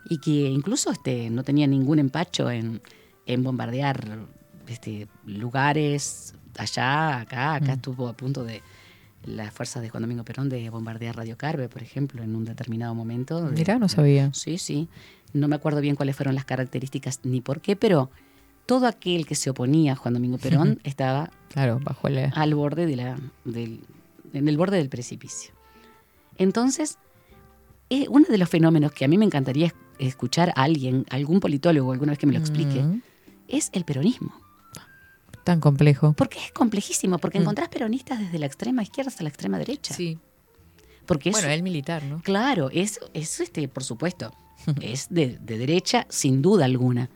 y 0.08 0.18
que 0.18 0.48
incluso 0.48 0.90
este, 0.90 1.28
no 1.28 1.42
tenía 1.42 1.66
ningún 1.66 1.98
empacho 1.98 2.50
en, 2.50 2.80
en 3.26 3.42
bombardear 3.42 4.18
este, 4.66 5.08
lugares 5.26 6.34
allá, 6.58 7.20
acá, 7.20 7.54
acá 7.54 7.72
Mm. 7.72 7.76
estuvo 7.76 8.08
a 8.08 8.12
punto 8.14 8.44
de 8.44 8.62
las 9.24 9.52
fuerzas 9.52 9.82
de 9.82 9.88
Juan 9.88 10.02
Domingo 10.02 10.22
Perón 10.24 10.48
de 10.48 10.68
bombardear 10.70 11.16
Radio 11.16 11.36
Carve, 11.38 11.68
por 11.68 11.82
ejemplo, 11.82 12.22
en 12.22 12.36
un 12.36 12.44
determinado 12.44 12.94
momento. 12.94 13.40
Mirá, 13.54 13.78
no 13.78 13.88
sabía. 13.88 14.32
Sí, 14.34 14.58
sí. 14.58 14.88
No 15.32 15.48
me 15.48 15.56
acuerdo 15.56 15.80
bien 15.80 15.96
cuáles 15.96 16.14
fueron 16.14 16.34
las 16.34 16.44
características 16.44 17.20
ni 17.24 17.40
por 17.40 17.60
qué, 17.60 17.74
pero 17.74 18.10
todo 18.66 18.86
aquel 18.86 19.26
que 19.26 19.34
se 19.34 19.50
oponía 19.50 19.92
a 19.92 19.96
Juan 19.96 20.14
Domingo 20.14 20.38
Perón 20.38 20.78
estaba 20.84 21.30
Claro, 21.48 21.80
bajo 21.82 22.08
el... 22.08 22.30
al 22.34 22.54
borde 22.54 22.86
de 22.86 22.96
la, 22.96 23.18
del, 23.44 23.80
en 24.32 24.46
el 24.48 24.56
borde 24.56 24.76
del 24.76 24.88
precipicio. 24.88 25.52
Entonces, 26.36 26.98
eh, 27.90 28.06
uno 28.10 28.26
de 28.28 28.38
los 28.38 28.48
fenómenos 28.48 28.92
que 28.92 29.04
a 29.04 29.08
mí 29.08 29.18
me 29.18 29.24
encantaría 29.24 29.66
es- 29.66 29.74
escuchar 29.98 30.52
a 30.56 30.62
alguien, 30.64 31.06
algún 31.10 31.40
politólogo 31.40 31.92
alguna 31.92 32.12
vez 32.12 32.18
que 32.18 32.26
me 32.26 32.32
lo 32.32 32.38
explique, 32.40 32.82
Mm, 32.82 33.00
es 33.48 33.70
el 33.72 33.84
peronismo. 33.84 34.32
Tan 35.44 35.60
complejo. 35.60 36.14
Porque 36.14 36.38
es 36.38 36.52
complejísimo, 36.52 37.18
porque 37.18 37.38
Mm. 37.38 37.42
encontrás 37.42 37.68
peronistas 37.68 38.18
desde 38.18 38.38
la 38.38 38.46
extrema 38.46 38.82
izquierda 38.82 39.10
hasta 39.10 39.22
la 39.22 39.28
extrema 39.28 39.58
derecha. 39.58 39.94
Sí. 39.94 40.18
Porque 41.06 41.28
es, 41.28 41.34
Bueno, 41.34 41.50
el 41.50 41.62
militar, 41.62 42.02
¿no? 42.02 42.20
claro, 42.22 42.70
es, 42.72 42.98
es 43.12 43.38
este, 43.40 43.68
por 43.68 43.84
supuesto, 43.84 44.32
es 44.80 45.06
de, 45.10 45.38
de 45.40 45.58
derecha 45.58 46.06
sin 46.08 46.40
duda 46.42 46.64
alguna. 46.64 47.10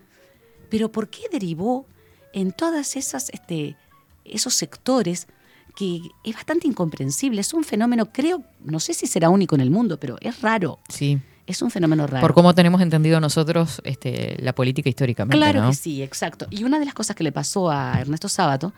Pero 0.70 0.92
¿por 0.92 1.08
qué 1.08 1.22
derivó 1.32 1.86
en 2.34 2.52
todas 2.52 2.96
esas, 2.96 3.30
este, 3.30 3.76
esos 4.24 4.52
sectores 4.54 5.26
que 5.74 6.00
es 6.24 6.34
bastante 6.34 6.66
incomprensible? 6.68 7.40
Es 7.40 7.54
un 7.54 7.64
fenómeno, 7.64 8.12
creo, 8.12 8.44
no 8.62 8.78
sé 8.78 8.92
si 8.92 9.06
será 9.06 9.30
único 9.30 9.54
en 9.54 9.62
el 9.62 9.70
mundo, 9.70 9.98
pero 9.98 10.18
es 10.20 10.42
raro. 10.42 10.78
Sí. 10.90 11.18
Es 11.48 11.62
un 11.62 11.70
fenómeno 11.70 12.06
raro. 12.06 12.20
Por 12.20 12.34
cómo 12.34 12.54
tenemos 12.54 12.80
entendido 12.82 13.20
nosotros 13.20 13.80
este, 13.84 14.36
la 14.40 14.54
política 14.54 14.88
históricamente, 14.90 15.36
Claro 15.36 15.62
¿no? 15.62 15.70
que 15.70 15.76
sí, 15.76 16.02
exacto. 16.02 16.46
Y 16.50 16.64
una 16.64 16.78
de 16.78 16.84
las 16.84 16.92
cosas 16.94 17.16
que 17.16 17.24
le 17.24 17.32
pasó 17.32 17.70
a 17.70 17.98
Ernesto 18.00 18.28
Sábato 18.28 18.72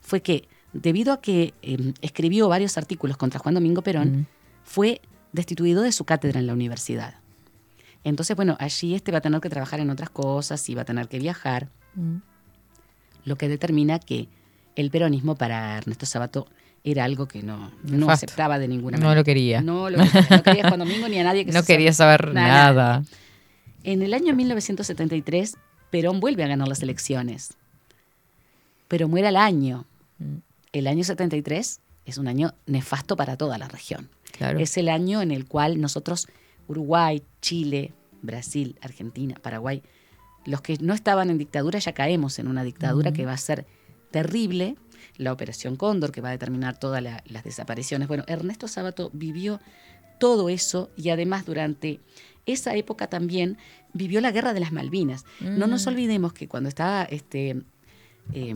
fue 0.00 0.20
que, 0.22 0.48
debido 0.72 1.12
a 1.12 1.20
que 1.20 1.54
eh, 1.62 1.94
escribió 2.00 2.48
varios 2.48 2.76
artículos 2.78 3.16
contra 3.16 3.38
Juan 3.38 3.54
Domingo 3.54 3.80
Perón, 3.82 4.08
Mm. 4.20 4.26
fue 4.64 5.00
destituido 5.32 5.82
de 5.82 5.92
su 5.92 6.04
cátedra 6.04 6.40
en 6.40 6.46
la 6.48 6.52
universidad. 6.52 7.14
Entonces, 8.02 8.34
bueno, 8.36 8.56
allí 8.58 8.94
este 8.94 9.12
va 9.12 9.18
a 9.18 9.20
tener 9.20 9.40
que 9.40 9.48
trabajar 9.48 9.78
en 9.80 9.90
otras 9.90 10.10
cosas 10.10 10.68
y 10.68 10.74
va 10.74 10.82
a 10.82 10.84
tener 10.84 11.08
que 11.08 11.18
viajar, 11.20 11.68
Mm. 11.94 12.16
lo 13.24 13.36
que 13.36 13.48
determina 13.48 13.98
que 14.00 14.28
el 14.74 14.90
peronismo 14.90 15.36
para 15.36 15.78
Ernesto 15.78 16.06
Sábato 16.06 16.46
era 16.86 17.04
algo 17.04 17.26
que 17.26 17.42
no, 17.42 17.72
no 17.82 18.08
aceptaba 18.10 18.58
de 18.58 18.68
ninguna 18.68 18.96
No 18.96 19.04
manera. 19.06 19.20
lo 19.20 19.24
quería. 19.24 19.60
No 19.60 19.90
lo 19.90 19.98
quería. 19.98 20.26
No 20.30 20.42
quería 20.42 20.64
a 20.64 20.68
Juan 20.68 20.78
Domingo 20.80 21.08
ni 21.08 21.18
a 21.18 21.24
nadie 21.24 21.44
que 21.44 21.52
No 21.52 21.60
se 21.60 21.66
quería 21.66 21.92
sabe- 21.92 22.16
saber 22.18 22.34
Nada, 22.34 22.72
nada. 22.72 23.04
En 23.82 24.02
el 24.02 24.14
año 24.14 24.34
1973, 24.34 25.56
Perón 25.90 26.20
vuelve 26.20 26.44
a 26.44 26.48
ganar 26.48 26.68
las 26.68 26.82
elecciones. 26.82 27.54
Pero 28.88 29.08
muere 29.08 29.28
al 29.28 29.36
año. 29.36 29.84
Mm. 30.18 30.36
El 30.72 30.86
año 30.86 31.04
73 31.04 31.80
es 32.04 32.18
un 32.18 32.28
año 32.28 32.54
nefasto 32.66 33.16
para 33.16 33.36
toda 33.36 33.58
la 33.58 33.68
región. 33.68 34.08
Claro. 34.36 34.58
Es 34.60 34.76
el 34.76 34.88
año 34.88 35.22
en 35.22 35.30
el 35.30 35.46
cual 35.46 35.80
nosotros, 35.80 36.28
Uruguay, 36.68 37.22
Chile, 37.40 37.92
Brasil, 38.22 38.76
Argentina, 38.82 39.34
Paraguay, 39.42 39.82
los 40.44 40.60
que 40.60 40.76
no 40.80 40.94
estaban 40.94 41.30
en 41.30 41.38
dictadura 41.38 41.78
ya 41.80 41.92
caemos 41.92 42.38
en 42.38 42.46
una 42.46 42.62
dictadura 42.62 43.10
Ujú. 43.10 43.16
que 43.16 43.26
va 43.26 43.32
a 43.32 43.36
ser 43.38 43.66
terrible. 44.12 44.76
La 45.16 45.32
Operación 45.32 45.76
Cóndor, 45.76 46.12
que 46.12 46.20
va 46.20 46.28
a 46.28 46.32
determinar 46.32 46.78
todas 46.78 47.02
la- 47.02 47.22
las 47.26 47.44
desapariciones. 47.44 48.08
Bueno, 48.08 48.24
Ernesto 48.26 48.68
Sábato 48.68 49.10
vivió 49.12 49.60
todo 50.18 50.48
eso 50.48 50.90
y 50.96 51.10
además 51.10 51.44
durante 51.46 52.00
esa 52.46 52.74
época 52.74 53.08
también 53.08 53.58
vivió 53.92 54.20
la 54.20 54.30
guerra 54.30 54.52
de 54.54 54.60
las 54.60 54.72
Malvinas. 54.72 55.24
No 55.40 55.66
nos 55.66 55.84
Mm. 55.84 55.88
olvidemos 55.88 56.32
que 56.32 56.48
cuando 56.48 56.68
estaba 56.68 57.04
este, 57.04 57.62
eh, 58.32 58.54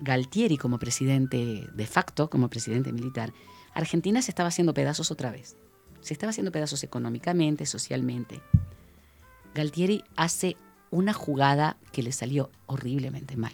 Galtieri 0.00 0.56
como 0.56 0.78
presidente 0.78 1.68
de 1.72 1.86
facto, 1.86 2.28
como 2.30 2.48
presidente 2.48 2.92
militar, 2.92 3.32
Argentina 3.74 4.22
se 4.22 4.30
estaba 4.30 4.48
haciendo 4.48 4.74
pedazos 4.74 5.10
otra 5.10 5.30
vez. 5.30 5.56
Se 6.00 6.12
estaba 6.14 6.30
haciendo 6.30 6.52
pedazos 6.52 6.82
económicamente, 6.84 7.64
socialmente. 7.66 8.40
Galtieri 9.54 10.02
hace 10.16 10.56
una 10.90 11.12
jugada 11.12 11.76
que 11.92 12.02
le 12.02 12.12
salió 12.12 12.50
horriblemente 12.66 13.36
mal. 13.36 13.52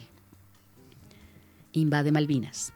Invade 1.73 2.13
Malvinas. 2.13 2.73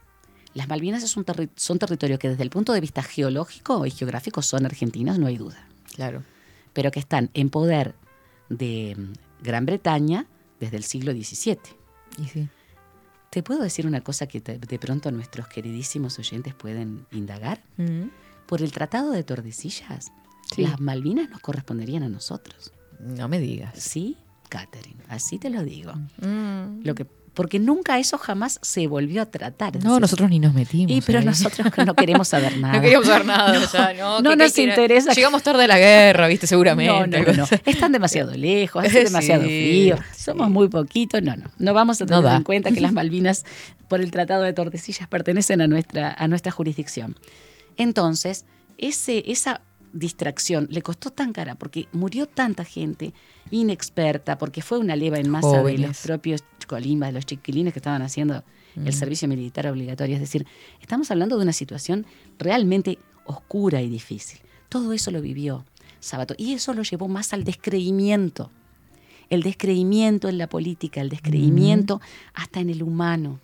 Las 0.53 0.67
Malvinas 0.69 1.03
es 1.03 1.17
un 1.17 1.25
terri- 1.25 1.49
son 1.55 1.79
territorios 1.79 2.17
que 2.19 2.29
desde 2.29 2.43
el 2.43 2.49
punto 2.49 2.71
de 2.73 2.79
vista 2.81 3.03
geológico 3.03 3.85
y 3.85 3.91
geográfico 3.91 4.41
son 4.41 4.65
argentinos, 4.65 5.19
no 5.19 5.27
hay 5.27 5.37
duda 5.37 5.67
Claro. 5.93 6.23
pero 6.73 6.91
que 6.91 6.99
están 6.99 7.29
en 7.33 7.49
poder 7.49 7.95
de 8.49 8.95
mm, 8.97 9.43
Gran 9.43 9.65
Bretaña 9.65 10.27
desde 10.59 10.77
el 10.77 10.83
siglo 10.83 11.11
XVII. 11.11 11.57
Y 12.17 12.25
sí. 12.27 12.47
¿Te 13.31 13.43
puedo 13.43 13.61
decir 13.61 13.85
una 13.85 13.99
cosa 14.01 14.27
que 14.27 14.39
te- 14.39 14.57
de 14.57 14.79
pronto 14.79 15.11
nuestros 15.11 15.47
queridísimos 15.49 16.17
oyentes 16.19 16.53
pueden 16.53 17.05
indagar? 17.11 17.61
Mm. 17.77 18.03
Por 18.45 18.61
el 18.61 18.71
Tratado 18.71 19.11
de 19.11 19.23
Tordesillas, 19.23 20.11
Sí. 20.55 20.61
las 20.61 20.79
Malvinas 20.79 21.29
nos 21.29 21.41
corresponderían 21.41 22.03
a 22.03 22.07
nosotros. 22.09 22.71
No 22.99 23.27
me 23.27 23.39
digas. 23.39 23.73
¿Sí, 23.77 24.15
Catherine? 24.47 25.03
Así 25.09 25.37
te 25.39 25.49
lo 25.49 25.63
digo. 25.63 25.91
Mm. 26.21 26.83
Lo 26.85 26.95
que, 26.95 27.07
porque 27.35 27.59
nunca 27.59 27.99
eso 27.99 28.17
jamás 28.17 28.57
se 28.63 28.87
volvió 28.87 29.21
a 29.21 29.25
tratar. 29.27 29.75
No, 29.83 29.99
nosotros 29.99 30.29
ni 30.29 30.39
nos 30.39 30.53
metimos. 30.53 30.91
Y 30.91 31.01
pero 31.01 31.19
ahí. 31.19 31.25
nosotros 31.25 31.67
no 31.85 31.93
queremos 31.93 32.27
saber 32.29 32.57
nada. 32.57 32.75
No 32.77 32.81
queríamos 32.81 33.07
saber 33.07 33.25
nada, 33.27 33.59
o 33.59 33.67
sea, 33.67 33.93
no, 33.93 34.21
No 34.21 34.31
que- 34.31 34.35
nos 34.37 34.53
que- 34.53 34.63
que- 34.63 34.69
interesa. 34.69 35.13
Llegamos 35.13 35.43
tarde 35.43 35.65
a 35.65 35.67
la 35.67 35.77
guerra, 35.77 36.27
viste, 36.27 36.47
seguramente. 36.47 37.19
No, 37.21 37.23
no, 37.27 37.33
no. 37.33 37.47
Están 37.65 37.91
demasiado 37.91 38.31
lejos, 38.35 38.83
hace 38.83 38.97
Sí, 38.99 39.03
demasiado 39.05 39.43
frío, 39.43 39.97
somos 40.17 40.47
sí. 40.47 40.53
muy 40.53 40.67
poquitos. 40.69 41.21
No, 41.21 41.35
no. 41.35 41.45
No 41.59 41.73
vamos 41.75 42.01
a 42.01 42.05
tener 42.05 42.25
en 42.33 42.43
cuenta 42.43 42.71
que 42.71 42.79
las 42.81 42.93
Malvinas, 42.93 43.45
por 43.87 44.01
el 44.01 44.09
Tratado 44.11 44.41
de 44.43 44.53
Tordesillas, 44.53 45.07
pertenecen 45.07 45.61
a 45.61 45.67
nuestra, 45.67 46.11
a 46.17 46.27
nuestra 46.27 46.51
jurisdicción. 46.51 47.15
Entonces, 47.77 48.45
ese, 48.77 49.23
esa 49.31 49.61
distracción 49.95 50.67
le 50.69 50.81
costó 50.81 51.09
tan 51.09 51.33
cara 51.33 51.55
porque 51.55 51.87
murió 51.93 52.27
tanta 52.27 52.63
gente 52.63 53.13
inexperta, 53.49 54.37
porque 54.37 54.61
fue 54.61 54.77
una 54.77 54.95
leva 54.95 55.17
en 55.17 55.29
masa 55.29 55.47
de 55.47 55.53
los 55.53 55.61
Jóvenes. 55.63 56.01
propios 56.03 56.43
colimbas, 56.67 57.09
de 57.09 57.13
los 57.13 57.25
chiquilines 57.25 57.73
que 57.73 57.79
estaban 57.79 58.01
haciendo 58.01 58.43
el 58.75 58.83
Mm. 58.89 58.91
servicio 58.91 59.27
militar 59.27 59.67
obligatorio. 59.67 60.15
Es 60.15 60.21
decir, 60.21 60.45
estamos 60.81 61.09
hablando 61.11 61.37
de 61.37 61.43
una 61.43 61.53
situación 61.53 62.05
realmente 62.37 62.99
oscura 63.25 63.81
y 63.81 63.89
difícil. 63.89 64.39
Todo 64.69 64.93
eso 64.93 65.11
lo 65.11 65.21
vivió 65.21 65.65
Sábato 66.01 66.35
y 66.37 66.53
eso 66.53 66.73
lo 66.75 66.83
llevó 66.83 67.07
más 67.07 67.33
al 67.33 67.43
descreimiento. 67.43 68.51
El 69.31 69.41
descreimiento 69.41 70.29
en 70.29 70.37
la 70.37 70.47
política, 70.47 71.01
el 71.01 71.09
descreimiento 71.09 71.99
hasta 72.35 72.59
en 72.59 72.69
el 72.69 72.83
humano. 72.83 73.39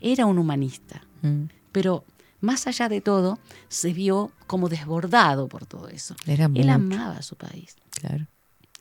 Era 0.00 0.26
un 0.26 0.38
humanista, 0.38 1.02
Mm. 1.22 1.44
pero 1.72 2.04
más 2.40 2.66
allá 2.66 2.88
de 2.88 3.00
todo, 3.00 3.38
se 3.68 3.92
vio 3.92 4.30
como 4.46 4.68
desbordado 4.68 5.48
por 5.48 5.66
todo 5.66 5.88
eso. 5.88 6.14
Era 6.26 6.50
Él 6.54 6.68
amaba 6.70 7.16
a 7.16 7.22
su 7.22 7.36
país, 7.36 7.76
Claro. 7.90 8.26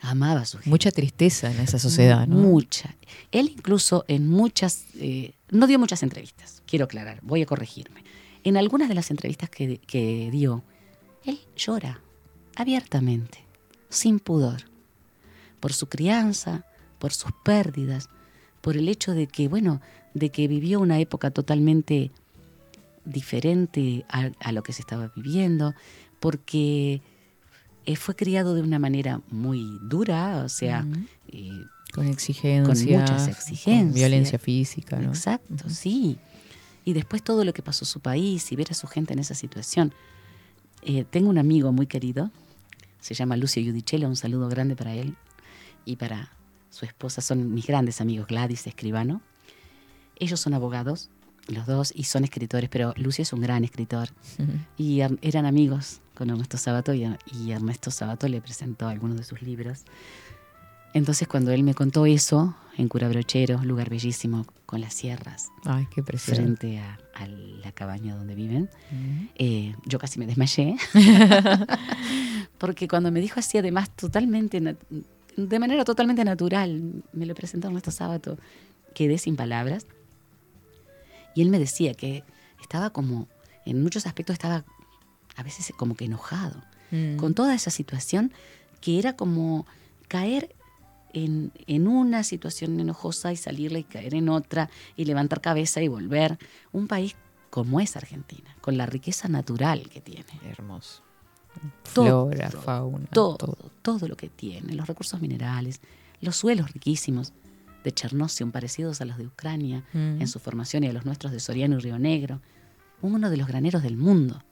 amaba 0.02 0.42
a 0.42 0.46
su 0.46 0.58
gente. 0.58 0.70
Mucha 0.70 0.92
tristeza 0.92 1.52
en 1.52 1.60
esa 1.60 1.80
sociedad, 1.80 2.28
¿no? 2.28 2.36
Mucha. 2.36 2.96
Él 3.32 3.52
incluso 3.56 4.06
en 4.08 4.30
muchas, 4.30 4.86
eh, 4.96 5.34
no 5.50 5.68
dio 5.68 5.80
muchas 5.80 6.04
entrevistas, 6.04 6.62
quiero 6.66 6.86
aclarar, 6.86 7.20
voy 7.22 7.42
a 7.42 7.46
corregirme. 7.46 8.04
En 8.44 8.58
algunas 8.58 8.90
de 8.90 8.96
las 8.96 9.10
entrevistas 9.10 9.50
que, 9.50 9.80
que 9.80 10.30
dio, 10.32 10.64
él 11.24 11.40
llora 11.56 12.02
abiertamente, 12.56 13.44
sin 13.90 14.20
pudor, 14.20 14.64
por 15.60 15.74
su 15.74 15.88
crianza, 15.88 16.66
por 17.00 17.12
sus 17.14 17.32
pérdidas, 17.44 18.10
por 18.62 18.78
el 18.78 18.88
hecho 18.90 19.14
de 19.14 19.28
que, 19.28 19.48
bueno, 19.48 19.82
de 20.14 20.30
que 20.30 20.48
vivió 20.48 20.80
una 20.80 21.00
época 21.00 21.32
totalmente 21.32 22.12
diferente 23.06 24.06
a, 24.10 24.32
a 24.40 24.52
lo 24.52 24.64
que 24.64 24.74
se 24.74 24.82
estaba 24.82 25.12
viviendo, 25.16 25.74
porque 26.20 27.02
eh, 27.86 27.96
fue 27.96 28.16
criado 28.16 28.56
de 28.56 28.62
una 28.62 28.80
manera 28.80 29.22
muy 29.30 29.78
dura, 29.84 30.44
o 30.44 30.50
sea, 30.50 30.86
eh, 31.28 31.50
Con 31.94 32.08
exigencias. 32.08 32.84
con 32.84 33.00
muchas 33.00 33.28
exigencias. 33.28 33.84
con 33.86 33.94
violencia 33.94 34.40
física, 34.40 34.98
¿no? 34.98 35.10
Exacto, 35.10 35.70
sí. 35.70 36.18
Y 36.84 36.94
después 36.94 37.24
todo 37.24 37.44
lo 37.46 37.54
que 37.54 37.62
pasó 37.64 37.84
en 37.86 37.88
su 37.90 38.00
país 38.00 38.52
y 38.52 38.56
ver 38.56 38.68
a 38.72 38.74
su 38.74 38.88
gente 38.88 39.14
en 39.14 39.20
esa 39.20 39.34
situación. 39.36 39.94
Eh, 40.82 41.04
tengo 41.10 41.30
un 41.30 41.38
amigo 41.38 41.72
muy 41.72 41.88
querido, 41.88 42.32
se 43.00 43.14
llama 43.14 43.38
Lucio 43.38 43.62
Yudichelo, 43.62 44.08
un 44.08 44.16
saludo 44.16 44.50
grande 44.50 44.76
para 44.76 44.94
él 44.94 45.16
y 45.84 45.96
para 45.96 46.32
su 46.70 46.86
esposa. 46.86 47.22
Son 47.22 47.54
mis 47.54 47.66
grandes 47.68 48.02
amigos, 48.02 48.28
Gladys 48.28 48.68
Escribano. 48.68 49.22
Ellos 50.18 50.40
son 50.40 50.54
abogados, 50.54 51.10
los 51.48 51.66
dos, 51.68 51.92
y 51.96 52.04
son 52.06 52.24
escritores, 52.24 52.70
pero 52.70 52.94
Lucio 52.98 53.22
es 53.22 53.32
un 53.34 53.42
gran 53.42 53.64
escritor. 53.64 54.10
Ujú. 54.40 54.52
Y 54.78 55.00
er- 55.00 55.20
eran 55.22 55.46
amigos 55.46 56.02
con 56.16 56.30
Ernesto 56.30 56.58
Sabato 56.58 56.94
y, 56.94 57.06
y 57.34 57.52
Ernesto 57.52 57.92
Sabato 57.92 58.28
le 58.28 58.42
presentó 58.42 58.88
algunos 58.88 59.18
de 59.18 59.24
sus 59.24 59.42
libros. 59.42 59.84
Entonces 60.94 61.28
cuando 61.28 61.52
él 61.52 61.64
me 61.64 61.74
contó 61.74 62.06
eso, 62.06 62.56
en 62.78 62.88
Curabrochero, 62.88 63.62
lugar 63.64 63.90
bellísimo, 63.90 64.46
con 64.66 64.80
las 64.82 64.94
sierras, 64.94 65.50
Ay, 65.66 65.88
qué 65.94 66.02
precioso. 66.02 66.42
frente 66.42 66.80
a, 66.80 66.98
a 67.14 67.28
la 67.28 67.72
cabaña 67.74 68.16
donde 68.16 68.34
viven, 68.34 68.64
Ujú. 68.64 69.28
eh, 69.36 69.76
yo 69.86 70.00
casi 70.00 70.20
me 70.20 70.26
desmayé. 70.26 70.78
Porque 72.58 72.88
cuando 72.88 73.12
me 73.12 73.20
dijo 73.20 73.40
así, 73.40 73.58
además, 73.58 73.90
totalmente, 73.96 74.62
de 75.38 75.60
manera 75.60 75.84
totalmente 75.84 76.24
natural, 76.24 77.04
me 77.14 77.26
lo 77.26 77.36
presentó 77.36 77.68
Ernesto 77.68 77.92
Sábato, 77.92 78.38
quedé 78.94 79.18
sin 79.18 79.36
palabras. 79.36 79.86
Y 81.36 81.42
él 81.42 81.50
me 81.50 81.60
decía 81.60 81.94
que 81.94 82.24
estaba 82.62 82.90
como, 82.90 83.28
en 83.66 83.84
muchos 83.84 84.08
aspectos 84.08 84.34
estaba 84.34 84.66
a 85.36 85.44
veces 85.44 85.72
como 85.78 85.96
que 85.96 86.06
enojado 86.06 86.64
Mm. 86.92 87.18
con 87.18 87.34
toda 87.34 87.56
esa 87.56 87.72
situación 87.72 88.32
que 88.80 89.00
era 89.00 89.16
como 89.16 89.66
caer 90.08 90.56
en, 91.14 91.52
en 91.66 91.88
una 91.88 92.24
situación 92.24 92.80
enojosa 92.80 93.32
y 93.34 93.38
salirle 93.38 93.80
y 93.80 93.84
caer 93.84 94.14
en 94.14 94.30
otra 94.30 94.70
y 94.96 95.06
levantar 95.06 95.42
cabeza 95.42 95.82
y 95.82 95.88
volver. 95.88 96.38
Un 96.72 96.88
país 96.88 97.16
como 97.50 97.80
es 97.80 97.96
Argentina, 97.96 98.56
con 98.62 98.78
la 98.78 98.86
riqueza 98.86 99.28
natural 99.28 99.90
que 99.90 100.02
tiene. 100.02 100.26
Hermoso. 100.44 101.02
Todo, 101.94 102.30
Flora, 102.30 102.52
fauna. 102.52 103.08
todo, 103.08 103.58
todo, 103.82 104.08
lo 104.08 104.18
que 104.18 104.30
tiene, 104.30 104.74
los 104.76 104.88
recursos 104.88 105.22
minerales, 105.22 105.80
los 106.20 106.36
suelos 106.36 106.72
riquísimos 106.72 107.34
de 107.86 107.94
Chernosium 107.94 108.52
parecidos 108.52 109.00
a 109.00 109.06
los 109.06 109.18
de 109.18 109.28
Ucrania 109.28 109.84
Mm. 109.94 110.20
en 110.22 110.28
su 110.28 110.40
formación 110.40 110.84
y 110.84 110.88
a 110.88 110.94
los 110.94 111.06
nuestros 111.06 111.32
de 111.32 111.40
Soriano 111.40 111.78
y 111.78 111.80
Río 111.80 111.98
Negro, 112.00 112.42
uno 113.02 113.30
de 113.30 113.38
los 113.38 113.48
graneros 113.48 113.82
del 113.84 113.96
mundo. 113.96 114.44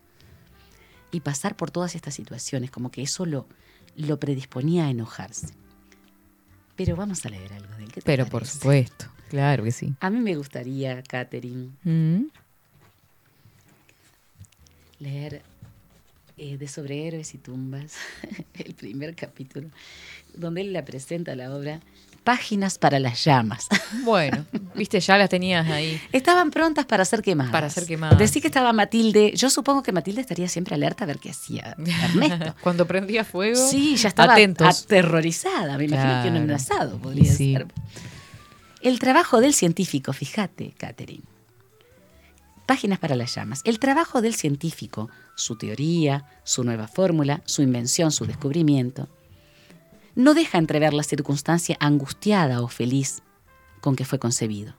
Y 1.12 1.20
pasar 1.20 1.56
por 1.58 1.70
todas 1.72 1.96
estas 1.96 2.14
situaciones, 2.14 2.72
como 2.72 2.90
que 2.92 3.02
eso 3.02 3.26
lo, 3.26 3.48
lo 3.98 4.20
predisponía 4.20 4.86
a 4.86 4.90
enojarse. 4.90 5.48
Pero 6.76 6.96
vamos 6.96 7.26
a 7.26 7.30
leer 7.30 7.54
algo 7.54 7.76
de 7.76 7.84
él. 7.84 7.90
¿qué 7.92 8.02
te 8.02 8.06
Pero 8.06 8.26
por 8.28 8.46
supuesto, 8.46 9.06
claro 9.30 9.64
que 9.64 9.72
sí. 9.72 9.94
A 10.00 10.10
mí 10.10 10.20
me 10.20 10.36
gustaría, 10.36 11.02
Catherine, 11.04 11.70
Mm. 11.84 12.26
leer 15.00 15.42
eh, 16.38 16.58
de 16.58 16.68
Sobre 16.68 17.08
Héroes 17.08 17.34
y 17.36 17.38
Tumbas, 17.38 17.96
el 18.56 18.74
primer 18.74 19.16
capítulo, 19.16 19.70
donde 20.36 20.62
él 20.62 20.74
la 20.74 20.84
presenta 20.86 21.36
la 21.36 21.54
obra 21.56 21.80
Páginas 22.24 22.78
para 22.78 23.00
las 23.00 23.24
llamas. 23.24 23.68
Bueno, 24.04 24.46
viste, 24.76 25.00
ya 25.00 25.18
las 25.18 25.30
tenías 25.30 25.66
ahí. 25.70 26.02
Estaban 26.12 26.52
prontas 26.52 26.86
para 26.86 27.06
ser 27.06 27.22
quemadas. 27.22 27.52
Para 27.52 27.70
ser 27.70 27.86
quemadas. 27.86 28.18
Decí 28.18 28.42
que 28.42 28.48
estaba 28.48 28.74
Matilde. 28.74 29.32
Yo 29.36 29.50
supongo 29.50 29.82
que 29.84 29.92
Matilde 29.94 30.20
estaría 30.22 30.50
siempre 30.50 30.76
alerta 30.76 31.04
a 31.06 31.08
ver 31.08 31.20
qué 31.20 31.30
hacía 31.30 31.76
Ernesto. 31.78 32.56
Cuando 32.62 32.86
prendía 32.86 33.24
fuego. 33.24 33.56
Sí, 33.70 33.96
ya 33.96 34.10
estaba 34.10 34.34
atentos. 34.34 34.84
aterrorizada. 34.84 35.78
Me 35.78 35.86
imagino 35.86 36.22
que 36.24 36.30
un 36.30 36.36
enlazado 36.38 36.98
podría 36.98 37.32
Sí. 37.32 37.54
ser. 37.54 37.68
El 38.82 39.00
trabajo 39.00 39.40
del 39.40 39.54
científico, 39.54 40.12
fíjate, 40.12 40.74
Catherine. 40.78 41.24
Páginas 42.66 43.00
para 43.00 43.16
las 43.16 43.34
llamas. 43.36 43.62
El 43.66 43.80
trabajo 43.80 44.22
del 44.22 44.36
científico, 44.36 45.10
su 45.36 45.58
teoría, 45.58 46.26
su 46.44 46.64
nueva 46.64 46.88
fórmula, 46.88 47.42
su 47.46 47.62
invención, 47.62 48.12
su 48.12 48.26
descubrimiento, 48.26 49.08
no 50.16 50.34
deja 50.34 50.58
entrever 50.58 50.94
la 50.94 51.04
circunstancia 51.04 51.78
angustiada 51.80 52.62
o 52.62 52.68
feliz 52.68 53.24
con 53.82 53.96
que 53.96 54.06
fue 54.06 54.20
concebido. 54.20 54.76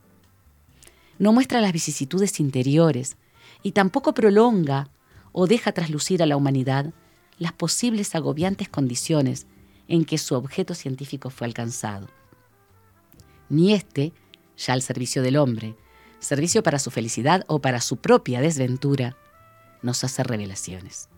No 1.18 1.32
muestra 1.32 1.60
las 1.60 1.72
vicisitudes 1.72 2.40
interiores 2.40 3.16
y 3.62 3.72
tampoco 3.72 4.14
prolonga 4.14 4.88
o 5.32 5.46
deja 5.46 5.72
traslucir 5.72 6.22
a 6.22 6.26
la 6.26 6.36
humanidad 6.36 6.92
las 7.38 7.52
posibles 7.52 8.14
agobiantes 8.14 8.68
condiciones 8.68 9.46
en 9.88 10.04
que 10.04 10.18
su 10.18 10.34
objeto 10.34 10.74
científico 10.74 11.30
fue 11.30 11.46
alcanzado. 11.46 12.08
Ni 13.48 13.74
éste, 13.74 14.12
ya 14.56 14.72
al 14.72 14.82
servicio 14.82 15.22
del 15.22 15.36
hombre, 15.36 15.76
servicio 16.20 16.62
para 16.62 16.78
su 16.78 16.90
felicidad 16.90 17.44
o 17.48 17.60
para 17.60 17.80
su 17.80 17.96
propia 17.96 18.40
desventura, 18.40 19.16
nos 19.82 20.02
hace 20.04 20.22
revelaciones. 20.22 21.08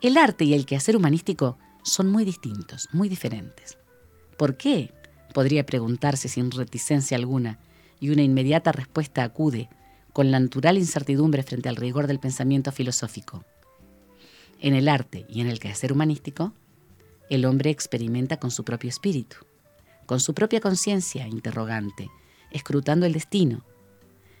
El 0.00 0.16
arte 0.16 0.44
y 0.44 0.54
el 0.54 0.66
quehacer 0.66 0.96
humanístico 0.96 1.58
son 1.82 2.10
muy 2.10 2.24
distintos, 2.24 2.88
muy 2.92 3.08
diferentes. 3.08 3.78
¿Por 4.36 4.56
qué? 4.56 4.92
Podría 5.34 5.64
preguntarse 5.66 6.28
sin 6.28 6.50
reticencia 6.50 7.16
alguna, 7.16 7.58
y 8.00 8.10
una 8.10 8.22
inmediata 8.22 8.72
respuesta 8.72 9.22
acude 9.22 9.68
con 10.12 10.30
la 10.30 10.40
natural 10.40 10.78
incertidumbre 10.78 11.42
frente 11.42 11.68
al 11.68 11.76
rigor 11.76 12.06
del 12.06 12.18
pensamiento 12.18 12.72
filosófico. 12.72 13.44
En 14.58 14.74
el 14.74 14.88
arte 14.88 15.26
y 15.28 15.40
en 15.40 15.46
el 15.46 15.60
quehacer 15.60 15.92
humanístico, 15.92 16.52
el 17.28 17.44
hombre 17.44 17.70
experimenta 17.70 18.38
con 18.38 18.50
su 18.50 18.64
propio 18.64 18.88
espíritu, 18.88 19.36
con 20.06 20.20
su 20.20 20.34
propia 20.34 20.60
conciencia 20.60 21.28
interrogante, 21.28 22.10
escrutando 22.50 23.06
el 23.06 23.12
destino. 23.12 23.64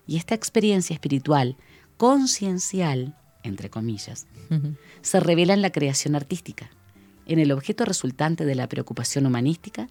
Y 0.06 0.16
esta 0.16 0.34
experiencia 0.34 0.94
espiritual, 0.94 1.56
conciencial, 1.96 3.16
entre 3.44 3.70
comillas, 3.70 4.26
se 5.02 5.20
revela 5.20 5.54
en 5.54 5.62
la 5.62 5.70
creación 5.70 6.16
artística, 6.16 6.70
en 7.30 7.38
el 7.38 7.52
objeto 7.52 7.84
resultante 7.84 8.44
de 8.44 8.56
la 8.56 8.68
preocupación 8.68 9.24
humanística 9.24 9.88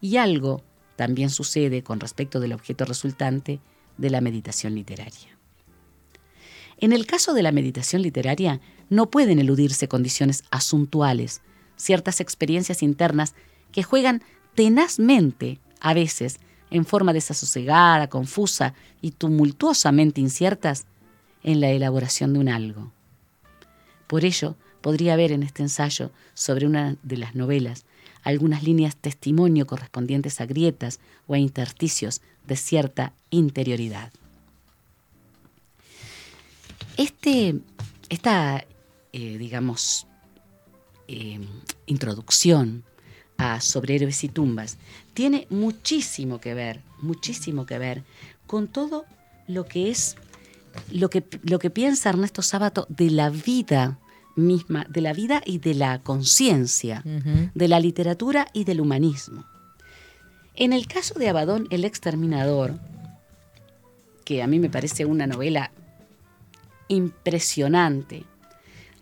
y 0.00 0.16
algo 0.16 0.64
también 0.96 1.30
sucede 1.30 1.84
con 1.84 2.00
respecto 2.00 2.40
del 2.40 2.52
objeto 2.52 2.84
resultante 2.84 3.60
de 3.96 4.10
la 4.10 4.20
meditación 4.20 4.74
literaria. 4.74 5.38
En 6.78 6.92
el 6.92 7.06
caso 7.06 7.32
de 7.32 7.44
la 7.44 7.52
meditación 7.52 8.02
literaria, 8.02 8.60
no 8.88 9.08
pueden 9.08 9.38
eludirse 9.38 9.86
condiciones 9.86 10.42
asuntuales, 10.50 11.42
ciertas 11.76 12.20
experiencias 12.20 12.82
internas 12.82 13.34
que 13.70 13.84
juegan 13.84 14.24
tenazmente, 14.56 15.60
a 15.80 15.94
veces, 15.94 16.40
en 16.72 16.84
forma 16.84 17.12
desasosegada, 17.12 18.08
confusa 18.08 18.74
y 19.00 19.12
tumultuosamente 19.12 20.20
inciertas, 20.20 20.86
en 21.44 21.60
la 21.60 21.70
elaboración 21.70 22.32
de 22.32 22.40
un 22.40 22.48
algo. 22.48 22.92
Por 24.08 24.24
ello, 24.24 24.56
podría 24.80 25.14
haber 25.14 25.32
en 25.32 25.42
este 25.42 25.62
ensayo 25.62 26.10
sobre 26.34 26.66
una 26.66 26.96
de 27.02 27.16
las 27.16 27.34
novelas 27.34 27.84
algunas 28.22 28.62
líneas 28.62 28.96
testimonio 28.96 29.66
correspondientes 29.66 30.40
a 30.40 30.46
grietas 30.46 31.00
o 31.26 31.34
a 31.34 31.38
intersticios 31.38 32.20
de 32.46 32.56
cierta 32.56 33.12
interioridad. 33.30 34.12
Este, 36.96 37.60
esta, 38.08 38.64
eh, 39.12 39.38
digamos, 39.38 40.06
eh, 41.08 41.40
introducción 41.86 42.84
a 43.36 43.60
Sobre 43.60 43.96
héroes 43.96 44.22
y 44.22 44.28
tumbas 44.28 44.76
tiene 45.14 45.46
muchísimo 45.48 46.40
que 46.40 46.52
ver, 46.52 46.82
muchísimo 47.00 47.64
que 47.64 47.78
ver 47.78 48.04
con 48.46 48.68
todo 48.68 49.06
lo 49.46 49.64
que 49.64 49.90
es, 49.90 50.16
lo 50.92 51.08
que, 51.08 51.24
lo 51.42 51.58
que 51.58 51.70
piensa 51.70 52.10
Ernesto 52.10 52.42
Sábato 52.42 52.86
de 52.90 53.10
la 53.10 53.30
vida 53.30 53.98
misma, 54.40 54.86
de 54.88 55.00
la 55.00 55.12
vida 55.12 55.42
y 55.44 55.58
de 55.58 55.74
la 55.74 56.00
conciencia, 56.00 57.02
de 57.04 57.68
la 57.68 57.80
literatura 57.80 58.46
y 58.52 58.64
del 58.64 58.80
humanismo. 58.80 59.44
En 60.54 60.72
el 60.72 60.86
caso 60.86 61.14
de 61.18 61.28
Abadón 61.28 61.66
el 61.70 61.84
Exterminador, 61.84 62.78
que 64.24 64.42
a 64.42 64.46
mí 64.46 64.58
me 64.58 64.70
parece 64.70 65.04
una 65.04 65.26
novela 65.26 65.70
impresionante, 66.88 68.24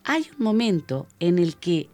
hay 0.04 0.26
un 0.38 0.44
momento 0.44 1.06
en 1.20 1.38
el 1.38 1.56
que 1.56 1.88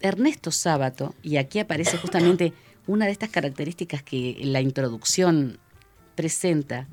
Ernesto 0.00 0.50
Sábato, 0.50 1.14
y 1.22 1.36
aquí 1.36 1.58
aparece 1.58 1.98
justamente 1.98 2.52
una 2.86 3.06
de 3.06 3.12
estas 3.12 3.30
características 3.30 4.02
que 4.02 4.40
la 4.42 4.60
introducción 4.60 5.58
presenta, 6.14 6.88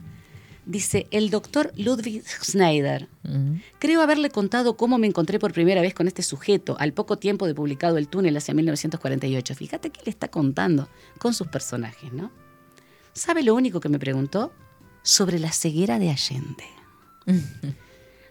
dice, 0.68 1.08
el 1.12 1.30
doctor 1.30 1.72
Ludwig 1.76 2.24
Schneider. 2.28 3.08
Creo 3.80 4.02
haberle 4.02 4.30
contado 4.30 4.78
cómo 4.78 4.98
me 4.98 5.08
encontré 5.08 5.40
por 5.40 5.54
primera 5.54 5.82
vez 5.82 5.94
con 5.94 6.08
este 6.08 6.22
sujeto 6.22 6.78
al 6.80 6.94
poco 6.94 7.18
tiempo 7.18 7.48
de 7.48 7.56
publicado 7.56 7.98
El 7.98 8.08
túnel 8.08 8.38
hacia 8.38 8.54
1948. 8.54 9.56
Fíjate 9.56 9.90
que 9.90 10.02
le 10.06 10.12
está 10.12 10.28
contando 10.28 10.88
con 11.18 11.34
sus 11.34 11.48
personajes, 11.48 12.14
¿no? 12.14 12.32
¿Sabe 13.14 13.44
lo 13.44 13.56
único 13.56 13.80
que 13.80 13.90
me 13.90 13.98
preguntó? 14.00 14.54
Sobre 15.02 15.40
la 15.40 15.52
ceguera 15.52 15.98
de 16.00 16.10
Allende. 16.10 16.66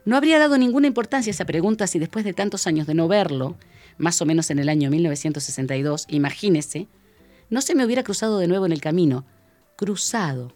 No 0.07 0.17
habría 0.17 0.39
dado 0.39 0.57
ninguna 0.57 0.87
importancia 0.87 1.31
a 1.31 1.35
esa 1.35 1.47
pregunta 1.47 1.89
si 1.89 1.99
después 1.99 2.25
de 2.25 2.33
tantos 2.33 2.69
años 2.69 2.87
de 2.87 2.95
no 2.95 3.09
verlo, 3.09 3.57
más 3.99 4.23
o 4.23 4.25
menos 4.25 4.53
en 4.53 4.61
el 4.61 4.69
año 4.69 4.89
1962, 4.89 6.07
imagínese, 6.09 6.87
no 7.51 7.61
se 7.61 7.75
me 7.75 7.85
hubiera 7.85 8.05
cruzado 8.05 8.39
de 8.39 8.47
nuevo 8.47 8.67
en 8.67 8.73
el 8.73 8.81
camino. 8.81 9.27
Cruzado. 9.77 10.55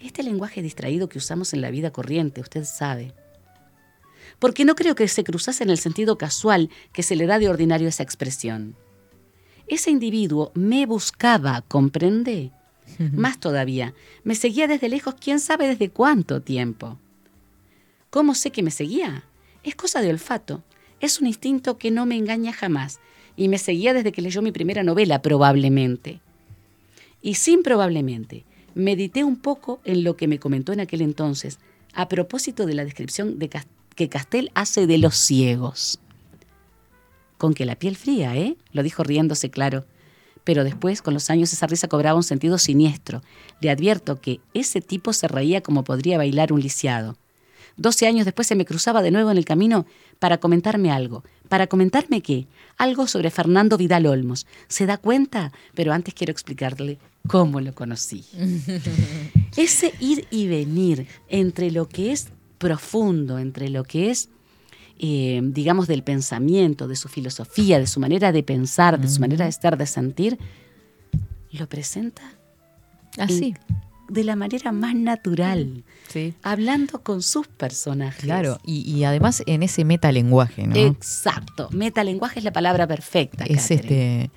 Este 0.00 0.22
lenguaje 0.22 0.62
distraído 0.62 1.08
que 1.08 1.18
usamos 1.18 1.52
en 1.52 1.60
la 1.60 1.70
vida 1.70 1.90
corriente, 1.92 2.40
usted 2.40 2.64
sabe 2.64 3.14
porque 4.40 4.64
no 4.64 4.74
creo 4.74 4.96
que 4.96 5.06
se 5.06 5.22
cruzase 5.22 5.62
en 5.62 5.70
el 5.70 5.78
sentido 5.78 6.18
casual 6.18 6.70
que 6.92 7.02
se 7.02 7.14
le 7.14 7.26
da 7.26 7.38
de 7.38 7.48
ordinario 7.48 7.86
a 7.86 7.90
esa 7.90 8.02
expresión. 8.02 8.74
Ese 9.68 9.90
individuo 9.90 10.50
me 10.54 10.86
buscaba, 10.86 11.62
¿comprende? 11.68 12.50
Más 13.12 13.38
todavía, 13.38 13.94
me 14.24 14.34
seguía 14.34 14.66
desde 14.66 14.88
lejos, 14.88 15.14
quién 15.20 15.38
sabe 15.38 15.68
desde 15.68 15.90
cuánto 15.90 16.42
tiempo. 16.42 16.98
¿Cómo 18.08 18.34
sé 18.34 18.50
que 18.50 18.64
me 18.64 18.72
seguía? 18.72 19.24
Es 19.62 19.76
cosa 19.76 20.00
de 20.00 20.10
olfato, 20.10 20.64
es 20.98 21.20
un 21.20 21.28
instinto 21.28 21.78
que 21.78 21.92
no 21.92 22.04
me 22.04 22.16
engaña 22.16 22.52
jamás, 22.52 22.98
y 23.36 23.48
me 23.48 23.58
seguía 23.58 23.94
desde 23.94 24.10
que 24.10 24.22
leyó 24.22 24.42
mi 24.42 24.50
primera 24.50 24.82
novela, 24.82 25.22
probablemente. 25.22 26.20
Y 27.22 27.34
sin 27.34 27.62
probablemente, 27.62 28.44
medité 28.74 29.24
un 29.24 29.36
poco 29.36 29.80
en 29.84 30.04
lo 30.04 30.16
que 30.16 30.28
me 30.28 30.38
comentó 30.38 30.72
en 30.72 30.80
aquel 30.80 31.00
entonces, 31.02 31.58
a 31.94 32.08
propósito 32.08 32.66
de 32.66 32.74
la 32.74 32.84
descripción 32.84 33.38
que 33.96 34.08
Castel 34.08 34.50
hace 34.54 34.86
de 34.86 34.98
los 34.98 35.16
ciegos. 35.16 35.98
Con 37.38 37.54
que 37.54 37.64
la 37.64 37.76
piel 37.76 37.96
fría, 37.96 38.36
¿eh? 38.36 38.56
Lo 38.72 38.82
dijo 38.82 39.02
riéndose 39.02 39.50
claro. 39.50 39.84
pero 40.42 40.64
después, 40.64 41.02
con 41.02 41.14
los 41.14 41.30
años, 41.30 41.52
esa 41.52 41.66
risa 41.66 41.86
cobraba 41.86 42.16
un 42.16 42.22
sentido 42.22 42.58
siniestro. 42.58 43.22
Le 43.60 43.70
advierto 43.70 44.20
que 44.20 44.40
ese 44.54 44.80
tipo 44.80 45.12
se 45.12 45.28
reía 45.28 45.60
como 45.60 45.84
podría 45.84 46.16
bailar 46.16 46.52
un 46.52 46.60
lisiado. 46.60 47.16
Doce 47.76 48.06
años 48.06 48.24
después 48.24 48.48
se 48.48 48.56
me 48.56 48.64
cruzaba 48.64 49.02
de 49.02 49.10
nuevo 49.10 49.30
en 49.30 49.38
el 49.38 49.44
camino 49.44 49.86
para 50.18 50.38
comentarme 50.38 50.90
algo. 50.90 51.24
¿Para 51.48 51.66
comentarme 51.66 52.20
qué? 52.20 52.46
Algo 52.78 53.06
sobre 53.06 53.30
Fernando 53.30 53.76
Vidal 53.76 54.06
Olmos. 54.06 54.46
¿Se 54.68 54.86
da 54.86 54.96
cuenta? 54.96 55.52
Pero 55.74 55.92
antes 55.92 56.14
quiero 56.14 56.30
explicarle 56.30 56.98
cómo 57.26 57.60
lo 57.60 57.74
conocí. 57.74 58.24
Ese 59.56 59.92
ir 60.00 60.26
y 60.30 60.46
venir 60.48 61.06
entre 61.28 61.70
lo 61.70 61.88
que 61.88 62.12
es 62.12 62.28
profundo, 62.58 63.38
entre 63.38 63.68
lo 63.68 63.84
que 63.84 64.10
es, 64.10 64.28
eh, 64.98 65.40
digamos, 65.42 65.86
del 65.86 66.02
pensamiento, 66.02 66.86
de 66.88 66.96
su 66.96 67.08
filosofía, 67.08 67.78
de 67.78 67.86
su 67.86 68.00
manera 68.00 68.32
de 68.32 68.42
pensar, 68.42 69.00
de 69.00 69.08
su 69.08 69.20
manera 69.20 69.44
de 69.44 69.50
estar, 69.50 69.76
de 69.78 69.86
sentir, 69.86 70.38
lo 71.52 71.68
presenta 71.68 72.22
Así. 73.18 73.54
en- 73.68 73.80
de 74.14 74.24
la 74.24 74.34
manera 74.34 74.72
más 74.72 74.94
natural, 74.96 75.84
Sí. 76.08 76.34
hablando 76.42 77.00
con 77.04 77.22
sus 77.22 77.46
personajes. 77.46 78.24
Claro, 78.24 78.58
y, 78.64 78.80
y 78.80 79.04
además 79.04 79.42
en 79.46 79.62
ese 79.62 79.84
metalenguaje, 79.84 80.66
¿no? 80.66 80.74
Exacto. 80.74 81.68
Metalenguaje 81.70 82.40
es 82.40 82.44
la 82.44 82.52
palabra 82.52 82.88
perfecta. 82.88 83.44
es 83.44 83.62
Catherine. 83.68 84.24
este 84.24 84.30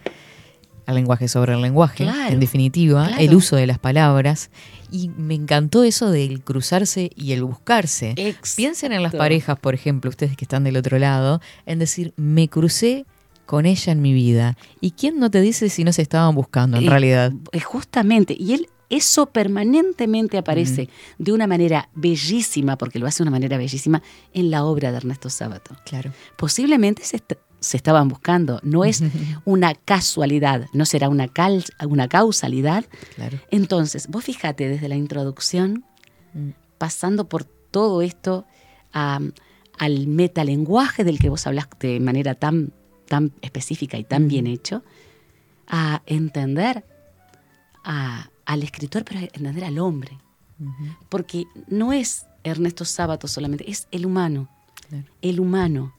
el 0.87 0.95
lenguaje 0.95 1.27
sobre 1.27 1.53
el 1.53 1.61
lenguaje, 1.61 2.03
Claro, 2.03 2.33
en 2.33 2.39
definitiva, 2.39 3.07
claro. 3.07 3.21
el 3.21 3.33
uso 3.35 3.55
de 3.55 3.67
las 3.67 3.79
palabras. 3.79 4.49
Y 4.91 5.09
me 5.09 5.33
encantó 5.33 5.83
eso 5.83 6.11
del 6.11 6.41
cruzarse 6.43 7.09
y 7.15 7.31
el 7.31 7.43
buscarse. 7.43 8.13
Exacto. 8.17 8.49
Piensen 8.55 8.91
en 8.91 9.01
las 9.03 9.13
parejas, 9.15 9.57
por 9.59 9.73
ejemplo, 9.73 10.09
ustedes 10.09 10.37
que 10.37 10.45
están 10.45 10.63
del 10.63 10.77
otro 10.77 10.99
lado, 10.99 11.41
en 11.65 11.79
decir, 11.79 12.13
me 12.15 12.47
crucé 12.47 13.05
con 13.45 13.65
ella 13.65 13.91
en 13.91 14.01
mi 14.01 14.13
vida. 14.13 14.57
¿Y 14.81 14.91
quién 14.91 15.19
no 15.19 15.29
te 15.31 15.41
dice 15.41 15.69
si 15.69 15.83
no 15.83 15.91
se 15.93 16.01
estaban 16.03 16.33
buscando 16.35 16.77
en 16.77 16.85
Eh, 16.85 16.89
realidad? 16.89 17.33
eh, 17.51 17.59
Justamente. 17.59 18.35
Y 18.39 18.53
él, 18.53 18.67
eso 18.89 19.25
permanentemente 19.27 20.37
aparece 20.37 20.89
de 21.17 21.31
una 21.31 21.47
manera 21.47 21.89
bellísima, 21.95 22.77
porque 22.77 22.99
lo 22.99 23.07
hace 23.07 23.23
de 23.23 23.23
una 23.29 23.31
manera 23.31 23.57
bellísima, 23.57 24.03
en 24.33 24.51
la 24.51 24.63
obra 24.63 24.91
de 24.91 24.97
Ernesto 24.97 25.29
Sábato. 25.29 25.75
Claro. 25.85 26.11
Posiblemente 26.37 27.03
se, 27.03 27.19
se 27.63 27.77
estaban 27.77 28.07
buscando. 28.09 28.59
No 28.63 28.83
es 28.83 29.01
una 29.45 29.73
casualidad, 29.73 30.67
no 30.73 30.85
será 30.85 31.09
una, 31.09 31.27
cal- 31.27 31.63
una 31.87 32.07
causalidad. 32.07 32.85
Claro. 33.15 33.39
Entonces, 33.51 34.07
vos 34.07 34.23
fíjate 34.23 34.67
desde 34.67 34.87
la 34.89 34.95
introducción, 34.95 35.85
Mm. 36.35 36.49
pasando 36.79 37.29
por 37.29 37.43
todo 37.45 38.01
esto 38.01 38.45
a- 38.91 39.19
al 39.77 40.07
metalenguaje 40.07 41.03
del 41.03 41.19
que 41.19 41.29
vos 41.29 41.45
hablaste 41.47 41.87
de 41.87 41.99
manera 41.99 42.33
tan, 42.35 42.73
tan 43.07 43.31
específica 43.41 43.97
y 43.97 44.03
tan 44.03 44.27
bien 44.27 44.47
hecho, 44.47 44.83
a 45.67 46.01
entender 46.05 46.83
a- 47.83 48.29
al 48.45 48.63
escritor, 48.63 49.03
pero 49.05 49.19
a 49.19 49.23
entender 49.23 49.63
al 49.63 49.77
hombre. 49.79 50.17
Porque 51.09 51.45
no 51.67 51.93
es 51.93 52.25
Ernesto 52.43 52.83
Sábato 52.85 53.27
solamente, 53.27 53.69
es 53.69 53.87
el 53.91 54.05
humano. 54.05 54.49
Claro. 54.89 55.05
El 55.21 55.39
humano. 55.39 55.93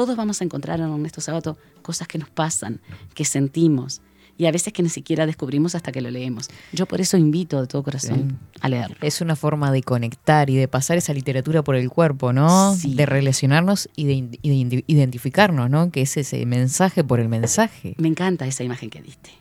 Todos 0.00 0.16
vamos 0.16 0.40
a 0.40 0.44
encontrar 0.44 0.80
en 0.80 0.90
Ernesto 0.90 1.20
Sábato 1.20 1.58
cosas 1.82 2.08
que 2.08 2.16
nos 2.16 2.30
pasan, 2.30 2.80
que 3.12 3.26
sentimos, 3.26 4.00
y 4.38 4.46
a 4.46 4.50
veces 4.50 4.72
que 4.72 4.82
ni 4.82 4.88
siquiera 4.88 5.26
descubrimos 5.26 5.74
hasta 5.74 5.92
que 5.92 6.00
lo 6.00 6.10
leemos. 6.10 6.48
Yo 6.72 6.86
por 6.86 7.02
eso 7.02 7.18
invito 7.18 7.60
de 7.60 7.66
todo 7.66 7.82
corazón 7.82 8.38
a 8.62 8.70
leerlo. 8.70 8.96
Es 9.02 9.20
una 9.20 9.36
forma 9.36 9.70
de 9.70 9.82
conectar 9.82 10.48
y 10.48 10.56
de 10.56 10.68
pasar 10.68 10.96
esa 10.96 11.12
literatura 11.12 11.62
por 11.62 11.76
el 11.76 11.90
cuerpo, 11.90 12.32
¿no? 12.32 12.74
Sí. 12.76 12.94
De 12.94 13.04
relacionarnos 13.04 13.90
y 13.94 14.06
de, 14.06 14.38
y 14.40 14.84
identificarnos, 14.86 15.68
¿no? 15.68 15.90
Que 15.90 16.00
es 16.00 16.16
ese 16.16 16.46
mensaje 16.46 17.04
por 17.04 17.20
el 17.20 17.28
mensaje. 17.28 17.94
Me 17.98 18.08
encanta 18.08 18.46
esa 18.46 18.64
imagen 18.64 18.88
que 18.88 19.02
diste. 19.02 19.32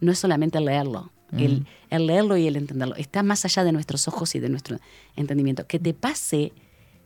No 0.00 0.10
es 0.10 0.18
solamente 0.18 0.60
leerlo, 0.60 1.12
el, 1.30 1.64
el 1.90 2.06
leerlo 2.08 2.36
y 2.36 2.48
el 2.48 2.56
entenderlo. 2.56 2.96
Está 2.96 3.22
más 3.22 3.44
allá 3.44 3.62
de 3.62 3.70
nuestros 3.70 4.08
ojos 4.08 4.34
y 4.34 4.40
de 4.40 4.48
nuestro 4.48 4.78
entendimiento. 5.14 5.64
Que 5.68 5.78
te 5.78 5.94
pase 5.94 6.52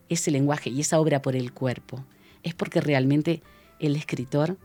ese 0.09 0.31
lenguaje 0.31 0.71
y 0.71 0.81
esa 0.81 0.99
obra 0.99 1.21
por 1.21 1.37
el 1.37 1.53
cuerpo 1.53 2.07
es 2.43 2.55
porque 2.55 2.81
realmente 2.81 3.43
el 3.79 3.97
escritor 3.97 4.57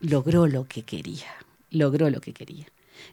logró 0.00 0.46
lo 0.46 0.66
que 0.66 0.82
quería. 0.82 1.26
Logró 1.70 2.10
lo 2.10 2.20
que 2.20 2.32
quería. 2.32 2.66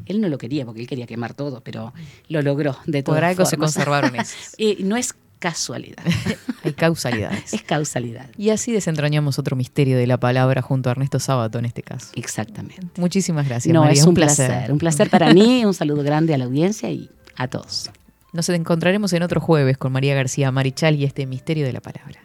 Él 0.06 0.22
no 0.22 0.30
lo 0.30 0.38
quería 0.38 0.66
porque 0.66 0.82
él 0.82 0.88
quería 0.88 1.08
quemar 1.08 1.34
todo, 1.34 1.62
pero 1.62 1.94
lo 2.28 2.42
logró 2.42 2.78
de 2.86 3.04
todas 3.04 3.20
Por 3.20 3.26
algo 3.26 3.46
se 3.46 3.58
conservaron 3.58 4.16
esos. 4.20 4.56
Eh, 4.58 4.78
no 4.80 4.98
es 4.98 5.14
casualidad, 5.40 6.04
Hay 6.64 6.74
causalidades. 6.74 7.54
es 7.54 7.62
causalidad. 7.62 8.30
Y 8.38 8.50
así 8.50 8.72
desentrañamos 8.72 9.38
otro 9.38 9.56
misterio 9.56 9.98
de 9.98 10.08
la 10.08 10.18
palabra 10.18 10.62
junto 10.62 10.90
a 10.90 10.94
Ernesto 10.94 11.20
Sábato 11.20 11.60
en 11.60 11.66
este 11.66 11.84
caso. 11.84 12.08
Exactamente. 12.16 13.00
Muchísimas 13.00 13.48
gracias. 13.48 13.72
No, 13.74 13.82
María, 13.82 14.02
es 14.02 14.08
un 14.08 14.16
placer. 14.16 14.72
Un 14.72 14.80
placer 14.80 15.10
para 15.10 15.34
mí, 15.34 15.64
un 15.66 15.74
saludo 15.74 16.02
grande 16.04 16.34
a 16.34 16.38
la 16.38 16.46
audiencia 16.46 16.90
y 16.90 17.10
a 17.36 17.48
todos. 17.48 17.92
Nos 18.34 18.50
encontraremos 18.50 19.14
en 19.14 19.24
otro 19.24 19.40
jueves 19.40 19.78
con 19.78 19.92
María 19.92 20.16
García 20.16 20.52
Marichal 20.52 20.96
y 20.96 21.04
este 21.04 21.26
misterio 21.26 21.66
de 21.66 21.74
la 21.74 21.82
palabra. 21.82 22.25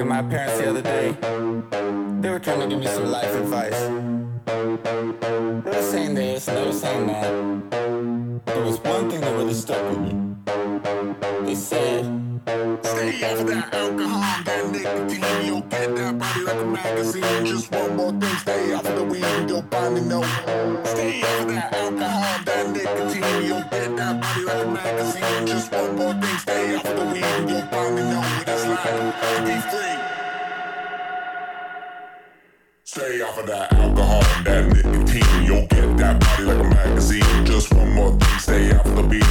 Talking 0.00 0.14
to 0.14 0.22
my 0.22 0.30
parents 0.30 0.58
the 0.58 0.70
other 0.70 0.82
day. 0.82 1.16
They 2.20 2.30
were 2.30 2.38
trying 2.38 2.60
to 2.60 2.68
give 2.68 2.78
me 2.78 2.86
some 2.86 3.10
life 3.10 3.34
advice. 3.34 3.78
They 4.46 5.76
were 5.76 5.82
saying 5.82 6.14
this, 6.14 6.46
they 6.46 6.64
were 6.64 6.72
saying 6.72 7.06
that. 7.08 8.46
There 8.46 8.64
was 8.64 8.78
one 8.80 9.10
thing 9.10 9.20
that 9.20 9.32
really 9.36 9.52
stuck 9.54 9.82
with 9.90 9.98
me. 9.98 10.29
They 11.50 11.56
said, 11.56 12.04
Stay 12.46 13.10
off 13.26 13.44
that 13.44 13.74
alcohol, 13.74 14.44
that 14.44 14.70
nicotine. 14.70 15.46
You'll 15.46 15.60
get 15.62 15.96
that 15.96 16.16
body 16.16 16.44
like 16.44 16.54
a 16.54 16.64
magazine. 16.64 17.44
Just 17.44 17.72
one 17.72 17.96
more 17.96 18.12
thing, 18.12 18.36
stay 18.36 18.72
off 18.72 18.84
the 18.84 19.02
weed, 19.02 19.48
you'll 19.48 19.62
finally 19.62 20.02
know. 20.02 20.22
Stay 20.84 21.20
off 21.24 21.48
that 21.48 21.74
alcohol, 21.74 22.44
that 22.44 22.70
nicotine. 22.70 23.46
You'll 23.48 23.62
get 23.62 23.96
that 23.96 24.20
body 24.20 24.44
like 24.44 24.64
a 24.64 24.70
magazine. 24.70 25.46
Just 25.48 25.72
one 25.72 25.96
more 25.96 26.14
thing, 26.14 26.38
stay 26.38 26.76
off 26.76 26.84
the 26.84 27.04
weed, 27.12 27.50
you'll 27.50 27.66
finally 27.66 28.02
know 28.02 28.20
what 28.20 28.48
it's 28.48 28.66
like 28.66 28.84
to 28.84 29.42
be 29.44 29.60
free. 29.70 30.19
Stay 32.92 33.22
off 33.22 33.38
of 33.38 33.46
that 33.46 33.72
alcohol 33.74 34.20
and 34.34 34.46
that 34.46 34.66
nicotine. 34.74 35.44
You'll 35.44 35.64
get 35.68 35.96
that 35.98 36.18
body 36.18 36.42
like 36.42 36.58
a 36.58 36.64
magazine. 36.64 37.22
Just 37.44 37.72
one 37.72 37.94
more 37.94 38.10
thing, 38.10 38.38
stay 38.40 38.72
off 38.74 38.84
of 38.84 39.08
that. 39.08 39.30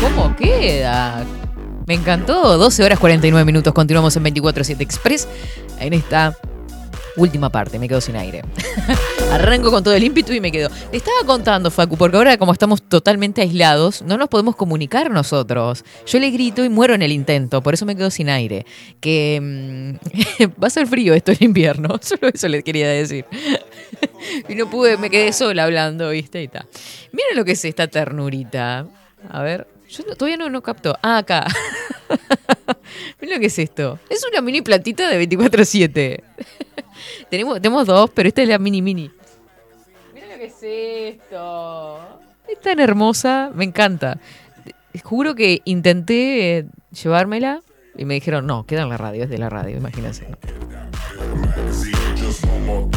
¿Cómo 0.00 0.34
queda? 0.34 1.24
Me 1.86 1.94
encantó. 1.94 2.58
12 2.58 2.82
horas 2.82 2.98
49 2.98 3.44
minutos. 3.44 3.72
Continuamos 3.72 4.16
en 4.16 4.24
24-7 4.24 4.80
Express. 4.80 5.28
En 5.78 5.92
esta 5.92 6.36
última 7.16 7.50
parte. 7.50 7.78
Me 7.78 7.88
quedo 7.88 8.00
sin 8.00 8.16
aire. 8.16 8.42
Arranco 9.30 9.70
con 9.70 9.82
todo 9.82 9.94
el 9.94 10.02
ímpetu 10.02 10.32
y 10.32 10.40
me 10.40 10.52
quedo. 10.52 10.68
Te 10.90 10.96
estaba 10.96 11.18
contando, 11.24 11.70
Facu, 11.70 11.96
porque 11.96 12.16
ahora, 12.16 12.36
como 12.36 12.52
estamos 12.52 12.82
totalmente 12.82 13.40
aislados, 13.40 14.02
no 14.02 14.16
nos 14.16 14.28
podemos 14.28 14.56
comunicar 14.56 15.10
nosotros. 15.10 15.84
Yo 16.06 16.18
le 16.18 16.30
grito 16.30 16.64
y 16.64 16.68
muero 16.68 16.94
en 16.94 17.02
el 17.02 17.12
intento. 17.12 17.62
Por 17.62 17.74
eso 17.74 17.86
me 17.86 17.96
quedo 17.96 18.10
sin 18.10 18.28
aire. 18.28 18.66
Que 19.00 19.40
mm, 19.40 20.52
va 20.62 20.66
a 20.66 20.70
ser 20.70 20.86
frío 20.86 21.14
esto 21.14 21.32
en 21.32 21.38
invierno. 21.40 21.98
Solo 22.00 22.28
eso 22.32 22.48
les 22.48 22.64
quería 22.64 22.88
decir. 22.88 23.24
y 24.48 24.54
no 24.54 24.68
pude, 24.68 24.96
me 24.96 25.10
quedé 25.10 25.32
sola 25.32 25.64
hablando, 25.64 26.10
¿viste? 26.10 26.42
Y 26.42 26.48
tal. 26.48 26.66
Miren 27.12 27.36
lo 27.36 27.44
que 27.44 27.52
es 27.52 27.64
esta 27.64 27.88
ternurita. 27.88 28.86
A 29.30 29.42
ver. 29.42 29.66
Yo 29.88 30.04
todavía 30.16 30.38
no, 30.38 30.48
no 30.48 30.62
capto. 30.62 30.96
Ah, 31.02 31.18
acá. 31.18 31.46
Miren 33.20 33.36
lo 33.36 33.40
que 33.40 33.46
es 33.46 33.58
esto. 33.58 33.98
Es 34.08 34.24
una 34.30 34.40
mini 34.40 34.62
platita 34.62 35.08
de 35.08 35.28
24-7. 35.28 36.22
Tenemos, 37.32 37.62
tenemos 37.62 37.86
dos, 37.86 38.10
pero 38.10 38.28
esta 38.28 38.42
es 38.42 38.48
la 38.50 38.58
mini 38.58 38.82
mini. 38.82 39.10
Miren 40.12 40.28
lo 40.28 40.36
que 40.36 40.44
es 40.44 40.62
esto. 40.62 41.98
Es 42.46 42.60
tan 42.60 42.78
hermosa. 42.78 43.50
Me 43.54 43.64
encanta. 43.64 44.18
Juro 45.02 45.34
que 45.34 45.62
intenté 45.64 46.58
eh, 46.58 46.66
llevármela 46.90 47.62
y 47.96 48.04
me 48.04 48.12
dijeron, 48.12 48.46
no, 48.46 48.66
queda 48.66 48.82
en 48.82 48.90
la 48.90 48.98
radio, 48.98 49.24
es 49.24 49.30
de 49.30 49.38
la 49.38 49.48
radio, 49.48 49.78
imagínense. 49.78 50.26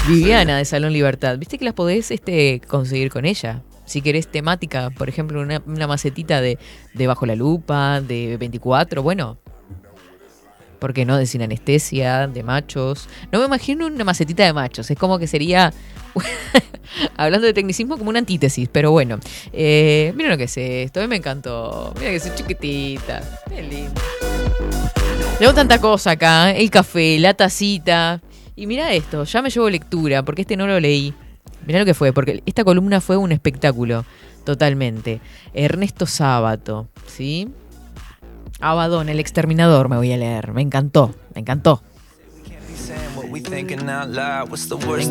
Viviana 0.06 0.58
de 0.58 0.66
Salón 0.66 0.92
Libertad. 0.92 1.38
¿Viste 1.38 1.58
que 1.58 1.64
las 1.64 1.74
podés 1.74 2.12
este, 2.12 2.60
conseguir 2.68 3.12
con 3.12 3.24
ella? 3.24 3.62
Si 3.86 4.02
querés 4.02 4.28
temática, 4.28 4.90
por 4.90 5.08
ejemplo, 5.08 5.40
una, 5.40 5.62
una 5.66 5.88
macetita 5.88 6.42
de, 6.42 6.60
de 6.94 7.08
Bajo 7.08 7.26
la 7.26 7.36
Lupa, 7.36 8.02
de 8.02 8.36
24, 8.36 9.02
bueno. 9.02 9.38
¿Por 10.80 10.94
qué 10.94 11.06
no? 11.06 11.18
De 11.18 11.26
sin 11.26 11.42
anestesia, 11.42 12.28
de 12.28 12.44
machos. 12.44 13.08
No 13.32 13.40
me 13.40 13.46
imagino 13.46 13.88
una 13.88 14.04
macetita 14.04 14.44
de 14.46 14.54
machos. 14.54 14.90
Es 14.92 14.98
como 14.98 15.20
que 15.20 15.28
sería, 15.28 15.74
hablando 17.18 17.48
de 17.48 17.54
tecnicismo, 17.54 17.98
como 17.98 18.10
una 18.10 18.20
antítesis. 18.20 18.70
Pero 18.72 18.92
bueno, 18.92 19.20
eh, 19.54 20.14
miren 20.16 20.32
lo 20.32 20.38
que 20.38 20.46
es 20.46 20.58
esto. 20.58 21.00
A 21.00 21.04
mí 21.04 21.10
me 21.10 21.18
encantó. 21.18 21.94
Mira 21.98 22.12
que 22.12 22.18
es 22.18 22.36
chiquitita. 22.36 23.22
Qué 23.50 23.62
lindo. 23.64 24.02
Tengo 25.40 25.54
tanta 25.54 25.80
cosa 25.80 26.12
acá. 26.12 26.52
El 26.52 26.70
café, 26.70 27.20
la 27.20 27.34
tacita. 27.34 28.22
Y 28.56 28.68
mira 28.68 28.94
esto, 28.94 29.26
ya 29.26 29.42
me 29.42 29.50
llevo 29.50 29.70
lectura, 29.70 30.24
porque 30.24 30.44
este 30.44 30.56
no 30.56 30.66
lo 30.66 30.80
leí. 30.80 31.14
Mirá 31.66 31.80
lo 31.80 31.86
que 31.86 31.94
fue, 31.94 32.14
porque 32.14 32.42
esta 32.46 32.64
columna 32.64 33.02
fue 33.02 33.18
un 33.18 33.32
espectáculo, 33.32 34.06
totalmente. 34.46 35.20
Ernesto 35.54 36.06
Sábato, 36.06 36.88
¿sí? 37.06 37.50
Abadón, 38.68 39.10
el 39.10 39.20
exterminador, 39.20 39.90
me 39.90 39.98
voy 39.98 40.12
a 40.12 40.18
leer. 40.18 40.52
Me 40.52 40.64
encantó, 40.64 41.14
me 41.36 41.42
encantó. 41.42 41.84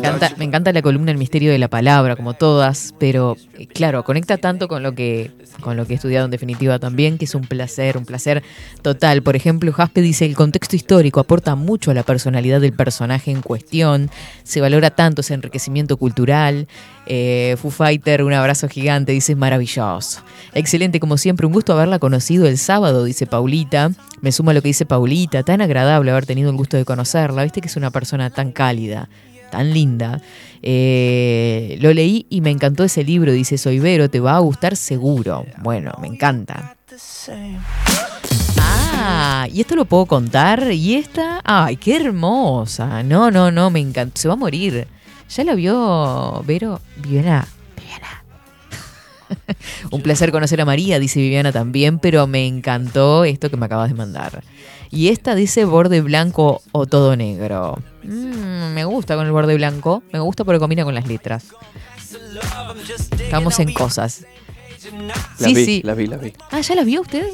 Me 0.01 0.07
encanta, 0.07 0.33
me 0.37 0.45
encanta 0.45 0.73
la 0.73 0.81
columna 0.81 1.11
El 1.11 1.17
misterio 1.17 1.51
de 1.51 1.59
la 1.59 1.67
palabra, 1.67 2.15
como 2.15 2.33
todas, 2.33 2.93
pero 2.99 3.37
eh, 3.57 3.67
claro, 3.67 4.03
conecta 4.03 4.37
tanto 4.37 4.67
con 4.67 4.83
lo 4.83 4.93
que 4.93 5.31
con 5.61 5.77
lo 5.77 5.85
que 5.85 5.93
he 5.93 5.95
estudiado 5.95 6.25
en 6.25 6.31
definitiva 6.31 6.79
también, 6.79 7.17
que 7.17 7.25
es 7.25 7.35
un 7.35 7.43
placer, 7.43 7.97
un 7.97 8.05
placer 8.05 8.43
total. 8.81 9.23
Por 9.23 9.35
ejemplo, 9.35 9.71
Jaspe 9.71 10.01
dice, 10.01 10.25
el 10.25 10.35
contexto 10.35 10.75
histórico 10.75 11.19
aporta 11.19 11.55
mucho 11.55 11.91
a 11.91 11.93
la 11.93 12.03
personalidad 12.03 12.61
del 12.61 12.73
personaje 12.73 13.31
en 13.31 13.41
cuestión, 13.41 14.09
se 14.43 14.61
valora 14.61 14.91
tanto 14.91 15.21
ese 15.21 15.33
enriquecimiento 15.33 15.97
cultural. 15.97 16.67
Eh, 17.07 17.55
Foo 17.61 17.69
Fighter, 17.69 18.23
un 18.23 18.33
abrazo 18.33 18.67
gigante, 18.67 19.11
dice, 19.11 19.35
maravilloso. 19.35 20.21
Excelente, 20.53 20.99
como 20.99 21.17
siempre, 21.17 21.45
un 21.45 21.53
gusto 21.53 21.73
haberla 21.73 21.99
conocido 21.99 22.47
el 22.47 22.57
sábado, 22.57 23.03
dice 23.03 23.27
Paulita. 23.27 23.91
Me 24.21 24.31
suma 24.31 24.51
a 24.51 24.53
lo 24.55 24.61
que 24.61 24.69
dice 24.69 24.85
Paulita, 24.85 25.43
tan 25.43 25.61
agradable 25.61 26.09
haber 26.09 26.25
tenido 26.25 26.49
el 26.49 26.57
gusto 26.57 26.77
de 26.77 26.85
conocerla. 26.85 27.43
Viste 27.43 27.61
que 27.61 27.67
es 27.67 27.75
una 27.75 27.91
persona 27.91 28.14
tan 28.29 28.51
cálida, 28.51 29.09
tan 29.51 29.73
linda. 29.73 30.21
Eh, 30.61 31.77
lo 31.79 31.93
leí 31.93 32.25
y 32.29 32.41
me 32.41 32.49
encantó 32.49 32.83
ese 32.83 33.03
libro, 33.03 33.31
dice 33.31 33.57
Soibero, 33.57 34.09
te 34.09 34.19
va 34.19 34.35
a 34.35 34.39
gustar 34.39 34.75
seguro. 34.75 35.45
Bueno, 35.61 35.91
me 36.01 36.07
encanta. 36.07 36.75
Ah, 38.57 39.47
y 39.51 39.61
esto 39.61 39.75
lo 39.75 39.85
puedo 39.85 40.05
contar. 40.05 40.71
Y 40.71 40.95
esta, 40.95 41.41
ay, 41.43 41.77
qué 41.77 41.97
hermosa. 41.97 43.03
No, 43.03 43.29
no, 43.29 43.51
no, 43.51 43.69
me 43.69 43.79
encantó. 43.79 44.19
Se 44.19 44.27
va 44.27 44.33
a 44.33 44.37
morir. 44.37 44.87
¿Ya 45.29 45.43
la 45.43 45.55
vio 45.55 46.43
Vero? 46.45 46.79
Viviana. 46.97 47.47
Viviana. 47.75 48.23
Un 49.91 50.01
placer 50.01 50.31
conocer 50.31 50.61
a 50.61 50.65
María, 50.65 50.99
dice 50.99 51.19
Viviana 51.19 51.51
también, 51.51 51.99
pero 51.99 52.25
me 52.27 52.47
encantó 52.47 53.25
esto 53.25 53.49
que 53.49 53.57
me 53.57 53.65
acabas 53.65 53.89
de 53.89 53.95
mandar. 53.95 54.43
Y 54.95 55.09
esta 55.09 55.35
dice 55.35 55.65
borde 55.65 56.01
blanco 56.01 56.61
o 56.71 56.85
todo 56.85 57.15
negro. 57.15 57.77
Mm, 58.03 58.73
me 58.73 58.85
gusta 58.85 59.15
con 59.15 59.25
el 59.25 59.31
borde 59.31 59.55
blanco. 59.55 60.01
Me 60.13 60.19
gusta 60.19 60.43
porque 60.45 60.59
combina 60.59 60.83
con 60.85 60.95
las 60.95 61.07
letras. 61.07 61.45
Estamos 63.19 63.59
en 63.59 63.73
cosas. 63.73 64.25
Las 65.39 65.49
Sí, 65.49 65.53
vi, 65.53 65.65
sí. 65.65 65.81
las 65.83 65.97
vi, 65.97 66.07
las 66.07 66.21
vi. 66.21 66.33
Ah, 66.51 66.61
¿ya 66.61 66.75
las 66.75 66.85
vio 66.85 67.01
usted? 67.01 67.25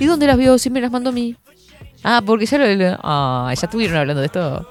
¿Y 0.00 0.06
dónde 0.06 0.26
las 0.26 0.36
vio? 0.36 0.58
Si 0.58 0.70
me 0.70 0.80
las 0.80 0.90
mandó 0.90 1.10
a 1.10 1.12
mí. 1.12 1.36
Ah, 2.02 2.20
porque 2.24 2.46
ya 2.46 2.58
lo... 2.58 2.66
lo- 2.74 2.98
Ah, 3.02 3.52
ya 3.56 3.66
estuvieron 3.66 3.96
hablando 3.96 4.20
de 4.20 4.26
esto. 4.26 4.68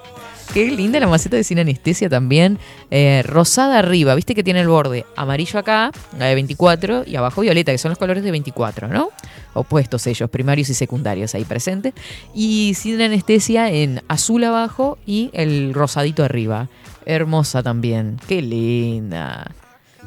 Qué 0.53 0.69
linda 0.69 0.99
la 0.99 1.07
maceta 1.07 1.37
de 1.37 1.45
sin 1.45 1.59
anestesia 1.59 2.09
también. 2.09 2.59
Eh, 2.89 3.23
rosada 3.25 3.79
arriba, 3.79 4.13
viste 4.15 4.35
que 4.35 4.43
tiene 4.43 4.59
el 4.59 4.67
borde 4.67 5.05
amarillo 5.15 5.57
acá, 5.57 5.91
la 6.19 6.25
de 6.25 6.35
24, 6.35 7.05
y 7.07 7.15
abajo 7.15 7.39
violeta, 7.39 7.71
que 7.71 7.77
son 7.77 7.89
los 7.89 7.97
colores 7.97 8.21
de 8.21 8.31
24, 8.31 8.89
¿no? 8.89 9.11
Opuestos 9.53 10.05
ellos, 10.07 10.29
primarios 10.29 10.69
y 10.69 10.73
secundarios 10.73 11.35
ahí 11.35 11.45
presentes. 11.45 11.93
Y 12.33 12.73
sin 12.75 13.01
anestesia 13.01 13.71
en 13.71 14.01
azul 14.09 14.43
abajo 14.43 14.97
y 15.05 15.29
el 15.31 15.73
rosadito 15.73 16.21
arriba. 16.21 16.67
Hermosa 17.05 17.63
también. 17.63 18.19
Qué 18.27 18.41
linda. 18.41 19.51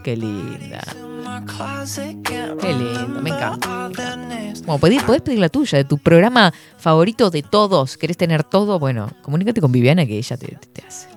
Qué 0.05 0.19
linda. 0.19 0.83
Qué 2.61 2.73
lindo, 2.75 3.23
me 3.23 3.31
encanta. 3.31 3.89
Bueno, 4.67 4.79
podés, 5.03 5.23
pedir 5.23 5.39
la 5.39 5.49
tuya, 5.49 5.79
de 5.79 5.85
tu 5.85 5.97
programa 5.97 6.53
favorito 6.77 7.31
de 7.31 7.43
todos. 7.43 7.97
¿Querés 7.97 8.19
tener 8.19 8.45
todo? 8.45 8.79
Bueno, 8.79 9.11
comunícate 9.23 9.63
con 9.63 9.73
Viviana 9.73 10.05
que 10.05 10.19
ella 10.19 10.37
te, 10.37 10.59
hace. 10.87 11.09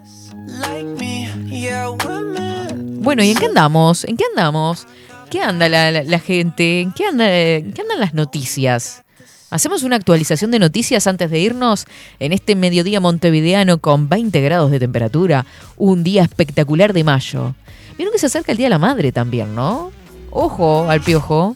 Bueno, 3.01 3.23
¿y 3.23 3.31
en 3.31 3.37
qué 3.37 3.47
andamos? 3.47 4.05
¿En 4.05 4.15
qué 4.15 4.23
andamos? 4.33 4.87
¿Qué 5.29 5.41
anda 5.41 5.67
la, 5.67 6.19
gente? 6.19 6.79
¿En 6.79 6.93
qué, 6.93 7.07
anda, 7.07 7.29
en 7.29 7.73
qué 7.73 7.81
andan 7.81 7.99
las 7.99 8.13
noticias? 8.13 9.03
Hacemos 9.49 9.83
una 9.83 9.97
actualización 9.97 10.51
de 10.51 10.59
noticias 10.59 11.07
antes 11.07 11.29
de 11.29 11.39
irnos 11.39 11.87
en 12.19 12.31
este 12.31 12.55
mediodía 12.55 13.01
montevideano 13.01 13.79
con 13.79 14.07
20 14.07 14.39
grados 14.39 14.71
de 14.71 14.79
temperatura. 14.79 15.45
Un 15.75 16.05
día 16.05 16.23
espectacular 16.23 16.93
de 16.93 17.03
mayo. 17.03 17.53
Vieron 17.97 18.13
que 18.13 18.19
se 18.19 18.27
acerca 18.27 18.51
el 18.51 18.57
Día 18.57 18.67
de 18.67 18.71
la 18.71 18.79
Madre 18.79 19.11
también, 19.11 19.55
¿no? 19.55 19.91
Ojo 20.29 20.89
al 20.89 21.01
piojo. 21.01 21.55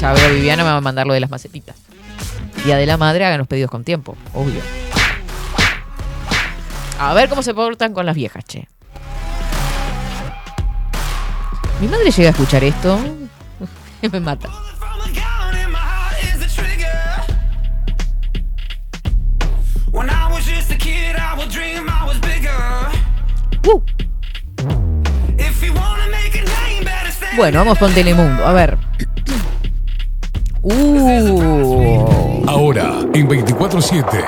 Ya 0.00 0.12
veo, 0.12 0.34
Viviana 0.34 0.62
me 0.62 0.70
va 0.70 0.76
a 0.76 0.80
mandar 0.80 1.06
lo 1.06 1.14
de 1.14 1.20
las 1.20 1.30
macetitas. 1.30 1.76
Día 2.64 2.76
de 2.76 2.86
la 2.86 2.96
Madre, 2.96 3.24
hagan 3.24 3.38
los 3.38 3.48
pedidos 3.48 3.70
con 3.70 3.82
tiempo, 3.82 4.16
obvio. 4.34 4.60
A 7.00 7.14
ver 7.14 7.28
cómo 7.28 7.42
se 7.42 7.54
portan 7.54 7.94
con 7.94 8.04
las 8.06 8.14
viejas, 8.14 8.44
che. 8.44 8.68
Mi 11.80 11.86
madre 11.86 12.10
llega 12.10 12.28
a 12.28 12.32
escuchar 12.32 12.64
esto. 12.64 12.98
me 14.12 14.20
mata. 14.20 14.67
Bueno, 27.36 27.60
vamos 27.60 27.78
con 27.78 27.94
Telemundo. 27.94 28.44
A 28.44 28.52
ver. 28.52 28.76
Uh. 30.62 32.44
Ahora, 32.48 33.00
en 33.14 33.28
24-7. 33.28 34.24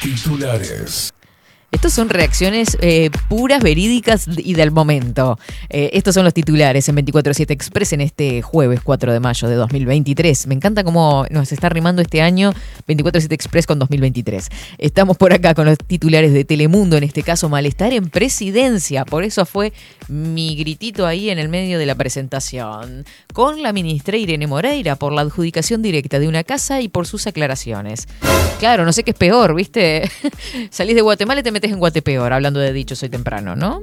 Titulares. 0.00 1.12
Estos 1.76 1.92
son 1.92 2.08
reacciones 2.08 2.78
eh, 2.80 3.10
puras, 3.28 3.62
verídicas 3.62 4.26
y 4.34 4.54
del 4.54 4.70
momento. 4.70 5.38
Eh, 5.68 5.90
estos 5.92 6.14
son 6.14 6.24
los 6.24 6.32
titulares 6.32 6.88
en 6.88 6.96
24-7 6.96 7.50
Express 7.50 7.92
en 7.92 8.00
este 8.00 8.40
jueves 8.40 8.80
4 8.82 9.12
de 9.12 9.20
mayo 9.20 9.46
de 9.46 9.56
2023. 9.56 10.46
Me 10.46 10.54
encanta 10.54 10.84
cómo 10.84 11.26
nos 11.28 11.52
está 11.52 11.68
rimando 11.68 12.00
este 12.00 12.22
año 12.22 12.54
24-7 12.88 13.30
Express 13.30 13.66
con 13.66 13.78
2023. 13.78 14.48
Estamos 14.78 15.18
por 15.18 15.34
acá 15.34 15.52
con 15.52 15.66
los 15.66 15.76
titulares 15.76 16.32
de 16.32 16.46
Telemundo, 16.46 16.96
en 16.96 17.04
este 17.04 17.22
caso 17.22 17.50
malestar 17.50 17.92
en 17.92 18.08
presidencia. 18.08 19.04
Por 19.04 19.22
eso 19.22 19.44
fue 19.44 19.74
mi 20.08 20.56
gritito 20.56 21.06
ahí 21.06 21.28
en 21.28 21.38
el 21.38 21.50
medio 21.50 21.78
de 21.78 21.84
la 21.84 21.94
presentación. 21.94 23.04
Con 23.34 23.62
la 23.62 23.74
ministra 23.74 24.16
Irene 24.16 24.46
Moreira 24.46 24.96
por 24.96 25.12
la 25.12 25.20
adjudicación 25.20 25.82
directa 25.82 26.18
de 26.20 26.26
una 26.26 26.42
casa 26.42 26.80
y 26.80 26.88
por 26.88 27.06
sus 27.06 27.26
aclaraciones. 27.26 28.08
Claro, 28.60 28.86
no 28.86 28.94
sé 28.94 29.04
qué 29.04 29.10
es 29.10 29.16
peor, 29.18 29.54
¿viste? 29.54 30.10
Salís 30.70 30.94
de 30.94 31.02
Guatemala 31.02 31.40
y 31.40 31.42
te 31.42 31.52
metes 31.52 31.65
en 31.70 31.78
Guatepeor, 31.78 32.32
hablando 32.32 32.60
de 32.60 32.72
dicho 32.72 32.96
soy 32.96 33.08
temprano, 33.08 33.56
¿no? 33.56 33.82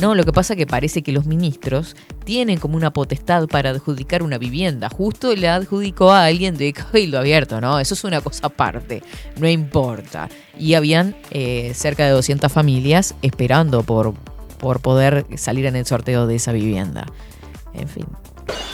No, 0.00 0.14
lo 0.14 0.24
que 0.24 0.32
pasa 0.32 0.56
que 0.56 0.66
parece 0.66 1.02
que 1.02 1.12
los 1.12 1.26
ministros 1.26 1.94
tienen 2.24 2.58
como 2.58 2.74
una 2.74 2.90
potestad 2.90 3.46
para 3.48 3.68
adjudicar 3.68 4.22
una 4.22 4.38
vivienda. 4.38 4.88
Justo 4.88 5.34
le 5.36 5.46
adjudicó 5.46 6.10
a 6.10 6.24
alguien 6.24 6.56
de 6.56 6.72
Cabildo 6.72 7.18
Abierto, 7.18 7.60
¿no? 7.60 7.78
Eso 7.78 7.92
es 7.92 8.04
una 8.04 8.22
cosa 8.22 8.46
aparte, 8.46 9.02
no 9.38 9.46
importa. 9.46 10.30
Y 10.58 10.72
habían 10.72 11.16
eh, 11.30 11.72
cerca 11.74 12.06
de 12.06 12.12
200 12.12 12.50
familias 12.50 13.14
esperando 13.20 13.82
por, 13.82 14.14
por 14.58 14.80
poder 14.80 15.26
salir 15.36 15.66
en 15.66 15.76
el 15.76 15.84
sorteo 15.84 16.26
de 16.26 16.36
esa 16.36 16.52
vivienda. 16.52 17.04
En 17.74 17.88
fin. 17.88 18.06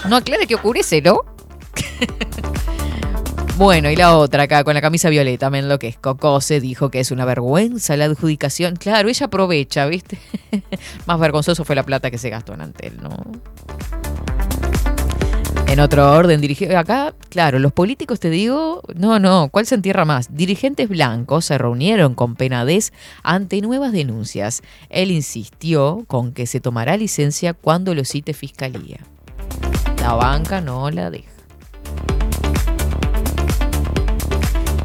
No 0.08 0.16
aclara 0.16 0.46
qué 0.46 0.54
ocurre, 0.54 0.82
¿no? 1.02 1.22
Bueno, 3.56 3.90
y 3.90 3.96
la 3.96 4.18
otra 4.18 4.42
acá 4.42 4.64
con 4.64 4.74
la 4.74 4.82
camisa 4.82 5.08
violeta, 5.08 5.48
me 5.48 5.60
enloquezco. 5.60 6.18
Cose 6.18 6.60
dijo 6.60 6.90
que 6.90 7.00
es 7.00 7.10
una 7.10 7.24
vergüenza 7.24 7.96
la 7.96 8.04
adjudicación. 8.04 8.76
Claro, 8.76 9.08
ella 9.08 9.26
aprovecha, 9.26 9.86
¿viste? 9.86 10.18
Más 11.06 11.18
vergonzoso 11.18 11.64
fue 11.64 11.74
la 11.74 11.82
plata 11.82 12.10
que 12.10 12.18
se 12.18 12.28
gastó 12.28 12.52
en 12.52 12.60
Antel, 12.60 12.98
¿no? 13.02 13.16
En 15.68 15.80
otro 15.80 16.12
orden, 16.12 16.42
dirige 16.42 16.76
acá, 16.76 17.14
claro, 17.30 17.58
los 17.58 17.72
políticos 17.72 18.20
te 18.20 18.28
digo, 18.28 18.82
no, 18.94 19.18
no, 19.18 19.48
¿cuál 19.50 19.64
se 19.64 19.74
entierra 19.74 20.04
más? 20.04 20.36
Dirigentes 20.36 20.88
blancos 20.90 21.46
se 21.46 21.56
reunieron 21.56 22.14
con 22.14 22.36
Penades 22.36 22.92
ante 23.22 23.62
nuevas 23.62 23.92
denuncias. 23.92 24.62
Él 24.90 25.10
insistió 25.10 26.04
con 26.06 26.32
que 26.32 26.46
se 26.46 26.60
tomará 26.60 26.98
licencia 26.98 27.54
cuando 27.54 27.94
lo 27.94 28.04
cite 28.04 28.34
fiscalía. 28.34 28.98
La 30.02 30.12
banca 30.12 30.60
no 30.60 30.90
la 30.90 31.10
deja. 31.10 31.35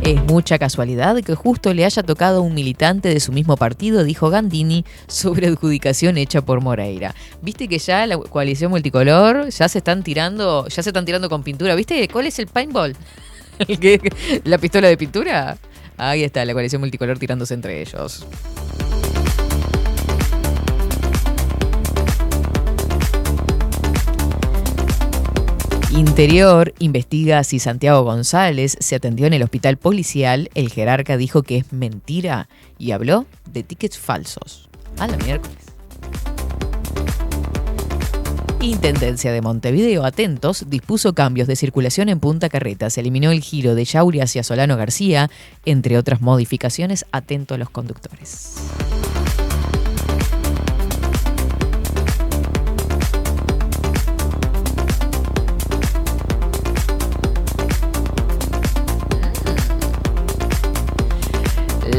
Es 0.04 0.20
mucha 0.24 0.58
casualidad 0.58 1.16
que 1.22 1.36
justo 1.36 1.74
le 1.76 1.86
haya 1.86 2.02
tocado 2.02 2.40
a 2.40 2.42
un 2.42 2.56
militante 2.56 3.10
de 3.10 3.20
su 3.20 3.32
mismo 3.32 3.56
partido, 3.56 4.04
dijo 4.04 4.32
Gandini, 4.32 4.84
sobre 5.08 5.48
adjudicación 5.48 6.18
hecha 6.18 6.42
por 6.42 6.60
Moreira. 6.60 7.14
Viste 7.44 7.68
que 7.68 7.78
ya 7.78 8.08
la 8.08 8.18
coalición 8.18 8.72
multicolor 8.72 9.50
ya 9.50 9.70
se 9.70 9.78
están 9.78 10.02
tirando, 10.04 10.68
ya 10.68 10.82
se 10.82 10.90
están 10.90 11.06
tirando 11.06 11.30
con 11.30 11.44
pintura. 11.44 11.76
¿Viste 11.76 12.08
cuál 12.08 12.26
es 12.26 12.40
el 12.40 12.48
paintball? 12.48 12.96
¿El 13.60 13.80
que- 13.80 14.42
¿La 14.44 14.58
pistola 14.58 14.88
de 14.88 14.98
pintura? 14.98 15.58
Ahí 15.98 16.24
está, 16.24 16.44
la 16.46 16.54
coalición 16.54 16.82
multicolor 16.82 17.20
tirándose 17.20 17.54
entre 17.54 17.80
ellos. 17.82 18.26
Interior 25.94 26.74
investiga 26.80 27.44
si 27.44 27.60
Santiago 27.60 28.04
González 28.04 28.78
se 28.80 28.96
atendió 28.96 29.28
en 29.28 29.34
el 29.34 29.44
hospital 29.44 29.76
policial. 29.76 30.50
El 30.56 30.70
jerarca 30.70 31.18
dijo 31.18 31.44
que 31.44 31.58
es 31.58 31.74
mentira 31.74 32.48
y 32.80 32.92
habló 32.92 33.26
de 33.52 33.64
tickets 33.64 33.98
falsos. 34.00 34.70
A 35.00 35.08
la 35.08 35.18
miércoles. 35.18 35.58
Intendencia 38.62 39.34
de 39.34 39.42
Montevideo, 39.42 40.06
atentos, 40.06 40.66
dispuso 40.70 41.14
cambios 41.14 41.48
de 41.48 41.58
circulación 41.58 42.08
en 42.08 42.22
Punta 42.22 42.48
Carreta. 42.48 42.90
Se 42.90 43.02
eliminó 43.02 43.32
el 43.32 43.42
giro 43.42 43.76
de 43.76 43.84
Yauri 43.84 44.22
hacia 44.22 44.44
Solano 44.44 44.78
García, 44.78 45.30
entre 45.66 45.98
otras 45.98 46.22
modificaciones. 46.22 47.06
Atento 47.12 47.56
a 47.56 47.58
los 47.58 47.70
conductores. 47.70 48.56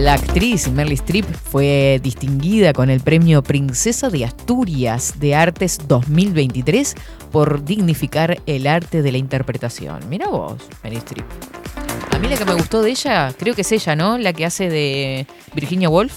La 0.03 0.15
actriz 0.15 0.69
Meryl 0.69 0.95
Streep 0.95 1.25
fue 1.33 2.01
distinguida 2.03 2.73
con 2.73 2.91
el 2.91 2.99
premio 2.99 3.41
Princesa 3.41 4.11
de 4.11 4.25
Asturias 4.25 5.21
de 5.21 5.37
Artes 5.37 5.79
2023 5.87 6.97
por 7.31 7.65
dignificar 7.65 8.43
el 8.47 8.67
arte 8.67 9.01
de 9.01 9.13
la 9.13 9.19
interpretación. 9.19 10.01
Mira 10.09 10.27
vos, 10.27 10.61
Meryl 10.83 10.99
Streep. 10.99 11.25
A 12.11 12.19
mí 12.19 12.27
la 12.27 12.37
que 12.37 12.45
me 12.45 12.55
gustó 12.55 12.83
de 12.83 12.91
ella, 12.91 13.33
creo 13.39 13.55
que 13.55 13.61
es 13.61 13.71
ella, 13.71 13.95
¿no? 13.95 14.19
La 14.19 14.33
que 14.33 14.45
hace 14.45 14.69
de 14.69 15.25
Virginia 15.55 15.89
Woolf. 15.89 16.15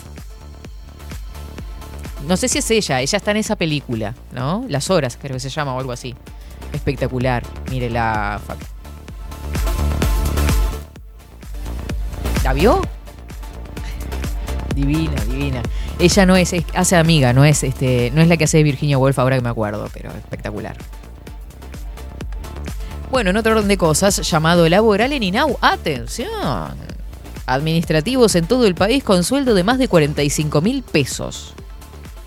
No 2.27 2.37
sé 2.37 2.47
si 2.47 2.57
es 2.57 2.71
ella, 2.71 3.01
ella 3.01 3.17
está 3.17 3.29
en 3.29 3.37
esa 3.37 3.55
película, 3.55 4.15
¿no? 4.31 4.65
Las 4.67 4.89
horas, 4.89 5.15
creo 5.21 5.33
que 5.33 5.39
se 5.39 5.49
llama 5.49 5.75
o 5.75 5.79
algo 5.79 5.91
así. 5.91 6.15
Espectacular. 6.73 7.43
Mire 7.69 7.91
la. 7.91 8.41
¿La 12.43 12.53
vio? 12.53 12.81
Divina, 14.75 15.15
divina. 15.23 15.63
Ella 15.99 16.25
no 16.25 16.35
es, 16.35 16.53
hace 16.73 16.95
amiga, 16.97 17.31
no 17.31 17.45
es 17.45 17.63
este, 17.63 18.11
no 18.13 18.21
es 18.21 18.27
la 18.27 18.35
que 18.35 18.43
hace 18.43 18.61
Virginia 18.61 18.97
Woolf 18.97 19.17
ahora 19.17 19.37
que 19.37 19.41
me 19.41 19.49
acuerdo, 19.49 19.89
pero 19.93 20.11
espectacular. 20.11 20.75
Bueno, 23.09 23.29
en 23.29 23.37
otro 23.37 23.53
orden 23.53 23.69
de 23.69 23.77
cosas, 23.77 24.29
llamado 24.29 24.67
laboral 24.67 25.13
en 25.13 25.23
INAU. 25.23 25.57
Atención. 25.61 26.75
Administrativos 27.45 28.35
en 28.35 28.45
todo 28.47 28.65
el 28.67 28.75
país 28.75 29.03
con 29.03 29.23
sueldo 29.23 29.53
de 29.53 29.63
más 29.63 29.77
de 29.77 29.87
45 29.87 30.61
mil 30.61 30.83
pesos. 30.83 31.53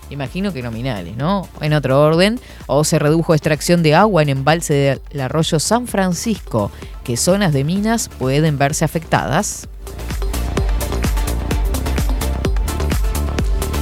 Imagino 0.09 0.51
que 0.51 0.63
nominales, 0.63 1.15
¿no? 1.15 1.47
En 1.61 1.73
otro 1.73 2.01
orden, 2.01 2.39
o 2.65 2.83
se 2.83 2.97
redujo 2.97 3.35
extracción 3.35 3.83
de 3.83 3.93
agua 3.93 4.23
en 4.23 4.29
embalse 4.29 4.99
del 5.11 5.21
arroyo 5.21 5.59
San 5.59 5.85
Francisco, 5.85 6.71
que 7.03 7.15
zonas 7.15 7.53
de 7.53 7.63
minas 7.63 8.09
pueden 8.09 8.57
verse 8.57 8.83
afectadas. 8.83 9.67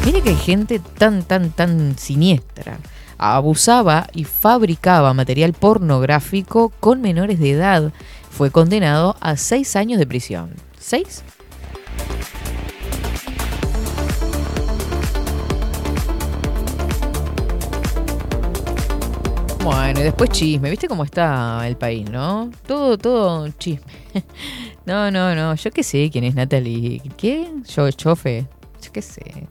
Mire 0.08 0.22
que 0.22 0.30
hay 0.30 0.38
gente 0.38 0.80
tan, 0.80 1.24
tan, 1.24 1.52
tan 1.52 1.98
siniestra. 1.98 2.80
Abusaba 3.18 4.08
y 4.14 4.24
fabricaba 4.24 5.14
material 5.14 5.52
pornográfico 5.52 6.70
con 6.80 7.02
menores 7.02 7.40
de 7.40 7.52
edad. 7.52 7.92
Fue 8.30 8.50
condenado 8.50 9.18
a 9.20 9.36
seis 9.36 9.76
años 9.76 10.00
de 10.00 10.08
prisión. 10.08 10.52
¿Seis? 10.80 11.26
Bueno, 19.62 20.00
y 20.00 20.04
después 20.04 20.30
chisme. 20.30 20.70
¿Viste 20.70 20.88
cómo 20.88 21.04
está 21.04 21.68
el 21.68 21.76
país, 21.76 22.10
no? 22.10 22.50
Todo, 22.66 22.98
todo 22.98 23.50
chisme. 23.60 23.86
No, 24.86 25.12
no, 25.12 25.36
no. 25.36 25.54
Yo 25.56 25.70
qué 25.72 25.84
sé 25.84 26.10
quién 26.10 26.24
es 26.24 26.34
Natalie. 26.34 27.02
¿Qué? 27.18 27.46
Yo, 27.76 27.92
chofe. 27.92 28.48
Yo 28.82 28.94
qué 28.94 29.02
sé. 29.02 29.50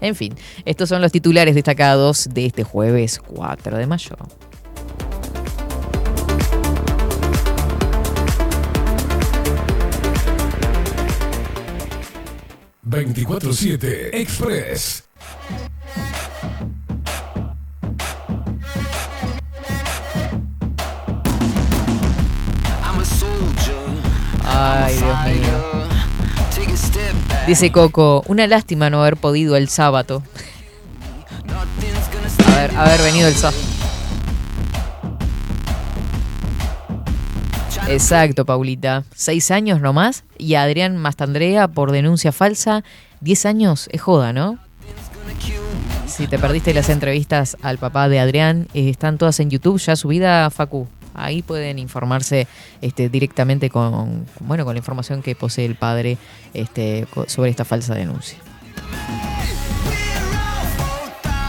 En 0.00 0.14
fin, 0.14 0.34
estos 0.64 0.88
son 0.88 1.02
los 1.02 1.12
titulares 1.12 1.54
destacados 1.54 2.28
de 2.32 2.46
este 2.46 2.64
jueves 2.64 3.20
4 3.26 3.76
de 3.76 3.86
mayo. 3.86 4.16
...24-7 12.90 14.14
Express. 14.14 15.08
Ay, 24.60 24.96
Dios 24.96 25.24
mío. 25.24 25.77
Dice 27.48 27.72
Coco, 27.72 28.22
una 28.26 28.46
lástima 28.46 28.90
no 28.90 29.00
haber 29.00 29.16
podido 29.16 29.56
el 29.56 29.70
sábado. 29.70 30.22
Haber, 32.46 32.76
haber 32.76 33.00
venido 33.00 33.26
el 33.26 33.34
sábado. 33.34 33.58
Exacto, 37.88 38.44
Paulita. 38.44 39.04
Seis 39.14 39.50
años 39.50 39.80
nomás 39.80 40.24
y 40.36 40.56
Adrián 40.56 40.98
Mastandrea 40.98 41.68
por 41.68 41.90
denuncia 41.90 42.32
falsa. 42.32 42.84
Diez 43.22 43.46
años 43.46 43.88
es 43.92 44.02
joda, 44.02 44.34
¿no? 44.34 44.58
Si 46.06 46.26
te 46.26 46.38
perdiste 46.38 46.74
las 46.74 46.90
entrevistas 46.90 47.56
al 47.62 47.78
papá 47.78 48.10
de 48.10 48.20
Adrián, 48.20 48.68
eh, 48.74 48.90
están 48.90 49.16
todas 49.16 49.40
en 49.40 49.48
YouTube 49.48 49.78
ya 49.78 49.96
subida, 49.96 50.50
Facu. 50.50 50.86
Ahí 51.24 51.42
pueden 51.42 51.78
informarse 51.78 52.46
este, 52.80 53.08
directamente 53.08 53.70
con, 53.70 54.26
bueno, 54.40 54.64
con 54.64 54.74
la 54.74 54.78
información 54.78 55.22
que 55.22 55.34
posee 55.34 55.64
el 55.64 55.74
padre 55.74 56.18
este, 56.54 57.06
sobre 57.26 57.50
esta 57.50 57.64
falsa 57.64 57.94
denuncia. 57.94 58.38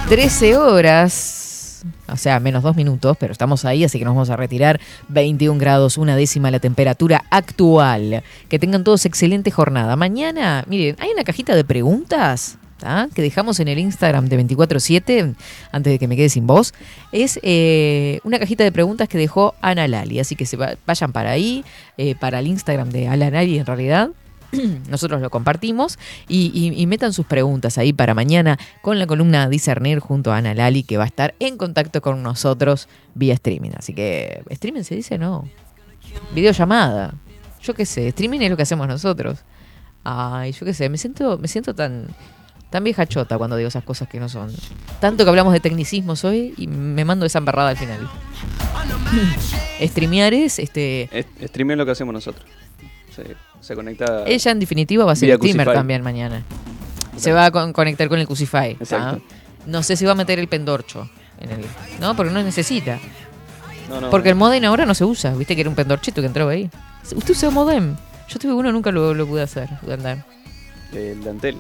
13 0.10 0.58
horas, 0.58 1.84
o 2.08 2.18
sea, 2.18 2.40
menos 2.40 2.64
dos 2.64 2.76
minutos, 2.76 3.16
pero 3.20 3.32
estamos 3.32 3.66
ahí, 3.66 3.84
así 3.84 4.00
que 4.00 4.06
nos 4.06 4.16
vamos 4.16 4.30
a 4.30 4.36
retirar. 4.36 4.80
21 5.10 5.60
grados, 5.60 5.98
una 5.98 6.16
décima 6.16 6.52
la 6.52 6.60
temperatura 6.60 7.26
actual. 7.30 8.24
Que 8.48 8.60
tengan 8.60 8.84
todos 8.84 9.06
excelente 9.06 9.52
jornada. 9.52 9.96
Mañana, 9.96 10.64
miren, 10.68 10.96
hay 11.00 11.12
una 11.12 11.24
cajita 11.24 11.56
de 11.56 11.64
preguntas. 11.64 12.59
¿Tá? 12.80 13.08
que 13.14 13.22
dejamos 13.22 13.60
en 13.60 13.68
el 13.68 13.78
Instagram 13.78 14.26
de 14.30 14.38
247, 14.38 15.36
antes 15.72 15.92
de 15.94 16.00
que 16.00 16.08
me 16.08 16.16
quede 16.16 16.30
sin 16.30 16.48
voz, 16.48 16.74
es 17.12 17.40
eh, 17.44 18.20
una 18.24 18.40
cajita 18.40 18.64
de 18.64 18.72
preguntas 18.72 19.08
que 19.08 19.18
dejó 19.20 19.54
Ana 19.62 19.88
Lali. 19.88 20.20
Así 20.20 20.36
que 20.36 20.46
se 20.48 20.58
va- 20.58 20.76
vayan 20.88 21.12
para 21.12 21.30
ahí, 21.32 21.64
eh, 21.98 22.16
para 22.16 22.40
el 22.40 22.48
Instagram 22.48 22.90
de 22.90 23.08
Ana 23.08 23.30
Lali 23.30 23.60
en 23.60 23.66
realidad. 23.66 24.10
Nosotros 24.90 25.22
lo 25.22 25.30
compartimos 25.30 26.00
y 26.28 26.84
metan 26.88 27.14
sus 27.14 27.28
preguntas 27.28 27.78
ahí 27.78 27.94
para 27.94 28.16
mañana 28.16 28.58
con 28.82 28.98
la 28.98 29.06
columna 29.06 29.48
Discernir 29.48 30.00
junto 30.00 30.32
a 30.34 30.38
Ana 30.38 30.56
Lali 30.56 30.82
que 30.82 30.98
va 30.98 31.04
a 31.04 31.08
estar 31.08 31.36
en 31.40 31.56
contacto 31.58 32.02
con 32.02 32.24
nosotros 32.24 32.88
vía 33.14 33.36
streaming. 33.36 33.72
Así 33.78 33.94
que, 33.94 34.42
¿streaming 34.50 34.82
se 34.82 34.96
dice? 34.96 35.20
No. 35.20 35.48
Videollamada. 36.34 37.14
Yo 37.62 37.74
qué 37.74 37.86
sé, 37.86 38.08
streaming 38.08 38.40
es 38.40 38.50
lo 38.50 38.58
que 38.58 38.64
hacemos 38.64 38.88
nosotros. 38.88 39.40
Ay, 40.04 40.54
yo 40.54 40.66
qué 40.66 40.74
sé, 40.74 40.90
me 40.90 40.98
siento, 40.98 41.38
me 41.38 41.48
siento 41.48 41.76
tan, 41.76 42.08
tan 42.70 42.84
vieja 42.84 43.06
chota 43.08 43.38
cuando 43.38 43.56
digo 43.58 43.68
esas 43.68 43.84
cosas 43.84 44.08
que 44.08 44.20
no 44.20 44.30
son. 44.30 44.52
Tanto 45.00 45.24
que 45.24 45.30
hablamos 45.30 45.54
de 45.54 45.60
tecnicismos 45.60 46.24
hoy 46.24 46.54
y 46.58 46.68
me 46.68 47.04
mando 47.06 47.26
esa 47.26 47.40
embarrada 47.40 47.70
al 47.70 47.78
final. 47.78 48.08
Streamear 49.82 50.34
es, 50.34 50.60
este, 50.60 51.10
Es- 51.18 51.26
Streaming 51.42 51.74
es 51.74 51.78
lo 51.78 51.86
que 51.86 51.92
hacemos 51.92 52.14
nosotros. 52.14 52.46
Se, 53.16 53.36
se 53.62 53.76
conecta. 53.76 54.24
ella 54.26 54.52
en 54.52 54.60
definitiva 54.60 55.06
va 55.06 55.14
a 55.14 55.16
ser 55.16 55.36
streamer 55.36 55.66
Crucify. 55.66 55.74
también 55.80 56.02
mañana. 56.04 56.44
Se 57.18 57.32
va 57.34 57.46
a 57.46 57.52
con- 57.52 57.74
conectar 57.74 58.08
con 58.08 58.20
el 58.20 58.26
Crucify. 58.28 58.72
Exacto. 58.80 59.22
No 59.66 59.84
sé 59.84 59.96
si 59.98 60.06
va 60.06 60.14
a 60.14 60.16
meter 60.16 60.40
el 60.40 60.48
pendorcho. 60.48 61.10
En 61.40 61.52
el, 61.52 61.66
no, 62.00 62.16
porque 62.16 62.32
no 62.32 62.42
necesita. 62.44 63.00
No, 63.90 64.02
no. 64.02 64.10
Porque 64.10 64.30
el 64.30 64.36
modem 64.36 64.64
ahora 64.66 64.86
no 64.86 64.94
se 64.94 65.04
usa. 65.06 65.34
Viste 65.34 65.56
que 65.56 65.62
era 65.62 65.70
un 65.70 65.76
pendorchito 65.76 66.22
que 66.22 66.28
entraba 66.28 66.52
ahí. 66.52 66.70
¿Usted 67.16 67.32
usa 67.32 67.50
modem? 67.50 67.96
Yo 68.28 68.40
tuve 68.40 68.54
uno, 68.54 68.72
nunca 68.72 68.92
lo, 68.92 69.14
lo 69.14 69.26
pude 69.26 69.42
hacer, 69.42 69.68
pude 69.82 69.94
andar. 69.96 70.26
El 70.94 71.24
dantel. 71.24 71.58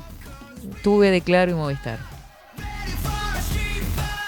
Tuve 0.83 1.11
de 1.11 1.21
Claro 1.21 1.51
y 1.51 1.53
Movistar. 1.55 1.99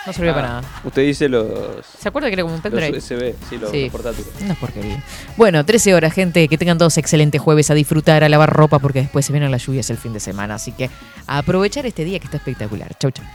No 0.06 0.14
sirvió 0.14 0.32
Ah, 0.32 0.36
para 0.36 0.48
nada. 0.48 0.64
Usted 0.84 1.04
dice 1.04 1.30
los. 1.30 1.46
¿Se 1.86 2.10
acuerda 2.10 2.28
que 2.30 2.34
era 2.34 2.42
como 2.44 2.56
un 2.56 2.62
Los 2.64 2.72
pendrive? 2.72 2.98
USB, 2.98 3.36
sí, 3.50 3.58
los, 3.60 3.70
Sí. 3.70 3.84
los 3.84 3.92
portátiles. 3.92 4.32
Una 4.42 4.56
porquería. 4.56 5.04
Bueno, 5.38 5.64
13 5.64 5.94
horas, 5.94 6.12
gente. 6.14 6.48
Que 6.48 6.58
tengan 6.58 6.80
todos 6.80 6.98
excelentes 6.98 7.40
jueves 7.40 7.70
a 7.70 7.76
disfrutar, 7.76 8.24
a 8.24 8.30
lavar 8.30 8.52
ropa, 8.52 8.80
porque 8.80 9.02
después 9.02 9.26
se 9.26 9.32
vienen 9.32 9.52
las 9.52 9.64
lluvias 9.66 9.90
el 9.92 9.98
fin 9.98 10.12
de 10.14 10.20
semana. 10.20 10.56
Así 10.56 10.72
que 10.72 10.90
a 11.28 11.38
aprovechar 11.38 11.86
este 11.86 12.04
día 12.04 12.18
que 12.18 12.26
está 12.26 12.38
espectacular. 12.38 12.92
Chau, 13.00 13.12
chau. 13.12 13.26